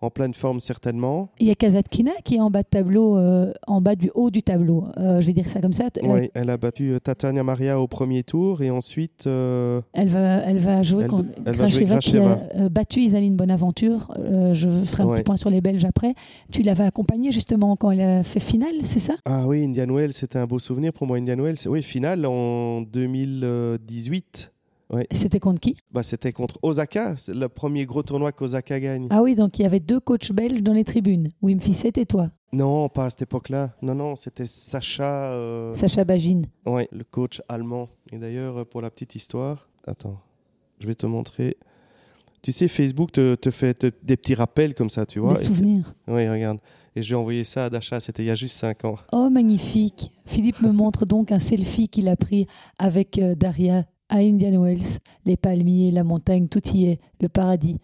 en 0.00 0.10
pleine 0.10 0.32
forme 0.34 0.60
certainement. 0.60 1.30
Il 1.40 1.48
y 1.48 1.50
a 1.50 1.54
Kazatkina 1.54 2.12
qui 2.24 2.36
est 2.36 2.40
en 2.40 2.50
bas 2.50 2.62
de 2.62 2.68
tableau, 2.68 3.16
euh, 3.16 3.52
en 3.66 3.80
bas 3.80 3.96
du 3.96 4.10
haut 4.14 4.30
du 4.30 4.42
tableau. 4.42 4.84
Euh, 4.96 5.20
je 5.20 5.26
vais 5.26 5.32
dire 5.32 5.48
ça 5.48 5.60
comme 5.60 5.72
ça. 5.72 5.86
Elle, 6.00 6.08
Ouais, 6.08 6.30
elle 6.34 6.50
a 6.50 6.56
battu 6.56 6.90
euh, 6.92 6.98
Tatania 7.00 7.42
Maria 7.42 7.80
au 7.80 7.88
premier 7.88 8.22
tour 8.22 8.62
et 8.62 8.70
ensuite. 8.70 9.26
euh, 9.26 9.80
elle 9.92 10.08
va, 10.08 10.36
elle 10.44 10.58
va 10.58 10.82
jouer 10.82 11.04
Elle- 11.04 11.10
contre 11.10 11.28
elle 11.44 11.54
va 11.56 11.66
jouer 11.66 11.84
qui 12.00 12.16
a 12.18 12.40
euh, 12.56 12.68
battu 12.68 13.00
Isaline 13.00 13.36
Bonaventure. 13.36 14.12
Euh, 14.18 14.54
je 14.54 14.68
ferai 14.84 15.02
un 15.02 15.06
Ouais. 15.06 15.14
petit 15.16 15.24
point 15.24 15.36
sur 15.36 15.50
les 15.50 15.60
Belges 15.60 15.84
après. 15.84 16.14
Tu 16.52 16.62
l'avais 16.62 16.84
accompagnée 16.84 17.32
justement 17.32 17.74
quand 17.76 17.90
elle 17.90 18.00
a 18.00 18.22
fait 18.22 18.40
finale, 18.40 18.74
c'est 18.84 18.98
ça? 19.00 19.14
Ah 19.24 19.46
oui, 19.46 19.64
Indian 19.64 19.92
Wells, 19.92 20.12
c'était 20.12 20.38
un 20.38 20.46
beau 20.46 20.58
souvenir 20.58 20.92
pour 20.92 21.06
moi. 21.06 21.16
Indian 21.16 21.38
Wells, 21.42 21.58
oui, 21.66 21.82
finale 21.82 22.24
en 22.26 22.82
2018. 22.82 24.52
C'était 25.12 25.38
contre 25.40 25.60
qui 25.60 25.76
Bah, 25.92 26.02
c'était 26.02 26.32
contre 26.32 26.58
Osaka, 26.62 27.14
c'est 27.16 27.34
le 27.34 27.48
premier 27.48 27.84
gros 27.84 28.02
tournoi 28.02 28.32
qu'Osaka 28.32 28.80
gagne. 28.80 29.06
Ah 29.10 29.22
oui, 29.22 29.34
donc 29.34 29.58
il 29.58 29.62
y 29.62 29.66
avait 29.66 29.80
deux 29.80 30.00
coachs 30.00 30.32
belges 30.32 30.62
dans 30.62 30.72
les 30.72 30.84
tribunes, 30.84 31.28
Wim 31.42 31.60
Fissette 31.60 31.98
et 31.98 32.06
toi, 32.06 32.30
Non, 32.52 32.88
pas 32.88 33.06
à 33.06 33.10
cette 33.10 33.22
époque-là. 33.22 33.74
Non, 33.82 33.94
non, 33.94 34.16
c'était 34.16 34.46
Sacha, 34.46 35.32
euh, 35.32 35.74
Sacha 35.74 36.04
Bagine. 36.04 36.46
ouais, 36.66 36.88
le 36.90 37.04
coach 37.04 37.42
allemand. 37.48 37.90
Et 38.12 38.16
d'ailleurs, 38.18 38.56
euh, 38.58 38.64
pour 38.64 38.80
la 38.80 38.90
petite 38.90 39.14
histoire, 39.14 39.68
attends, 39.86 40.18
je 40.80 40.86
vais 40.86 40.94
te 40.94 41.04
montrer. 41.06 41.56
Tu 42.40 42.52
sais, 42.52 42.68
Facebook 42.68 43.12
te, 43.12 43.34
te 43.34 43.50
fait 43.50 43.74
te- 43.74 43.90
des 44.02 44.16
petits 44.16 44.34
rappels 44.34 44.72
comme 44.74 44.88
ça, 44.90 45.04
tu 45.04 45.18
vois. 45.18 45.34
Des 45.34 45.42
souvenirs. 45.42 45.92
Oui, 46.06 46.26
regarde. 46.28 46.58
Et 46.96 47.02
j'ai 47.02 47.14
envoyé 47.14 47.44
ça 47.44 47.66
à 47.66 47.70
Dasha, 47.70 48.00
c'était 48.00 48.22
il 48.22 48.26
y 48.26 48.30
a 48.30 48.34
juste 48.36 48.56
5 48.56 48.84
ans. 48.86 48.96
Oh, 49.12 49.28
magnifique. 49.28 50.10
Philippe 50.24 50.62
me 50.62 50.72
montre 50.72 51.04
donc 51.04 51.30
un 51.32 51.38
selfie 51.40 51.88
qu'il 51.88 52.08
a 52.08 52.16
pris 52.16 52.46
avec 52.78 53.18
euh, 53.18 53.34
Daria 53.34 53.84
à 54.08 54.16
Indian 54.18 54.62
Wells. 54.62 54.98
Les 55.24 55.36
palmiers, 55.36 55.90
la 55.90 56.04
montagne, 56.04 56.48
tout 56.48 56.66
y 56.74 56.86
est, 56.86 57.00
le 57.20 57.28
paradis. 57.28 57.78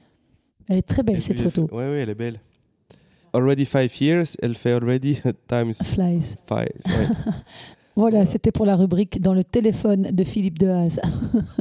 Elle 0.69 0.79
est 0.79 0.83
très 0.83 1.03
belle, 1.03 1.17
Et 1.17 1.21
cette 1.21 1.41
photo. 1.41 1.69
Oui, 1.73 1.85
oui, 1.85 1.97
elle 1.99 2.09
est 2.11 2.15
belle. 2.15 2.41
Already 3.33 3.65
five 3.65 3.91
years, 4.01 4.37
elle 4.41 4.55
fait 4.55 4.73
already 4.73 5.19
times 5.49 5.75
Flies. 5.75 6.37
five. 6.49 6.69
ouais. 6.87 7.33
Voilà, 7.97 8.27
c'était 8.27 8.51
pour 8.51 8.67
la 8.67 8.75
rubrique 8.75 9.21
dans 9.21 9.35
le 9.35 9.45
téléphone 9.45 10.03
de 10.11 10.25
Philippe 10.25 10.59
Dehaze. 10.59 11.01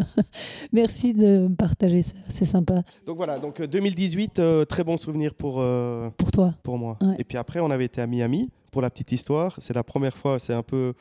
Merci 0.72 1.14
de 1.14 1.48
me 1.48 1.56
partager 1.56 2.02
ça, 2.02 2.16
c'est 2.28 2.46
sympa 2.46 2.82
Donc 3.06 3.18
voilà, 3.18 3.38
donc 3.40 3.60
euh, 3.60 3.68
2018, 3.68 4.40
euh, 4.40 4.66
très 4.66 4.84
bon 4.84 4.98
souvenir 4.98 5.34
pour, 5.36 5.62
euh, 5.62 6.10
pour 6.18 6.32
toi. 6.32 6.56
pour 6.64 6.78
moi. 6.80 6.98
Ouais. 7.02 7.16
Et 7.20 7.24
puis 7.24 7.38
après, 7.38 7.60
on 7.60 7.70
avait 7.70 7.86
été 7.86 8.02
à 8.02 8.08
Miami 8.08 8.50
pour 8.72 8.82
la 8.82 8.90
petite 8.90 9.12
histoire. 9.12 9.56
C'est 9.60 9.74
la 9.76 9.84
première 9.84 10.18
fois, 10.18 10.40
c'est 10.40 10.54
un 10.54 10.64
peu. 10.64 10.94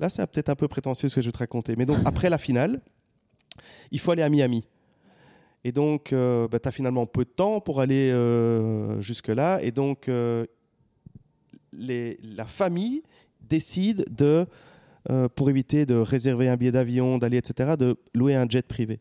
Là, 0.00 0.08
c'est 0.08 0.26
peut-être 0.26 0.48
un 0.48 0.54
peu 0.54 0.68
prétentieux 0.68 1.08
ce 1.08 1.14
que 1.16 1.20
je 1.20 1.28
vais 1.28 1.32
te 1.32 1.38
raconter. 1.38 1.74
Mais 1.76 1.86
donc, 1.86 1.98
après 2.04 2.30
la 2.30 2.38
finale, 2.38 2.80
il 3.90 4.00
faut 4.00 4.10
aller 4.10 4.22
à 4.22 4.28
Miami. 4.28 4.64
Et 5.64 5.72
donc, 5.72 6.06
tu 6.08 6.14
as 6.14 6.72
finalement 6.72 7.06
peu 7.06 7.24
de 7.24 7.30
temps 7.30 7.60
pour 7.60 7.80
aller 7.80 8.10
euh, 8.10 9.00
jusque-là. 9.00 9.60
Et 9.62 9.70
donc, 9.70 10.08
euh, 10.08 10.44
les, 11.72 12.18
la 12.22 12.44
famille 12.44 13.02
décide 13.40 14.04
de, 14.10 14.46
euh, 15.10 15.28
pour 15.28 15.50
éviter 15.50 15.86
de 15.86 15.94
réserver 15.94 16.48
un 16.48 16.56
billet 16.56 16.72
d'avion, 16.72 17.18
d'aller, 17.18 17.38
etc., 17.38 17.74
de 17.78 17.96
louer 18.14 18.34
un 18.34 18.46
jet 18.48 18.66
privé. 18.66 19.00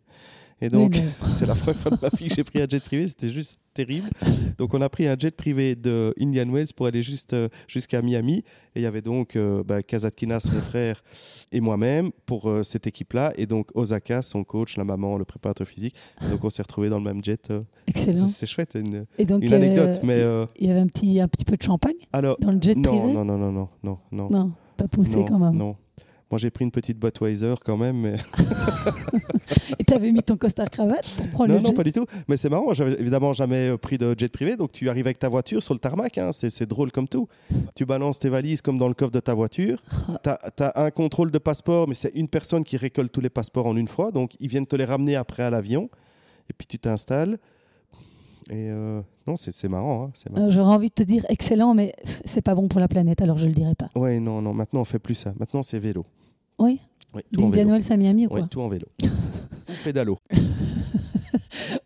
Et 0.63 0.69
donc, 0.69 0.97
c'est 1.29 1.45
la 1.45 1.55
première 1.55 1.75
fois 1.75 1.91
de 1.91 1.97
ma 2.01 2.07
vie 2.07 2.29
que 2.29 2.35
j'ai 2.35 2.43
pris 2.45 2.61
un 2.61 2.67
jet 2.69 2.81
privé, 2.81 3.05
c'était 3.05 3.29
juste 3.29 3.59
terrible. 3.73 4.09
Donc, 4.57 4.73
on 4.73 4.79
a 4.79 4.87
pris 4.87 5.05
un 5.07 5.17
jet 5.19 5.35
privé 5.35 5.75
de 5.75 6.13
Indian 6.21 6.47
Wells 6.49 6.69
pour 6.73 6.85
aller 6.85 7.03
juste 7.03 7.33
euh, 7.33 7.49
jusqu'à 7.67 8.01
Miami. 8.01 8.45
Et 8.73 8.79
il 8.79 8.83
y 8.83 8.85
avait 8.85 9.01
donc 9.01 9.35
euh, 9.35 9.61
bah, 9.61 9.83
Kazatkina, 9.83 10.39
son 10.39 10.51
frère, 10.61 11.03
et 11.51 11.59
moi-même 11.59 12.11
pour 12.25 12.49
euh, 12.49 12.63
cette 12.63 12.87
équipe-là. 12.87 13.33
Et 13.35 13.45
donc, 13.45 13.71
Osaka, 13.75 14.21
son 14.21 14.45
coach, 14.45 14.77
la 14.77 14.85
maman, 14.85 15.17
le 15.17 15.25
préparateur 15.25 15.67
physique. 15.67 15.95
Et 16.25 16.29
donc, 16.29 16.41
on 16.45 16.49
s'est 16.49 16.61
retrouvés 16.61 16.87
dans 16.87 16.97
le 16.99 17.03
même 17.03 17.21
jet. 17.21 17.51
euh. 17.51 17.59
Excellent. 17.87 18.25
C'est- 18.25 18.45
chouette, 18.45 18.77
une, 18.79 19.05
Et 19.17 19.25
donc, 19.25 19.43
une 19.43 19.53
anecdote. 19.53 19.99
Mais 20.03 20.21
il 20.59 20.67
y 20.67 20.71
avait 20.71 20.79
un 20.79 20.87
petit, 20.87 21.19
un 21.19 21.27
petit 21.27 21.43
peu 21.43 21.57
de 21.57 21.61
champagne 21.63 21.93
alors, 22.13 22.37
dans 22.39 22.51
le 22.51 22.61
jet 22.61 22.75
non, 22.75 22.89
privé 22.99 23.13
non, 23.13 23.25
non, 23.25 23.37
non, 23.37 23.51
non, 23.51 23.69
non, 23.83 23.97
non. 24.13 24.29
Non, 24.29 24.51
pas 24.77 24.87
poussé 24.87 25.17
non, 25.19 25.25
quand 25.25 25.39
même. 25.39 25.55
Non. 25.57 25.75
Moi, 26.33 26.39
j'ai 26.39 26.49
pris 26.49 26.65
une 26.65 26.71
petite 26.71 26.97
Budweiser 26.97 27.53
quand 27.63 27.77
même, 27.77 27.95
mais 27.95 28.15
Et 29.77 29.83
t'avais 29.83 30.11
mis 30.11 30.23
ton 30.23 30.35
costard 30.35 30.67
cravate 30.71 31.07
pour 31.15 31.27
prendre 31.27 31.49
non, 31.49 31.57
le 31.57 31.61
non, 31.61 31.69
jet 31.69 31.75
pas 31.75 31.83
du 31.83 31.93
tout. 31.93 32.07
Mais 32.27 32.37
c'est 32.37 32.49
marrant, 32.49 32.73
j'avais 32.73 32.99
évidemment 32.99 33.33
jamais 33.33 33.69
euh, 33.69 33.77
pris 33.77 33.99
de 33.99 34.15
jet 34.17 34.29
privé, 34.29 34.55
donc 34.55 34.71
tu 34.71 34.89
arrives 34.89 35.05
avec 35.05 35.19
ta 35.19 35.29
voiture 35.29 35.61
sur 35.61 35.75
le 35.75 35.79
tarmac, 35.79 36.17
hein, 36.17 36.31
c'est 36.33 36.49
c'est 36.49 36.65
drôle 36.65 36.91
comme 36.91 37.07
tout. 37.07 37.27
Tu 37.75 37.85
balances 37.85 38.17
tes 38.17 38.29
valises 38.29 38.63
comme 38.63 38.79
dans 38.79 38.87
le 38.87 38.95
coffre 38.95 39.11
de 39.11 39.19
ta 39.19 39.35
voiture. 39.35 39.83
Tu 40.23 40.29
as, 40.63 40.73
un 40.75 40.89
contrôle 40.89 41.29
de 41.29 41.37
passeport, 41.37 41.87
mais 41.87 41.93
c'est 41.93 42.11
une 42.15 42.27
personne 42.27 42.63
qui 42.63 42.77
récolte 42.77 43.11
tous 43.11 43.21
les 43.21 43.29
passeports 43.29 43.67
en 43.67 43.77
une 43.77 43.87
fois, 43.87 44.09
donc 44.11 44.31
ils 44.39 44.47
viennent 44.47 44.65
te 44.65 44.75
les 44.75 44.85
ramener 44.85 45.15
après 45.15 45.43
à 45.43 45.51
l'avion, 45.51 45.87
et 46.49 46.53
puis 46.57 46.65
tu 46.65 46.79
t'installes. 46.79 47.37
Et 48.49 48.71
euh, 48.71 49.01
non, 49.27 49.35
c'est 49.35 49.53
c'est 49.53 49.69
marrant. 49.69 50.05
Hein, 50.05 50.31
marrant. 50.31 50.47
Euh, 50.47 50.49
J'aurais 50.49 50.73
envie 50.73 50.89
de 50.89 50.95
te 50.95 51.03
dire 51.03 51.25
excellent, 51.29 51.75
mais 51.75 51.93
c'est 52.25 52.41
pas 52.41 52.55
bon 52.55 52.67
pour 52.67 52.79
la 52.79 52.87
planète, 52.87 53.21
alors 53.21 53.37
je 53.37 53.45
le 53.45 53.53
dirai 53.53 53.75
pas. 53.75 53.89
Ouais, 53.95 54.19
non, 54.19 54.41
non, 54.41 54.53
maintenant 54.53 54.81
on 54.81 54.85
fait 54.85 54.97
plus 54.97 55.15
ça. 55.15 55.31
Maintenant 55.39 55.61
c'est 55.61 55.77
vélo. 55.77 56.07
Oui 56.59 56.79
Oui, 57.13 57.21
tout 57.31 57.51
à 57.53 57.97
Miami 57.97 58.25
ou 58.25 58.29
quoi 58.29 58.41
Ouais, 58.41 58.47
tout 58.49 58.61
en 58.61 58.69
vélo. 58.69 58.87
Ou 59.01 59.83
pédalo. 59.83 60.17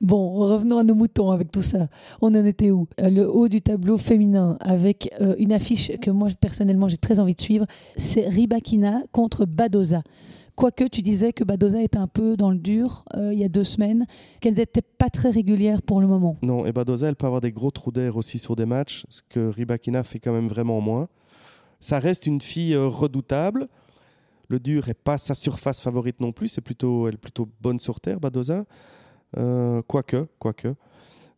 Bon, 0.01 0.29
revenons 0.29 0.77
à 0.77 0.83
nos 0.83 0.95
moutons 0.95 1.31
avec 1.31 1.51
tout 1.51 1.61
ça. 1.61 1.87
On 2.21 2.27
en 2.27 2.45
était 2.45 2.71
où? 2.71 2.87
Euh, 3.01 3.09
Le 3.09 3.29
haut 3.29 3.47
du 3.47 3.61
tableau 3.61 3.97
féminin 3.97 4.57
avec 4.61 5.09
euh, 5.21 5.35
une 5.37 5.51
affiche 5.51 5.91
que 5.99 6.11
moi 6.11 6.29
personnellement 6.39 6.87
j'ai 6.87 6.97
très 6.97 7.19
envie 7.19 7.35
de 7.35 7.41
suivre, 7.41 7.65
c'est 7.97 8.27
Ribakina 8.27 9.03
contre 9.11 9.45
Badoza. 9.45 10.03
Quoique 10.55 10.85
tu 10.85 11.03
disais 11.03 11.33
que 11.33 11.43
Badoza 11.43 11.83
était 11.83 11.99
un 11.99 12.07
peu 12.07 12.35
dans 12.35 12.49
le 12.49 12.57
dur 12.57 13.05
euh, 13.15 13.31
il 13.31 13.39
y 13.39 13.43
a 13.43 13.49
deux 13.49 13.63
semaines, 13.63 14.07
qu'elle 14.39 14.55
n'était 14.55 14.81
pas 14.81 15.09
très 15.09 15.29
régulière 15.29 15.83
pour 15.83 16.01
le 16.01 16.07
moment. 16.07 16.37
Non, 16.41 16.65
et 16.65 16.71
Badoza, 16.71 17.07
elle 17.09 17.15
peut 17.15 17.27
avoir 17.27 17.41
des 17.41 17.51
gros 17.51 17.69
trous 17.69 17.91
d'air 17.91 18.17
aussi 18.17 18.39
sur 18.39 18.55
des 18.55 18.65
matchs, 18.65 19.05
ce 19.09 19.21
que 19.29 19.49
Ribakina 19.49 20.03
fait 20.03 20.19
quand 20.19 20.33
même 20.33 20.47
vraiment 20.47 20.81
moins. 20.81 21.09
Ça 21.79 21.99
reste 21.99 22.25
une 22.25 22.41
fille 22.41 22.73
euh, 22.73 22.87
redoutable. 22.87 23.67
Le 24.49 24.59
dur 24.59 24.85
n'est 24.87 24.93
pas 24.93 25.17
sa 25.17 25.35
surface 25.35 25.81
favorite 25.81 26.19
non 26.21 26.31
plus. 26.31 26.47
C'est 26.47 26.61
plutôt, 26.61 27.07
elle 27.07 27.15
est 27.15 27.17
plutôt 27.17 27.47
bonne 27.61 27.79
sur 27.79 27.99
terre, 27.99 28.19
Badoza. 28.19 28.63
Euh, 29.37 29.81
quoique, 29.87 30.27
quoique. 30.39 30.73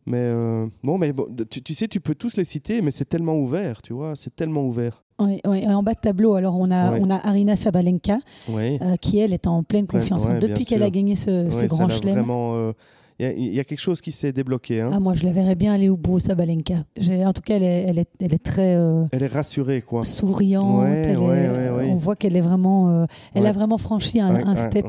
Mais 0.06 0.16
euh, 0.18 0.66
bon, 0.82 0.96
mais 0.96 1.12
bon, 1.12 1.26
tu, 1.50 1.62
tu 1.62 1.74
sais, 1.74 1.86
tu 1.88 2.00
peux 2.00 2.14
tous 2.14 2.36
les 2.36 2.44
citer, 2.44 2.80
mais 2.82 2.90
c'est 2.90 3.04
tellement 3.04 3.34
ouvert, 3.36 3.82
tu 3.82 3.92
vois, 3.92 4.16
c'est 4.16 4.34
tellement 4.34 4.64
ouvert. 4.66 5.04
En 5.18 5.82
bas 5.82 5.92
de 5.92 6.00
tableau, 6.00 6.34
alors 6.34 6.56
on 6.58 6.70
a, 6.70 6.92
Ouais. 6.92 7.00
on 7.02 7.10
a 7.10 7.16
Arina 7.16 7.54
Sabalenka, 7.54 8.18
euh, 8.48 8.96
qui 8.96 9.18
elle 9.18 9.34
est 9.34 9.46
en 9.46 9.62
pleine 9.62 9.86
confiance. 9.86 10.24
ouais, 10.24 10.38
Depuis 10.38 10.64
qu'elle 10.64 10.82
a 10.82 10.88
gagné 10.90 11.16
ce, 11.16 11.66
grand 11.66 11.88
chelem. 11.90 12.14
vraiment. 12.14 12.72
Il 13.20 13.24
y, 13.24 13.26
a- 13.26 13.32
il 13.32 13.54
y 13.54 13.60
a 13.60 13.64
quelque 13.64 13.80
chose 13.80 14.00
qui 14.00 14.12
s'est 14.12 14.32
débloqué. 14.32 14.80
hein. 14.80 14.92
Ah, 14.94 14.98
moi, 14.98 15.12
je 15.12 15.24
la 15.24 15.32
verrais 15.32 15.54
bien 15.54 15.74
aller 15.74 15.90
au 15.90 15.98
bout, 15.98 16.18
Sabalenka. 16.20 16.84
En 17.26 17.32
tout 17.34 17.42
cas, 17.42 17.56
elle 17.56 17.62
est, 17.64 17.82
elle 17.86 17.98
est, 17.98 18.08
elle 18.18 18.32
est 18.34 18.42
très 18.42 18.74
euh, 18.74 19.04
Elle 19.12 19.22
est 19.22 19.26
rassurée, 19.26 19.82
quoi. 19.82 20.04
souriante. 20.04 20.84
Ouais, 20.84 21.02
elle 21.04 21.10
est- 21.12 21.16
ouais, 21.18 21.48
ouais, 21.50 21.68
ouais. 21.68 21.90
On 21.92 21.96
voit 21.96 22.16
qu'elle 22.16 22.34
est 22.34 22.40
vraiment. 22.40 22.88
euh, 23.02 23.06
elle 23.34 23.44
a 23.46 23.52
vraiment 23.52 23.76
franchi 23.76 24.20
un, 24.20 24.56
step. 24.56 24.86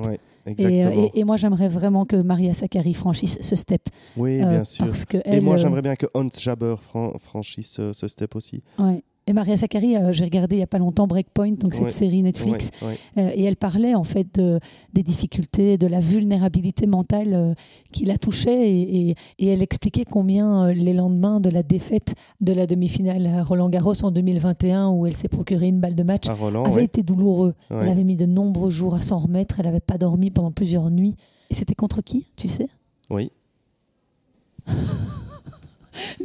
Et, 0.47 0.85
euh, 0.85 0.89
et- 1.13 1.19
et 1.19 1.23
moi, 1.25 1.35
j'aimerais 1.35 1.67
vraiment 1.67 2.05
que 2.05 2.15
Maria 2.15 2.53
Sakkari 2.53 2.93
franchisse 2.93 3.37
ce 3.41 3.55
step. 3.57 3.81
oui, 4.15 4.41
euh, 4.41 4.49
bien 4.49 4.63
sûr. 4.63 4.85
Parce 4.85 5.03
que 5.05 5.17
Et 5.17 5.21
elle, 5.25 5.41
moi, 5.43 5.57
j'aimerais 5.57 5.81
bien 5.83 5.95
que 5.97 6.05
Hans 6.15 6.29
Jabber 6.39 6.75
fran- 6.81 7.13
franchisse 7.19 7.79
ce 7.91 8.07
step 8.07 8.35
aussi. 8.37 8.63
ouais. 8.79 9.03
Et 9.31 9.33
Maria 9.33 9.55
Sakkari, 9.55 9.95
euh, 9.95 10.11
j'ai 10.11 10.25
regardé 10.25 10.55
il 10.55 10.59
n'y 10.59 10.63
a 10.63 10.67
pas 10.67 10.77
longtemps 10.77 11.07
Breakpoint, 11.07 11.53
donc 11.53 11.73
cette 11.73 11.85
Ouais. 11.85 11.89
série 11.91 12.21
Netflix, 12.21 12.69
Ouais, 12.81 12.87
ouais. 12.89 12.97
Euh, 13.17 13.29
et 13.33 13.45
elle 13.45 13.55
parlait 13.55 13.95
en 13.95 14.03
fait 14.03 14.27
de- 14.35 14.59
des 14.91 15.03
difficultés, 15.03 15.77
de 15.77 15.87
la 15.87 16.01
vulnérabilité 16.01 16.85
mentale 16.85 17.33
euh, 17.33 17.53
qui 17.93 18.03
la 18.03 18.17
touchait 18.17 18.69
et, 18.69 19.09
et- 19.11 19.15
et 19.39 19.47
elle 19.47 19.61
expliquait 19.61 20.03
combien 20.03 20.73
les 20.73 20.91
lendemains 20.93 21.39
de 21.39 21.49
la 21.49 21.63
défaite 21.63 22.13
de 22.41 22.51
la 22.51 22.67
demi-finale 22.67 23.25
à 23.25 23.41
Roland 23.41 23.69
Garros 23.69 24.03
en 24.03 24.11
2021 24.11 24.89
où 24.89 25.05
elle 25.07 25.15
s'est 25.15 25.29
procuré 25.29 25.69
une 25.69 25.79
balle 25.79 25.95
de 25.95 26.03
match 26.03 26.27
Roland, 26.27 26.65
avait 26.65 26.83
été 26.83 27.01
douloureux. 27.01 27.53
Elle 27.69 27.87
avait 27.87 28.03
mis 28.03 28.17
de 28.17 28.25
nombreux 28.25 28.69
jours 28.69 28.95
à 28.95 29.01
s'en 29.01 29.17
remettre, 29.17 29.61
elle 29.61 29.65
n'avait 29.67 29.79
pas 29.79 29.97
dormi 29.97 30.29
pendant 30.29 30.51
plusieurs 30.51 30.91
nuits. 30.91 31.15
Et 31.49 31.53
c'était 31.53 31.75
contre 31.75 32.01
qui, 32.01 32.25
tu 32.35 32.49
sais? 32.49 32.67
Oui. 33.09 33.31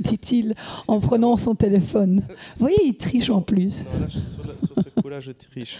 Dit-il 0.07 0.55
en 0.89 1.01
prenant 1.01 1.37
son 1.37 1.55
téléphone. 1.55 2.21
Vous 2.29 2.61
voyez, 2.61 2.79
il 2.85 2.97
triche 2.97 3.31
en 3.31 3.43
plus. 3.43 3.85
Non, 3.93 4.01
là, 4.01 4.07
je- 4.09 4.19
sur, 4.19 4.47
la- 4.47 4.57
sur 4.57 4.75
ce 4.77 5.01
coup-là, 5.01 5.21
je 5.21 5.33
triche. 5.33 5.77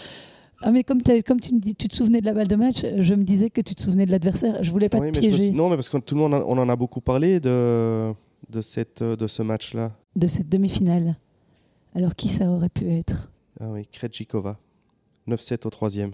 Ah 0.61 0.71
mais 0.71 0.83
comme, 0.83 1.01
tu 1.01 1.11
me 1.13 1.59
dis, 1.59 1.75
tu 1.75 1.87
te 1.87 1.95
souvenais 1.95 2.19
de 2.19 2.25
la 2.25 2.33
balle 2.33 2.47
de 2.47 2.55
match, 2.55 2.77
je 2.97 3.13
me 3.13 3.23
disais 3.23 3.49
que 3.51 3.61
tu 3.61 3.75
te 3.75 3.81
souvenais 3.81 4.05
de 4.07 4.11
l'adversaire. 4.11 4.63
Je 4.63 4.71
voulais 4.71 4.89
pas 4.89 4.97
Oui, 4.97 5.11
te 5.11 5.17
mais 5.19 5.23
je 5.25 5.29
me 5.31 5.35
piéger 5.37 5.51
Non, 5.51 5.69
mais 5.69 5.75
parce 5.75 5.89
que 5.89 5.97
tout 5.97 6.15
le 6.15 6.21
monde, 6.21 6.33
a- 6.33 6.43
on 6.47 6.57
en 6.57 6.67
a 6.67 6.75
beaucoup 6.75 6.99
parlé 7.01 7.39
de, 7.39 8.11
de, 8.49 8.61
cette, 8.61 9.03
de 9.03 9.27
ce 9.27 9.43
match-là. 9.43 9.91
de 10.15 10.25
cette 10.27 10.49
demi-finale. 10.49 11.15
Alors 11.95 12.15
qui 12.15 12.27
ça 12.29 12.45
aurait 12.49 12.69
pu 12.69 12.89
être? 12.91 13.31
Ah 13.59 13.69
oui, 13.69 13.85
Krejcikova. 13.91 14.57
9-7 15.27 15.67
au 15.67 15.69
troisième. 15.69 16.11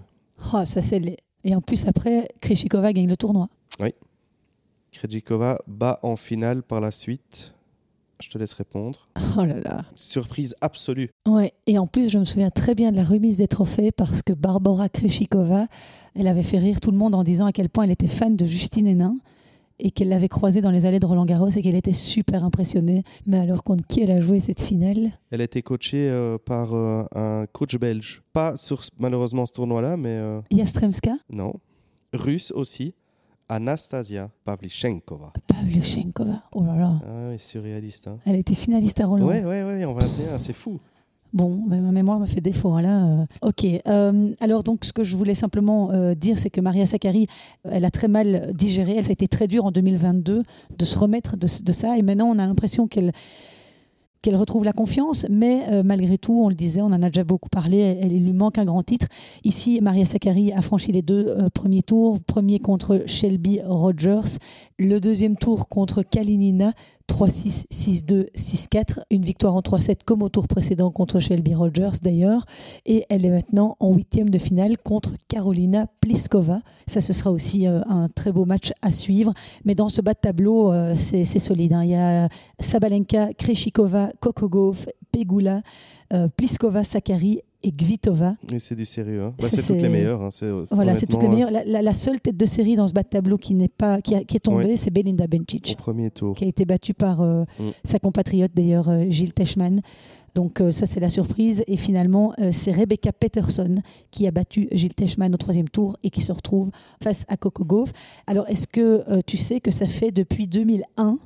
Oh, 0.52 0.64
ça 0.66 0.82
c'est 0.82 0.98
les... 0.98 1.16
Et 1.44 1.54
en 1.54 1.60
plus 1.62 1.86
après, 1.86 2.28
Krejcikova 2.42 2.92
gagne 2.92 3.08
le 3.08 3.16
tournoi. 3.16 3.48
Krejcikova 4.92 5.58
bat 5.66 5.98
en 6.02 6.16
finale 6.16 6.62
par 6.62 6.80
la 6.80 6.90
suite. 6.90 7.53
Je 8.20 8.30
te 8.30 8.38
laisse 8.38 8.54
répondre. 8.54 9.08
Oh 9.36 9.44
là 9.44 9.58
là. 9.58 9.84
Surprise 9.96 10.54
absolue. 10.60 11.10
Ouais. 11.26 11.52
Et 11.66 11.76
en 11.76 11.88
plus, 11.88 12.08
je 12.08 12.18
me 12.18 12.24
souviens 12.24 12.50
très 12.50 12.76
bien 12.76 12.92
de 12.92 12.96
la 12.96 13.02
remise 13.02 13.38
des 13.38 13.48
trophées 13.48 13.90
parce 13.90 14.22
que 14.22 14.32
Barbara 14.32 14.88
Krejcikova, 14.88 15.66
elle 16.14 16.28
avait 16.28 16.44
fait 16.44 16.58
rire 16.58 16.78
tout 16.78 16.92
le 16.92 16.96
monde 16.96 17.16
en 17.16 17.24
disant 17.24 17.46
à 17.46 17.52
quel 17.52 17.68
point 17.68 17.82
elle 17.82 17.90
était 17.90 18.06
fan 18.06 18.36
de 18.36 18.44
Justine 18.44 18.86
Hénin 18.86 19.16
et 19.78 19.90
qu'elle 19.90 20.08
l'avait 20.08 20.28
croisée 20.28 20.60
dans 20.60 20.70
les 20.70 20.86
allées 20.86 21.00
de 21.00 21.06
Roland 21.06 21.24
Garros 21.24 21.48
et 21.48 21.62
qu'elle 21.62 21.74
était 21.74 21.92
super 21.92 22.44
impressionnée. 22.44 23.02
Mais 23.26 23.38
alors 23.38 23.64
contre 23.64 23.84
qui 23.86 24.02
elle 24.02 24.10
a 24.10 24.20
joué 24.20 24.40
cette 24.40 24.62
finale? 24.62 25.12
Elle 25.30 25.40
a 25.40 25.44
été 25.44 25.62
coachée 25.62 26.08
euh, 26.08 26.38
par 26.38 26.74
euh, 26.74 27.04
un 27.14 27.46
coach 27.52 27.76
belge. 27.76 28.22
Pas 28.32 28.56
sur 28.56 28.82
malheureusement 28.98 29.46
ce 29.46 29.52
tournoi-là, 29.52 29.96
mais 29.96 30.10
euh, 30.10 30.40
Yastremska 30.50 31.16
non. 31.30 31.54
Russe 32.12 32.52
aussi. 32.52 32.94
Anastasia 33.54 34.30
Pavlychenkova. 34.44 35.32
Pavlyuchenkova. 35.46 36.42
Oh 36.52 36.64
là 36.64 36.74
là. 36.76 36.92
Ah 37.06 37.28
oui, 37.30 37.38
surréaliste. 37.38 38.08
Hein. 38.08 38.18
Elle 38.26 38.36
était 38.36 38.54
finaliste 38.54 39.00
à 39.00 39.06
Roland. 39.06 39.26
Ouais, 39.26 39.44
ouais, 39.44 39.62
ouais, 39.62 39.84
en 39.84 39.94
21, 39.94 40.38
c'est 40.38 40.52
fou. 40.52 40.80
Bon, 41.32 41.62
ben, 41.66 41.80
ma 41.80 41.90
mémoire 41.92 42.18
me 42.20 42.26
fait 42.26 42.40
défaut 42.40 42.70
hein, 42.72 42.82
là. 42.82 43.04
euh. 43.06 43.26
Ok. 43.42 43.64
Euh, 43.64 44.32
alors 44.40 44.62
donc, 44.64 44.84
ce 44.84 44.92
que 44.92 45.02
je 45.04 45.16
voulais 45.16 45.34
simplement 45.34 45.90
euh, 45.92 46.14
dire, 46.14 46.38
c'est 46.38 46.50
que 46.50 46.60
Maria 46.60 46.86
Sakkari, 46.86 47.26
elle 47.64 47.84
a 47.84 47.90
très 47.90 48.08
mal 48.08 48.50
digéré. 48.54 49.00
Ça 49.02 49.10
a 49.10 49.12
été 49.12 49.28
très 49.28 49.46
dur 49.48 49.64
en 49.64 49.70
2022 49.70 50.42
de 50.76 50.84
se 50.84 50.98
remettre 50.98 51.36
de, 51.36 51.46
de 51.62 51.72
ça. 51.72 51.96
Et 51.96 52.02
maintenant, 52.02 52.26
on 52.26 52.38
a 52.38 52.46
l'impression 52.46 52.86
qu'elle 52.88 53.12
qu'elle 54.24 54.36
retrouve 54.36 54.64
la 54.64 54.72
confiance, 54.72 55.26
mais 55.28 55.64
euh, 55.70 55.82
malgré 55.84 56.16
tout, 56.16 56.40
on 56.42 56.48
le 56.48 56.54
disait, 56.54 56.80
on 56.80 56.86
en 56.86 57.02
a 57.02 57.10
déjà 57.10 57.24
beaucoup 57.24 57.50
parlé, 57.50 57.98
elle, 58.00 58.10
il 58.10 58.24
lui 58.24 58.32
manque 58.32 58.56
un 58.56 58.64
grand 58.64 58.82
titre. 58.82 59.06
Ici, 59.44 59.78
Maria 59.82 60.06
Sakkari 60.06 60.50
a 60.50 60.62
franchi 60.62 60.92
les 60.92 61.02
deux 61.02 61.26
euh, 61.28 61.50
premiers 61.52 61.82
tours, 61.82 62.20
premier 62.20 62.58
contre 62.58 63.02
Shelby 63.04 63.60
Rogers, 63.62 64.38
le 64.78 64.98
deuxième 64.98 65.36
tour 65.36 65.68
contre 65.68 66.02
Kalinina, 66.02 66.72
3-6, 67.08 67.66
6-2, 67.70 68.26
6-4. 68.34 69.00
Une 69.10 69.22
victoire 69.22 69.54
en 69.54 69.60
3-7 69.60 69.98
comme 70.04 70.22
au 70.22 70.28
tour 70.28 70.48
précédent 70.48 70.90
contre 70.90 71.20
Shelby 71.20 71.54
Rogers 71.54 71.98
d'ailleurs. 72.02 72.44
Et 72.86 73.04
elle 73.08 73.24
est 73.26 73.30
maintenant 73.30 73.76
en 73.80 73.92
huitième 73.92 74.30
de 74.30 74.38
finale 74.38 74.76
contre 74.78 75.12
Carolina 75.28 75.86
Pliskova. 76.00 76.60
Ça, 76.86 77.00
ce 77.00 77.12
sera 77.12 77.30
aussi 77.30 77.66
euh, 77.68 77.82
un 77.88 78.08
très 78.08 78.32
beau 78.32 78.44
match 78.46 78.72
à 78.82 78.90
suivre. 78.90 79.32
Mais 79.64 79.74
dans 79.74 79.88
ce 79.88 80.00
bas 80.00 80.14
de 80.14 80.18
tableau, 80.18 80.72
euh, 80.72 80.94
c'est 80.96 81.24
solide. 81.24 81.72
hein. 81.74 81.84
Il 81.84 81.90
y 81.90 81.94
a 81.94 82.28
Sabalenka, 82.58 83.32
Kreshikova, 83.34 84.10
Kokogov, 84.20 84.86
Pegula, 85.12 85.62
euh, 86.12 86.28
Pliskova, 86.28 86.84
Sakari 86.84 87.40
et 87.64 87.72
Gvitova. 87.72 88.36
Et 88.52 88.58
c'est 88.60 88.74
du 88.74 88.84
sérieux. 88.84 89.22
hein. 89.22 89.34
Bah, 89.40 89.48
c'est 89.50 89.62
toutes 89.66 89.82
les 89.82 89.88
meilleures. 89.88 90.22
hein. 90.22 90.30
Euh, 90.42 90.64
Voilà, 90.70 90.94
c'est 90.94 91.06
toutes 91.06 91.22
les 91.22 91.28
meilleures. 91.28 91.50
La, 91.50 91.64
la- 91.64 91.82
la 91.82 91.94
seule 91.94 92.20
tête 92.20 92.36
de 92.36 92.46
série 92.46 92.76
dans 92.76 92.86
ce 92.86 92.92
bas 92.92 93.02
de 93.02 93.08
tableau 93.08 93.36
qui, 93.38 93.54
n'est 93.54 93.68
pas, 93.68 94.00
qui, 94.00 94.14
a- 94.14 94.22
qui 94.22 94.36
est 94.36 94.40
tombée, 94.40 94.76
c'est 94.76 94.90
Belinda 94.90 95.26
Bencic 95.26 95.74
Au 95.78 95.82
premier 95.82 96.10
tour. 96.10 96.36
qui 96.36 96.44
a 96.44 96.46
été 96.46 96.64
battu 96.64 96.94
par 96.94 97.20
euh, 97.22 97.44
Mm. 97.58 97.70
sa 97.84 97.98
compatriote 97.98 98.52
d'ailleurs 98.54 98.88
euh, 98.88 99.04
Gilles 99.08 99.32
Teschmann. 99.34 99.80
Donc 100.34 100.60
euh, 100.60 100.70
ça 100.72 100.84
c'est 100.86 100.98
la 100.98 101.08
surprise 101.08 101.62
et 101.68 101.76
finalement 101.76 102.32
c'est 102.50 102.72
Rebecca 102.72 103.12
Peterson 103.12 103.76
qui 104.10 104.26
a 104.26 104.32
battu 104.32 104.66
Gilles 104.72 104.94
Teschmann 104.94 105.32
au 105.32 105.36
troisième 105.36 105.68
tour 105.68 105.96
et 106.02 106.10
qui 106.10 106.22
se 106.22 106.32
retrouve 106.32 106.70
face 107.00 107.24
à 107.28 107.36
Coco 107.36 107.64
Gauff. 107.64 107.92
Alors 108.26 108.48
est-ce 108.48 108.66
que 108.66 109.04
tu 109.26 109.36
sais 109.36 109.60
que 109.60 109.70
ça 109.70 109.86
fait 109.86 110.10
depuis 110.10 110.48
2001 110.48 111.18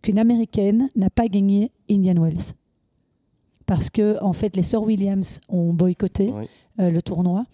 qu'une 0.00 0.18
américaine 0.18 0.88
n'a 0.96 1.10
pas 1.10 1.28
gagné 1.28 1.70
Indian 1.90 2.14
Wells? 2.22 2.54
Parce 3.66 3.90
que 3.90 4.22
en 4.22 4.32
fait 4.32 4.54
les 4.56 4.62
sœurs 4.62 4.82
Williams 4.84 5.40
ont 5.48 5.72
boycotté 5.72 6.30
Oui. 6.32 6.48
euh, 6.80 6.90
le 6.90 7.02
tournoi 7.02 7.44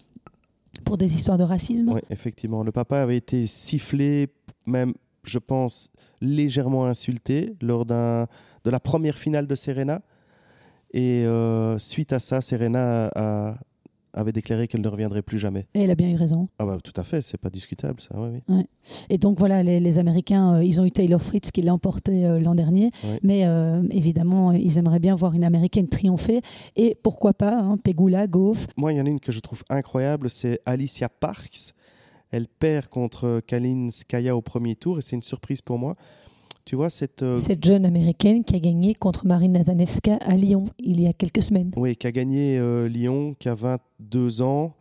pour 0.85 0.97
des 0.97 1.15
histoires 1.15 1.37
de 1.37 1.43
racisme. 1.43 1.89
Oui, 1.93 2.01
effectivement. 2.09 2.63
Le 2.63 2.71
papa 2.71 3.01
avait 3.01 3.17
été 3.17 3.45
sifflé, 3.47 4.27
même, 4.65 4.93
je 5.23 5.39
pense, 5.39 5.91
légèrement 6.21 6.85
insulté 6.85 7.55
lors 7.61 7.85
d'un, 7.85 8.27
de 8.63 8.69
la 8.69 8.79
première 8.79 9.17
finale 9.17 9.47
de 9.47 9.55
Serena. 9.55 10.01
Et 10.93 11.25
euh, 11.25 11.77
suite 11.79 12.13
à 12.13 12.19
ça, 12.19 12.41
Serena 12.41 13.09
a- 13.15 13.55
avait 14.13 14.31
déclaré 14.31 14.67
qu'elle 14.67 14.81
ne 14.81 14.87
reviendrait 14.87 15.21
plus 15.21 15.39
jamais. 15.39 15.65
Et 15.73 15.81
elle 15.83 15.91
a 15.91 15.95
bien 15.95 16.09
eu 16.09 16.15
raison. 16.15 16.47
Ah 16.59 16.65
bah 16.65 16.77
tout 16.83 16.93
à 16.95 17.03
fait, 17.03 17.21
c'est 17.21 17.37
pas 17.39 17.49
discutable 17.49 17.99
ça. 18.01 18.15
oui. 18.19 18.63
Et 19.09 19.17
donc 19.17 19.39
voilà, 19.39 19.63
les, 19.63 19.79
les 19.79 19.99
Américains, 19.99 20.55
euh, 20.55 20.63
ils 20.63 20.79
ont 20.81 20.85
eu 20.85 20.91
Taylor 20.91 21.21
Fritz 21.21 21.51
qui 21.51 21.61
l'a 21.61 21.73
emporté 21.73 22.25
euh, 22.25 22.39
l'an 22.39 22.53
dernier, 22.55 22.91
Ouais. 23.03 23.19
mais 23.23 23.45
euh, 23.45 23.81
évidemment, 23.89 24.51
ils 24.51 24.77
aimeraient 24.77 24.99
bien 24.99 25.15
voir 25.15 25.33
une 25.33 25.43
Américaine 25.43 25.87
triompher. 25.87 26.41
Et 26.75 26.95
pourquoi 27.01 27.33
pas, 27.33 27.59
hein, 27.59 27.77
Pegula, 27.77 28.27
Goff. 28.27 28.67
Moi, 28.77 28.93
il 28.93 28.97
y 28.97 29.01
en 29.01 29.05
a 29.05 29.09
une 29.09 29.19
que 29.19 29.31
je 29.31 29.39
trouve 29.39 29.63
incroyable, 29.69 30.29
c'est 30.29 30.59
Alicia 30.65 31.09
Parks. 31.09 31.73
Elle 32.31 32.47
perd 32.47 32.87
contre 32.87 33.41
Kalin 33.45 33.89
Skaya 33.91 34.35
au 34.35 34.41
premier 34.41 34.75
tour 34.75 34.97
et 34.97 35.01
c'est 35.01 35.15
une 35.15 35.21
surprise 35.21 35.61
pour 35.61 35.77
moi. 35.77 35.95
Tu 36.65 36.77
vois, 36.77 36.89
cette, 36.89 37.23
euh, 37.23 37.37
cette 37.37 37.63
jeune 37.65 37.85
Américaine 37.85 38.43
qui 38.45 38.55
a 38.55 38.59
gagné 38.59 38.95
contre 38.95 39.27
Marine 39.27 39.53
Nazanevska 39.53 40.15
à 40.21 40.35
Lyon 40.35 40.65
il 40.79 41.01
y 41.01 41.07
a 41.07 41.13
quelques 41.13 41.41
semaines. 41.41 41.71
Oui, 41.75 41.95
qui 41.97 42.07
a 42.07 42.11
gagné 42.11 42.57
euh, 42.57 42.87
Lyon, 42.87 43.35
qui 43.37 43.49
a 43.49 43.55
22 43.55 44.41
ans 44.41 44.73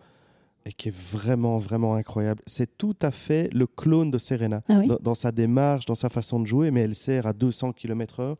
et 0.64 0.72
qui 0.72 0.91
est 0.91 0.95
vraiment, 0.97 1.59
vraiment 1.59 1.95
incroyable. 1.95 2.41
C'est 2.47 2.78
tout 2.78 2.95
à 3.03 3.11
fait 3.11 3.53
le 3.53 3.66
clone 3.66 4.12
de 4.12 4.18
Serena. 4.18 4.62
Ah 4.68 4.78
oui 4.78 4.87
dans, 4.87 4.99
dans 5.03 5.14
sa 5.16 5.33
démarche, 5.33 5.85
dans 5.87 5.97
sa 5.97 6.09
façon 6.09 6.39
de 6.39 6.47
jouer, 6.47 6.70
mais 6.70 6.83
elle 6.83 6.95
sert 6.95 7.26
à 7.26 7.33
200 7.33 7.72
km/h. 7.72 8.37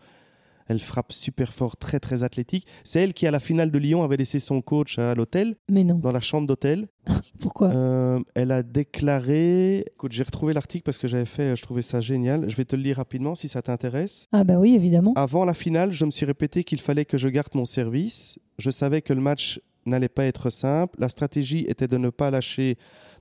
Elle 0.69 0.81
frappe 0.81 1.13
super 1.13 1.53
fort, 1.53 1.77
très, 1.77 2.01
très 2.01 2.23
athlétique. 2.23 2.67
C'est 2.85 3.01
elle 3.03 3.13
qui, 3.15 3.27
à 3.27 3.31
la 3.31 3.41
finale 3.41 3.71
de 3.71 3.79
Lyon, 3.79 4.03
avait 4.05 4.17
laissé 4.17 4.39
son 4.39 4.61
coach 4.61 4.99
à 4.99 5.15
l'hôtel, 5.15 5.57
Mais 5.71 5.85
non. 5.85 5.97
dans 5.99 6.13
la 6.13 6.21
chambre 6.21 6.47
d'hôtel. 6.47 6.89
Pourquoi? 7.41 7.69
Euh, 7.71 8.21
elle 8.35 8.53
a 8.53 8.63
déclaré. 8.63 9.85
Écoute, 9.93 10.13
j'ai 10.13 10.23
retrouvé 10.23 10.53
l'article 10.53 10.85
parce 10.85 10.99
que 10.99 11.09
j'avais 11.09 11.27
fait, 11.27 11.57
je 11.57 11.63
trouvais 11.63 11.83
ça 11.83 12.01
génial. 12.01 12.49
Je 12.49 12.57
vais 12.57 12.65
te 12.65 12.77
le 12.77 12.83
lire 12.83 12.97
rapidement 12.97 13.35
si 13.35 13.49
ça 13.49 13.63
t'intéresse. 13.63 14.29
Ah 14.33 14.45
bah 14.45 14.59
oui, 14.59 14.75
évidemment. 14.75 15.13
Avant 15.17 15.45
la 15.45 15.55
finale, 15.55 15.93
je 15.93 16.05
me 16.05 16.11
suis 16.11 16.27
répété 16.27 16.65
qu'il 16.65 16.81
fallait 16.81 17.05
que 17.05 17.19
je 17.19 17.29
garde 17.29 17.55
mon 17.55 17.65
service. 17.65 18.39
Je 18.59 18.71
savais 18.71 19.03
que 19.03 19.13
le 19.13 19.21
match 19.21 19.61
n'allait 19.87 20.09
pas 20.09 20.25
être 20.25 20.51
simple. 20.51 20.95
La 21.01 21.09
stratégie 21.09 21.65
était 21.69 21.89
de 21.89 21.97
ne 21.99 22.11
pas 22.11 22.31
lâcher 22.31 22.77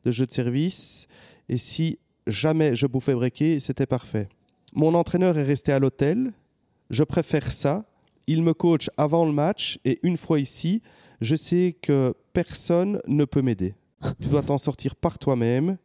de 0.05 0.11
jeu 0.11 0.25
de 0.27 0.31
service. 0.31 1.07
Et 1.49 1.57
si 1.57 1.97
jamais 2.27 2.75
je 2.75 2.85
bouffais 2.85 3.15
breaker, 3.15 3.59
c'était 3.59 3.87
parfait. 3.87 4.29
Mon 4.73 4.93
entraîneur 4.93 5.37
est 5.37 5.43
resté 5.43 5.71
à 5.71 5.79
l'hôtel. 5.79 6.31
Je 6.91 7.03
préfère 7.03 7.51
ça. 7.51 7.85
Il 8.27 8.43
me 8.43 8.53
coach 8.53 8.89
avant 8.97 9.25
le 9.25 9.31
match. 9.31 9.79
Et 9.85 9.99
une 10.03 10.17
fois 10.17 10.39
ici, 10.39 10.81
je 11.21 11.35
sais 11.35 11.75
que 11.81 12.13
personne 12.33 13.01
ne 13.07 13.25
peut 13.25 13.41
m'aider. 13.41 13.73
Tu 14.19 14.27
dois 14.27 14.41
t'en 14.41 14.57
sortir 14.57 14.95
par 14.95 15.17
toi-même. 15.17 15.77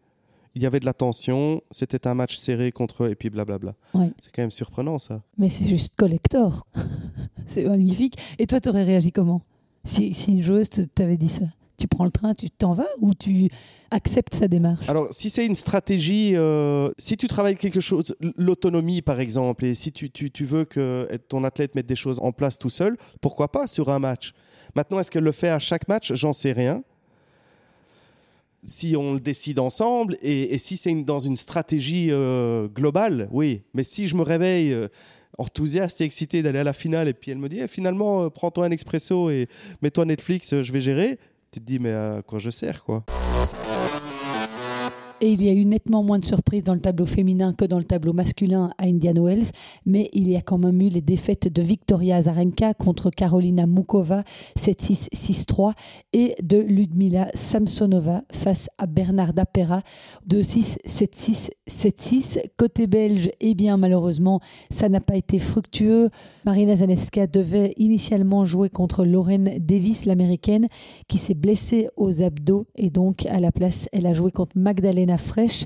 Il 0.55 0.63
y 0.63 0.67
avait 0.67 0.81
de 0.81 0.85
la 0.85 0.93
tension. 0.93 1.63
C'était 1.71 2.07
un 2.09 2.15
match 2.15 2.37
serré 2.37 2.73
contre 2.73 3.05
eux. 3.05 3.11
Et 3.11 3.15
puis 3.15 3.31
blablabla. 3.31 3.75
Ouais. 3.95 4.11
C'est 4.21 4.35
quand 4.35 4.43
même 4.43 4.51
surprenant 4.51 4.99
ça. 4.99 5.23
Mais 5.39 5.49
c'est 5.49 5.69
juste 5.69 5.95
collector. 5.97 6.67
c'est 7.47 7.65
magnifique. 7.65 8.19
Et 8.39 8.47
toi, 8.47 8.59
tu 8.59 8.69
aurais 8.69 8.85
réagi 8.85 9.13
comment? 9.13 9.41
Si, 9.85 10.13
si 10.13 10.33
une 10.33 10.43
joueuse 10.43 10.69
t'avait 10.95 11.17
dit 11.17 11.29
ça 11.29 11.45
Tu 11.79 11.89
prends 11.89 12.05
le 12.05 12.11
train, 12.11 12.35
tu 12.35 12.51
t'en 12.51 12.73
vas 12.73 12.89
ou 13.01 13.15
tu 13.15 13.51
acceptes 13.91 14.35
sa 14.35 14.49
démarche 14.49 14.89
Alors, 14.89 15.09
si 15.11 15.31
c'est 15.31 15.47
une 15.47 15.55
stratégie, 15.55 16.33
euh, 16.35 16.91
si 16.99 17.17
tu 17.17 17.29
travailles 17.29 17.57
quelque 17.57 17.81
chose, 17.81 18.15
l'autonomie 18.37 19.03
par 19.03 19.21
exemple, 19.21 19.65
et 19.65 19.75
si 19.75 19.93
tu, 19.93 20.45
veux 20.45 20.65
que 20.65 21.09
ton 21.29 21.45
athlète 21.45 21.75
mette 21.75 21.87
des 21.87 21.97
choses 21.97 22.19
en 22.23 22.33
place 22.33 22.59
tout 22.59 22.71
seul, 22.71 22.97
pourquoi 23.21 23.49
pas 23.49 23.67
sur 23.67 23.91
un 23.91 23.99
match? 23.99 24.33
Maintenant, 24.75 25.01
est-ce 25.01 25.11
qu'elle 25.11 25.25
le 25.25 25.33
fait 25.33 25.49
à 25.49 25.59
chaque 25.59 25.89
match? 25.89 26.13
J'en 26.15 26.33
sais 26.33 26.53
rien. 26.53 26.83
Si 28.65 28.97
on 28.97 29.15
le 29.15 29.21
décide 29.21 29.59
ensemble, 29.59 30.17
et, 30.23 30.59
si 30.59 30.77
c'est 30.77 30.95
dans 31.03 31.21
une 31.21 31.37
stratégie 31.37 32.09
euh, 32.11 32.67
globale, 32.69 33.29
oui. 33.31 33.63
Mais 33.75 33.85
si 33.85 34.09
je 34.09 34.17
me 34.17 34.23
réveille 34.23 34.73
euh, 34.73 34.89
enthousiaste 35.39 36.01
et 36.01 36.05
excité 36.05 36.43
d'aller 36.43 36.59
à 36.59 36.65
la 36.65 36.73
finale, 36.73 37.07
et 37.07 37.15
puis 37.15 37.31
elle 37.31 37.39
me 37.39 37.49
dit 37.49 37.61
Eh, 37.61 37.69
finalement, 37.69 38.29
prends-toi 38.31 38.67
un 38.67 38.71
expresso 38.71 39.31
et 39.31 39.47
mets-toi 39.83 40.05
Netflix, 40.07 40.63
je 40.63 40.73
vais 40.73 40.81
gérer, 40.81 41.19
tu 41.51 41.61
te 41.61 41.65
dis 41.65 41.79
mais 41.79 41.93
à 41.93 42.23
quoi 42.27 42.39
je 42.39 42.51
sers 42.51 42.83
quoi? 42.83 43.05
Et 45.23 45.33
il 45.33 45.43
y 45.43 45.49
a 45.49 45.53
eu 45.53 45.65
nettement 45.65 46.03
moins 46.03 46.19
de 46.19 46.27
surprises 46.27 46.65
dans 46.65 46.75
le 46.75 46.81
tableau 46.81 47.07
féminin 47.07 47.55
que 47.55 47.65
dans 47.65 47.79
le 47.79 47.85
tableau 47.85 48.13
masculin 48.13 48.71
à 48.77 48.85
Indian 48.85 49.15
Wells, 49.15 49.47
mais 49.87 50.11
il 50.13 50.29
y 50.29 50.37
a 50.37 50.43
quand 50.43 50.59
même 50.59 50.79
eu 50.83 50.91
les 50.91 51.01
défaites 51.01 51.51
de 51.51 51.63
Victoria 51.63 52.17
Azarenka 52.17 52.75
contre 52.75 53.09
Carolina 53.09 53.67
Mukova 53.67 54.25
7-6, 54.59 55.09
6-3 55.15 55.73
et 56.13 56.35
de 56.43 56.59
Ludmila 56.59 57.29
Samsonova 57.33 58.25
face 58.31 58.69
à 58.77 58.85
Bernarda 58.85 59.47
Pera 59.47 59.81
2-6, 60.29 60.77
7-6, 60.87 61.49
7-6. 61.67 62.41
Côté 62.59 62.87
belge, 62.87 63.31
eh 63.41 63.55
bien 63.55 63.79
malheureusement, 63.79 64.41
ça 64.69 64.91
n'a 64.91 65.01
pas 65.01 65.17
été 65.17 65.39
fructueux. 65.39 66.11
Marina 66.45 66.77
Zanevska 66.77 67.27
devait 67.27 67.73
initialement 67.79 68.45
jouer 68.45 68.69
contre 68.69 69.07
Lauren 69.07 69.45
Davis, 69.61 70.05
l'américaine, 70.05 70.67
qui 71.09 71.17
s'est 71.17 71.33
blessée 71.33 71.89
aux 71.97 72.23
abdos 72.23 72.67
et 72.77 72.91
donc 72.91 73.25
à 73.25 73.41
la 73.41 73.51
place, 73.51 73.89
elle 73.95 74.05
a 74.05 74.13
joué 74.13 74.31
contre 74.31 74.59
Magdalena 74.59 75.06
Fresh 75.19 75.65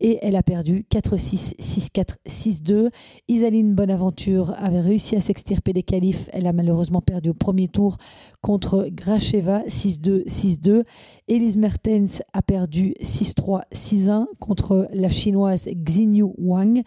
et 0.00 0.18
elle 0.22 0.36
a 0.36 0.42
perdu 0.42 0.84
4-6, 0.90 1.56
6-4, 1.58 2.16
6-2. 2.28 2.90
Isaline 3.28 3.74
Bonaventure 3.74 4.54
avait 4.58 4.80
réussi 4.80 5.16
à 5.16 5.20
s'extirper 5.20 5.72
des 5.72 5.82
qualifs. 5.82 6.28
Elle 6.32 6.46
a 6.46 6.52
malheureusement 6.52 7.00
perdu 7.00 7.30
au 7.30 7.34
premier 7.34 7.68
tour 7.68 7.96
contre 8.40 8.88
Gracheva 8.92 9.62
6-2, 9.66 10.26
6-2. 10.26 10.84
Elise 11.26 11.56
Mertens 11.56 12.22
a 12.32 12.42
perdu 12.42 12.94
6-3, 13.02 13.62
6-1 13.74 14.26
contre 14.38 14.88
la 14.92 15.10
chinoise 15.10 15.68
Xinyu 15.74 16.26
Wang. 16.38 16.82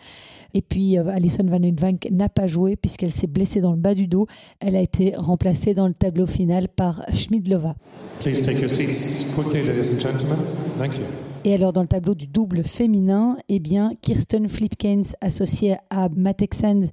Et 0.54 0.62
puis 0.62 0.98
euh, 0.98 1.08
Alison 1.08 1.46
Van 1.46 1.62
Uytvanck 1.62 2.08
n'a 2.12 2.30
pas 2.30 2.48
joué 2.48 2.76
puisqu'elle 2.76 3.12
s'est 3.12 3.28
blessée 3.28 3.62
dans 3.62 3.72
le 3.72 3.78
bas 3.78 3.94
du 3.94 4.08
dos. 4.08 4.28
Elle 4.60 4.76
a 4.76 4.82
été 4.82 5.14
remplacée 5.18 5.74
dans 5.74 5.88
le 5.88 5.94
tableau 5.94 6.28
final 6.28 6.70
par 6.70 7.04
Schmidlova. 7.14 7.76
Please 8.22 8.42
take 8.42 8.60
your 8.60 8.70
seats 8.70 9.34
quickly, 9.36 9.64
ladies 9.64 9.92
and 9.92 10.00
gentlemen. 10.00 10.40
Thank 10.78 10.98
you. 10.98 11.31
Et 11.44 11.56
alors 11.56 11.74
dans 11.74 11.82
le 11.82 11.88
tableau 11.88 12.14
du 12.14 12.28
double 12.28 12.64
féminin, 12.64 13.36
eh 13.50 13.60
bien 13.60 13.94
Kirsten 14.00 14.48
Flipkens 14.48 15.16
associée 15.22 15.76
à 15.90 16.08
Matek 16.10 16.54
Sands 16.54 16.92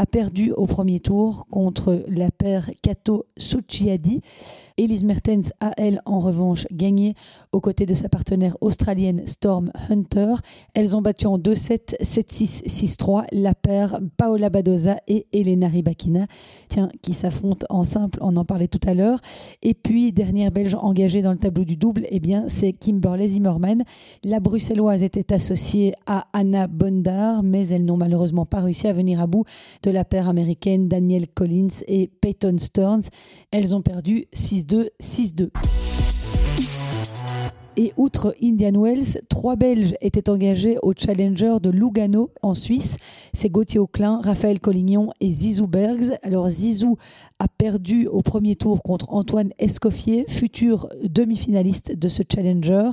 a 0.00 0.06
perdu 0.06 0.50
au 0.52 0.64
premier 0.64 0.98
tour 0.98 1.46
contre 1.50 2.02
la 2.08 2.30
paire 2.30 2.70
Kato 2.82 3.26
Suchiadi. 3.36 4.22
Elise 4.78 5.04
Mertens 5.04 5.52
a 5.60 5.72
elle 5.76 6.00
en 6.06 6.20
revanche 6.20 6.66
gagné 6.72 7.12
aux 7.52 7.60
côtés 7.60 7.84
de 7.84 7.92
sa 7.92 8.08
partenaire 8.08 8.56
australienne 8.62 9.26
Storm 9.26 9.70
Hunter. 9.90 10.36
Elles 10.72 10.96
ont 10.96 11.02
battu 11.02 11.26
en 11.26 11.36
2-7, 11.36 12.02
7-6, 12.02 12.96
6-3 12.96 13.24
la 13.32 13.54
paire 13.54 14.00
Paola 14.16 14.48
Badoza 14.48 14.96
et 15.06 15.26
Elena 15.34 15.68
Rybakina, 15.68 16.24
tiens, 16.70 16.88
qui 17.02 17.12
s'affrontent 17.12 17.66
en 17.68 17.84
simple, 17.84 18.18
on 18.22 18.38
en 18.38 18.46
parlait 18.46 18.68
tout 18.68 18.80
à 18.86 18.94
l'heure. 18.94 19.20
Et 19.62 19.74
puis 19.74 20.12
dernière 20.12 20.50
belge 20.50 20.76
engagée 20.80 21.20
dans 21.20 21.32
le 21.32 21.38
tableau 21.38 21.64
du 21.64 21.76
double, 21.76 22.06
eh 22.08 22.20
bien 22.20 22.44
c'est 22.48 22.72
Kimberley 22.72 23.28
Zimmerman. 23.28 23.84
La 24.24 24.40
bruxelloise 24.40 25.02
était 25.02 25.34
associée 25.34 25.92
à 26.06 26.26
Anna 26.32 26.68
Bondar, 26.68 27.42
mais 27.42 27.68
elles 27.68 27.84
n'ont 27.84 27.98
malheureusement 27.98 28.46
pas 28.46 28.60
réussi 28.62 28.88
à 28.88 28.94
venir 28.94 29.20
à 29.20 29.26
bout 29.26 29.44
de 29.82 29.89
de 29.90 29.94
la 29.94 30.04
paire 30.04 30.28
américaine 30.28 30.86
Danielle 30.86 31.26
Collins 31.26 31.82
et 31.88 32.08
Peyton 32.20 32.56
Stearns. 32.58 33.08
Elles 33.50 33.74
ont 33.74 33.82
perdu 33.82 34.26
6-2, 34.32 34.88
6-2. 35.02 35.50
Et 37.82 37.94
outre 37.96 38.36
Indian 38.42 38.78
Wells, 38.78 39.22
trois 39.30 39.56
Belges 39.56 39.94
étaient 40.02 40.28
engagés 40.28 40.76
au 40.82 40.92
Challenger 40.94 41.56
de 41.62 41.70
Lugano 41.70 42.28
en 42.42 42.54
Suisse. 42.54 42.98
C'est 43.32 43.48
Gauthier 43.48 43.80
Auclin, 43.80 44.20
Raphaël 44.22 44.60
Collignon 44.60 45.08
et 45.22 45.32
Zizou 45.32 45.66
Bergs. 45.66 46.12
Alors 46.22 46.46
Zizou 46.50 46.98
a 47.38 47.48
perdu 47.48 48.06
au 48.06 48.20
premier 48.20 48.54
tour 48.54 48.82
contre 48.82 49.10
Antoine 49.14 49.48
Escoffier, 49.58 50.26
futur 50.28 50.88
demi-finaliste 51.02 51.96
de 51.96 52.08
ce 52.08 52.22
Challenger. 52.30 52.90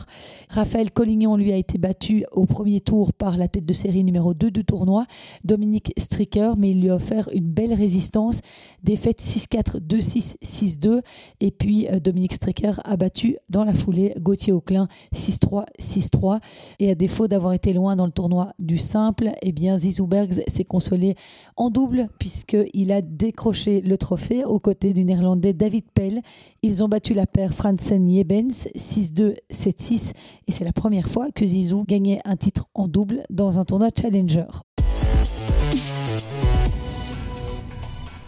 Raphaël 0.47 0.89
Collignon 0.91 1.35
lui 1.35 1.51
a 1.51 1.57
été 1.57 1.77
battu 1.77 2.23
au 2.31 2.45
premier 2.45 2.79
tour 2.79 3.11
par 3.11 3.35
la 3.35 3.49
tête 3.49 3.65
de 3.65 3.73
série 3.73 4.05
numéro 4.05 4.33
2 4.33 4.51
du 4.51 4.63
tournoi, 4.63 5.05
Dominique 5.43 5.91
Stricker, 5.97 6.55
mais 6.55 6.71
il 6.71 6.79
lui 6.79 6.91
a 6.91 6.95
offert 6.95 7.27
une 7.33 7.49
belle 7.49 7.73
résistance. 7.73 8.39
Défaite 8.83 9.19
6-4, 9.19 9.81
2-6, 9.81 10.37
6-2. 10.41 11.01
Et 11.41 11.51
puis 11.51 11.89
euh, 11.89 11.99
Dominique 11.99 12.31
Stricker 12.31 12.79
a 12.85 12.95
battu 12.95 13.35
dans 13.49 13.65
la 13.65 13.73
foulée 13.73 14.13
Gauthier 14.21 14.53
Auclin 14.53 14.76
6-3, 15.13 15.65
6-3. 15.79 16.39
Et 16.79 16.91
à 16.91 16.95
défaut 16.95 17.27
d'avoir 17.27 17.53
été 17.53 17.73
loin 17.73 17.95
dans 17.95 18.05
le 18.05 18.11
tournoi 18.11 18.53
du 18.59 18.77
simple, 18.77 19.31
eh 19.41 19.51
bien 19.51 19.77
Zizou 19.77 20.07
Bergs 20.07 20.41
s'est 20.47 20.63
consolé 20.63 21.15
en 21.55 21.69
double 21.69 22.09
puisqu'il 22.19 22.91
a 22.91 23.01
décroché 23.01 23.81
le 23.81 23.97
trophée 23.97 24.43
aux 24.45 24.59
côtés 24.59 24.93
du 24.93 25.03
néerlandais 25.03 25.53
David 25.53 25.85
Pell. 25.93 26.21
Ils 26.61 26.83
ont 26.83 26.87
battu 26.87 27.13
la 27.13 27.25
paire 27.25 27.53
Franzen-Jebens 27.53 28.67
6-2, 28.75 29.35
7-6 29.51 30.11
et 30.47 30.51
c'est 30.51 30.65
la 30.65 30.73
première 30.73 31.09
fois 31.09 31.29
que 31.31 31.45
Zizou 31.45 31.83
gagnait 31.87 32.19
un 32.25 32.35
titre 32.35 32.67
en 32.73 32.87
double 32.87 33.23
dans 33.29 33.59
un 33.59 33.63
tournoi 33.63 33.89
Challenger. 33.99 34.45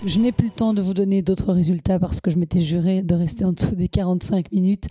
Je 0.05 0.17
n'ai 0.19 0.31
plus 0.31 0.45
le 0.45 0.53
temps 0.53 0.73
de 0.73 0.81
vous 0.81 0.93
donner 0.93 1.21
d'autres 1.21 1.51
résultats 1.51 1.99
parce 1.99 2.21
que 2.21 2.31
je 2.31 2.37
m'étais 2.37 2.61
juré 2.61 3.01
de 3.01 3.15
rester 3.15 3.43
en 3.43 3.51
dessous 3.51 3.75
des 3.75 3.89
45 3.89 4.49
minutes, 4.53 4.85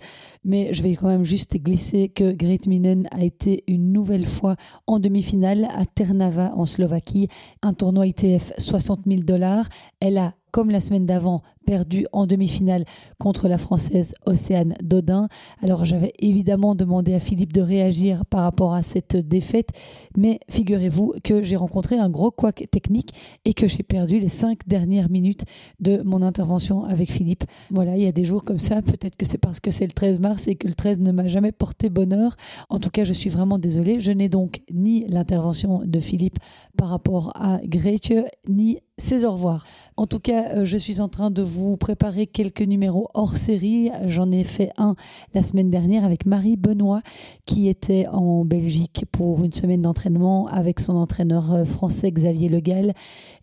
mais 0.45 0.71
je 0.71 0.83
vais 0.83 0.95
quand 0.95 1.07
même 1.07 1.25
juste 1.25 1.57
glisser 1.57 2.09
que 2.09 2.31
Great 2.31 2.67
Minen 2.67 3.07
a 3.09 3.23
été 3.23 3.63
une 3.67 3.91
nouvelle 3.91 4.27
fois 4.27 4.55
en 4.85 4.99
demi-finale 4.99 5.67
à 5.73 5.87
Ternava 5.87 6.53
en 6.55 6.67
Slovaquie, 6.67 7.27
un 7.63 7.73
tournoi 7.73 8.05
ITF 8.05 8.53
60 8.59 8.99
000 9.07 9.21
dollars. 9.23 9.67
Elle 9.99 10.19
a 10.19 10.35
comme 10.51 10.71
la 10.71 10.79
semaine 10.79 11.05
d'avant, 11.05 11.41
perdu 11.65 12.05
en 12.13 12.25
demi-finale 12.25 12.85
contre 13.19 13.47
la 13.47 13.57
Française 13.57 14.15
Océane 14.25 14.73
Dodin. 14.81 15.27
Alors 15.61 15.85
j'avais 15.85 16.13
évidemment 16.19 16.73
demandé 16.73 17.13
à 17.13 17.19
Philippe 17.19 17.53
de 17.53 17.61
réagir 17.61 18.25
par 18.25 18.41
rapport 18.41 18.73
à 18.73 18.81
cette 18.81 19.15
défaite, 19.15 19.69
mais 20.17 20.39
figurez-vous 20.49 21.13
que 21.23 21.43
j'ai 21.43 21.55
rencontré 21.55 21.97
un 21.97 22.09
gros 22.09 22.31
couac 22.31 22.65
technique 22.71 23.13
et 23.45 23.53
que 23.53 23.67
j'ai 23.67 23.83
perdu 23.83 24.19
les 24.19 24.29
cinq 24.29 24.67
dernières 24.67 25.09
minutes 25.09 25.43
de 25.79 26.01
mon 26.03 26.21
intervention 26.21 26.85
avec 26.85 27.11
Philippe. 27.11 27.43
Voilà, 27.69 27.97
il 27.97 28.03
y 28.03 28.07
a 28.07 28.11
des 28.11 28.25
jours 28.25 28.43
comme 28.43 28.57
ça, 28.57 28.81
peut-être 28.81 29.15
que 29.15 29.25
c'est 29.25 29.37
parce 29.37 29.59
que 29.59 29.71
c'est 29.71 29.85
le 29.85 29.91
13 29.91 30.19
mars 30.19 30.47
et 30.47 30.55
que 30.55 30.67
le 30.67 30.73
13 30.73 30.99
ne 30.99 31.11
m'a 31.11 31.27
jamais 31.27 31.51
porté 31.51 31.89
bonheur. 31.89 32.35
En 32.69 32.79
tout 32.79 32.89
cas, 32.89 33.03
je 33.03 33.13
suis 33.13 33.29
vraiment 33.29 33.59
désolée. 33.59 33.99
Je 33.99 34.11
n'ai 34.11 34.29
donc 34.29 34.61
ni 34.71 35.05
l'intervention 35.07 35.81
de 35.85 35.99
Philippe 35.99 36.39
par 36.77 36.89
rapport 36.89 37.31
à 37.35 37.59
Gretje, 37.63 38.25
ni 38.47 38.79
ses 38.97 39.25
au 39.25 39.31
revoir. 39.31 39.65
En 39.99 40.07
tout 40.07 40.21
cas, 40.21 40.55
euh, 40.55 40.63
je 40.63 40.77
suis 40.77 41.01
en 41.01 41.09
train 41.09 41.29
de 41.29 41.41
vous 41.41 41.75
préparer 41.75 42.25
quelques 42.25 42.61
numéros 42.61 43.09
hors 43.15 43.35
série. 43.35 43.91
J'en 44.05 44.31
ai 44.31 44.45
fait 44.45 44.69
un 44.77 44.95
la 45.33 45.43
semaine 45.43 45.69
dernière 45.69 46.05
avec 46.05 46.25
Marie 46.25 46.55
Benoît 46.55 47.01
qui 47.45 47.67
était 47.67 48.07
en 48.07 48.45
Belgique 48.45 49.03
pour 49.11 49.43
une 49.43 49.51
semaine 49.51 49.81
d'entraînement 49.81 50.47
avec 50.47 50.79
son 50.79 50.95
entraîneur 50.95 51.51
euh, 51.51 51.65
français 51.65 52.13
Xavier 52.13 52.47
Legal. 52.47 52.93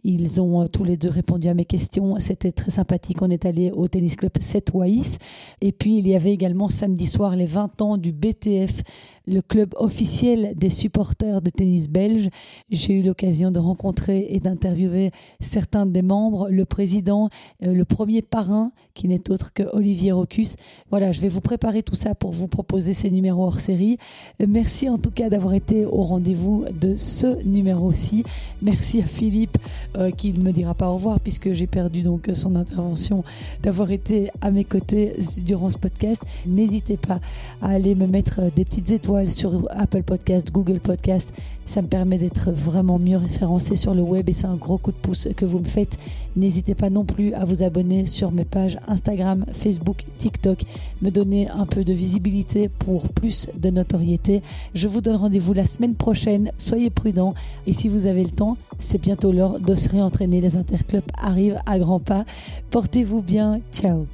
Ils 0.03 0.41
ont 0.41 0.63
euh, 0.63 0.67
tous 0.67 0.83
les 0.83 0.97
deux 0.97 1.11
répondu 1.11 1.47
à 1.49 1.53
mes 1.53 1.67
questions. 1.67 2.15
C'était 2.21 2.53
très 2.53 2.71
sympathique. 2.71 3.21
On 3.21 3.29
est 3.29 3.45
allé 3.45 3.71
au 3.71 3.87
tennis 3.87 4.17
club 4.17 4.33
7 4.41 4.73
Waïs. 4.73 5.19
Et 5.61 5.73
puis 5.73 5.99
il 5.99 6.09
y 6.09 6.17
avait 6.17 6.33
également 6.33 6.71
samedi 6.71 7.07
soir 7.07 7.37
les 7.37 7.45
20 7.45 7.83
ans 7.83 7.99
du 7.99 8.13
BTF, 8.13 8.81
le 9.27 9.43
club 9.43 9.75
officiel 9.77 10.55
des 10.57 10.71
supporters 10.71 11.43
de 11.43 11.51
tennis 11.51 11.91
belge. 11.91 12.31
J'ai 12.71 12.95
eu 12.95 13.03
l'occasion 13.03 13.51
de 13.51 13.59
rencontrer 13.59 14.29
et 14.31 14.41
d'interviewer 14.41 15.11
certains 15.39 15.85
des 15.85 16.01
membres, 16.01 16.46
le 16.51 16.65
président, 16.65 17.29
euh, 17.65 17.73
le 17.73 17.85
premier 17.85 18.23
parrain, 18.23 18.73
qui 18.95 19.09
n'est 19.09 19.31
autre 19.31 19.53
que 19.53 19.63
Olivier 19.75 20.13
Rocus. 20.13 20.57
Voilà, 20.91 21.13
je 21.13 21.21
vais 21.21 21.29
vous 21.29 21.41
préparer 21.41 21.83
tout 21.83 21.95
ça 21.95 22.15
pour 22.15 22.33
vous 22.33 22.49
proposer 22.49 22.95
ces 22.95 23.11
numéros 23.11 23.45
hors 23.45 23.61
série. 23.61 23.99
Euh, 24.41 24.47
merci 24.49 24.89
en 24.89 24.99
tout 24.99 25.11
cas 25.11 25.29
d'avoir 25.29 25.55
été 25.55 25.85
au 25.85 26.03
rendez-vous 26.03 26.65
de 26.81 26.97
ce 26.97 27.43
numéro-ci. 27.45 28.25
Merci 28.63 29.01
à 29.03 29.07
Philippe, 29.07 29.59
euh, 29.97 30.11
qui 30.11 30.33
ne 30.33 30.41
me 30.41 30.53
dira 30.53 30.75
pas 30.75 30.91
au 30.91 30.95
revoir 30.95 31.21
puisque 31.21 31.53
j'ai 31.53 31.67
perdu 31.67 32.03
donc 32.03 32.31
son 32.33 32.57
intervention, 32.57 33.23
d'avoir 33.63 33.91
été 33.91 34.31
à 34.41 34.51
mes 34.51 34.65
côtés 34.65 35.13
durant 35.45 35.71
ce 35.71 35.79
podcast. 35.79 36.25
N'hésitez 36.47 36.97
pas 36.97 37.21
à 37.61 37.71
aller 37.71 37.95
me 37.95 38.07
mettre 38.07 38.41
des 38.55 38.65
petites 38.65 38.91
étoiles 38.91 39.31
sur 39.31 39.69
Apple 39.71 40.03
Podcast, 40.03 40.51
Google 40.53 40.81
Podcast. 40.81 41.33
Ça 41.67 41.83
me 41.83 41.89
permet 41.89 42.17
d'être 42.17 42.53
vraiment 42.53 42.99
mieux 42.99 43.17
référencé 43.19 43.77
sur 43.77 43.95
le 43.95 44.03
web 44.03 44.29
et 44.29 44.33
c'est 44.33 44.47
un 44.47 44.57
gros 44.57 44.79
coup 44.79 44.93
de 44.93 44.97
pouce 44.97 45.29
que 45.37 45.45
vous 45.45 45.59
me 45.59 45.65
faites. 45.65 45.99
N'hésitez 46.37 46.75
pas 46.75 46.91
non 46.91 47.05
plus 47.05 47.33
à 47.35 47.45
vous 47.45 47.63
abonner 47.63 48.07
sur 48.07 48.31
mes 48.31 48.45
pages 48.45 48.79
Instagram, 48.87 49.45
Facebook, 49.53 50.05
TikTok, 50.19 50.59
me 51.03 51.11
donner 51.11 51.49
un 51.49 51.67
peu 51.67 51.83
de 51.83 51.93
visibilité 51.93 52.69
pour 52.69 53.09
plus 53.09 53.49
de 53.57 53.71
notoriété. 53.71 54.43
Je 54.75 54.87
vous 54.87 55.01
donne 55.01 55.17
rendez-vous 55.17 55.55
la 55.55 55.65
semaine 55.65 55.95
prochaine. 55.95 56.53
Soyez 56.59 56.91
prudents 56.91 57.35
et 57.67 57.73
si 57.73 57.89
vous 57.89 58.07
avez 58.07 58.23
le 58.23 58.31
temps, 58.31 58.57
c'est 58.79 59.01
bientôt 59.01 59.33
l'heure 59.33 59.59
de 59.61 59.75
se 59.75 59.89
réentraîner. 59.89 60.41
Les 60.41 60.57
interclubs 60.57 61.11
arrivent 61.19 61.59
à 61.65 61.79
grands 61.79 62.01
pas. 62.01 62.25
Portez-vous 62.71 63.23
bien. 63.23 63.61
Ciao. 63.73 64.07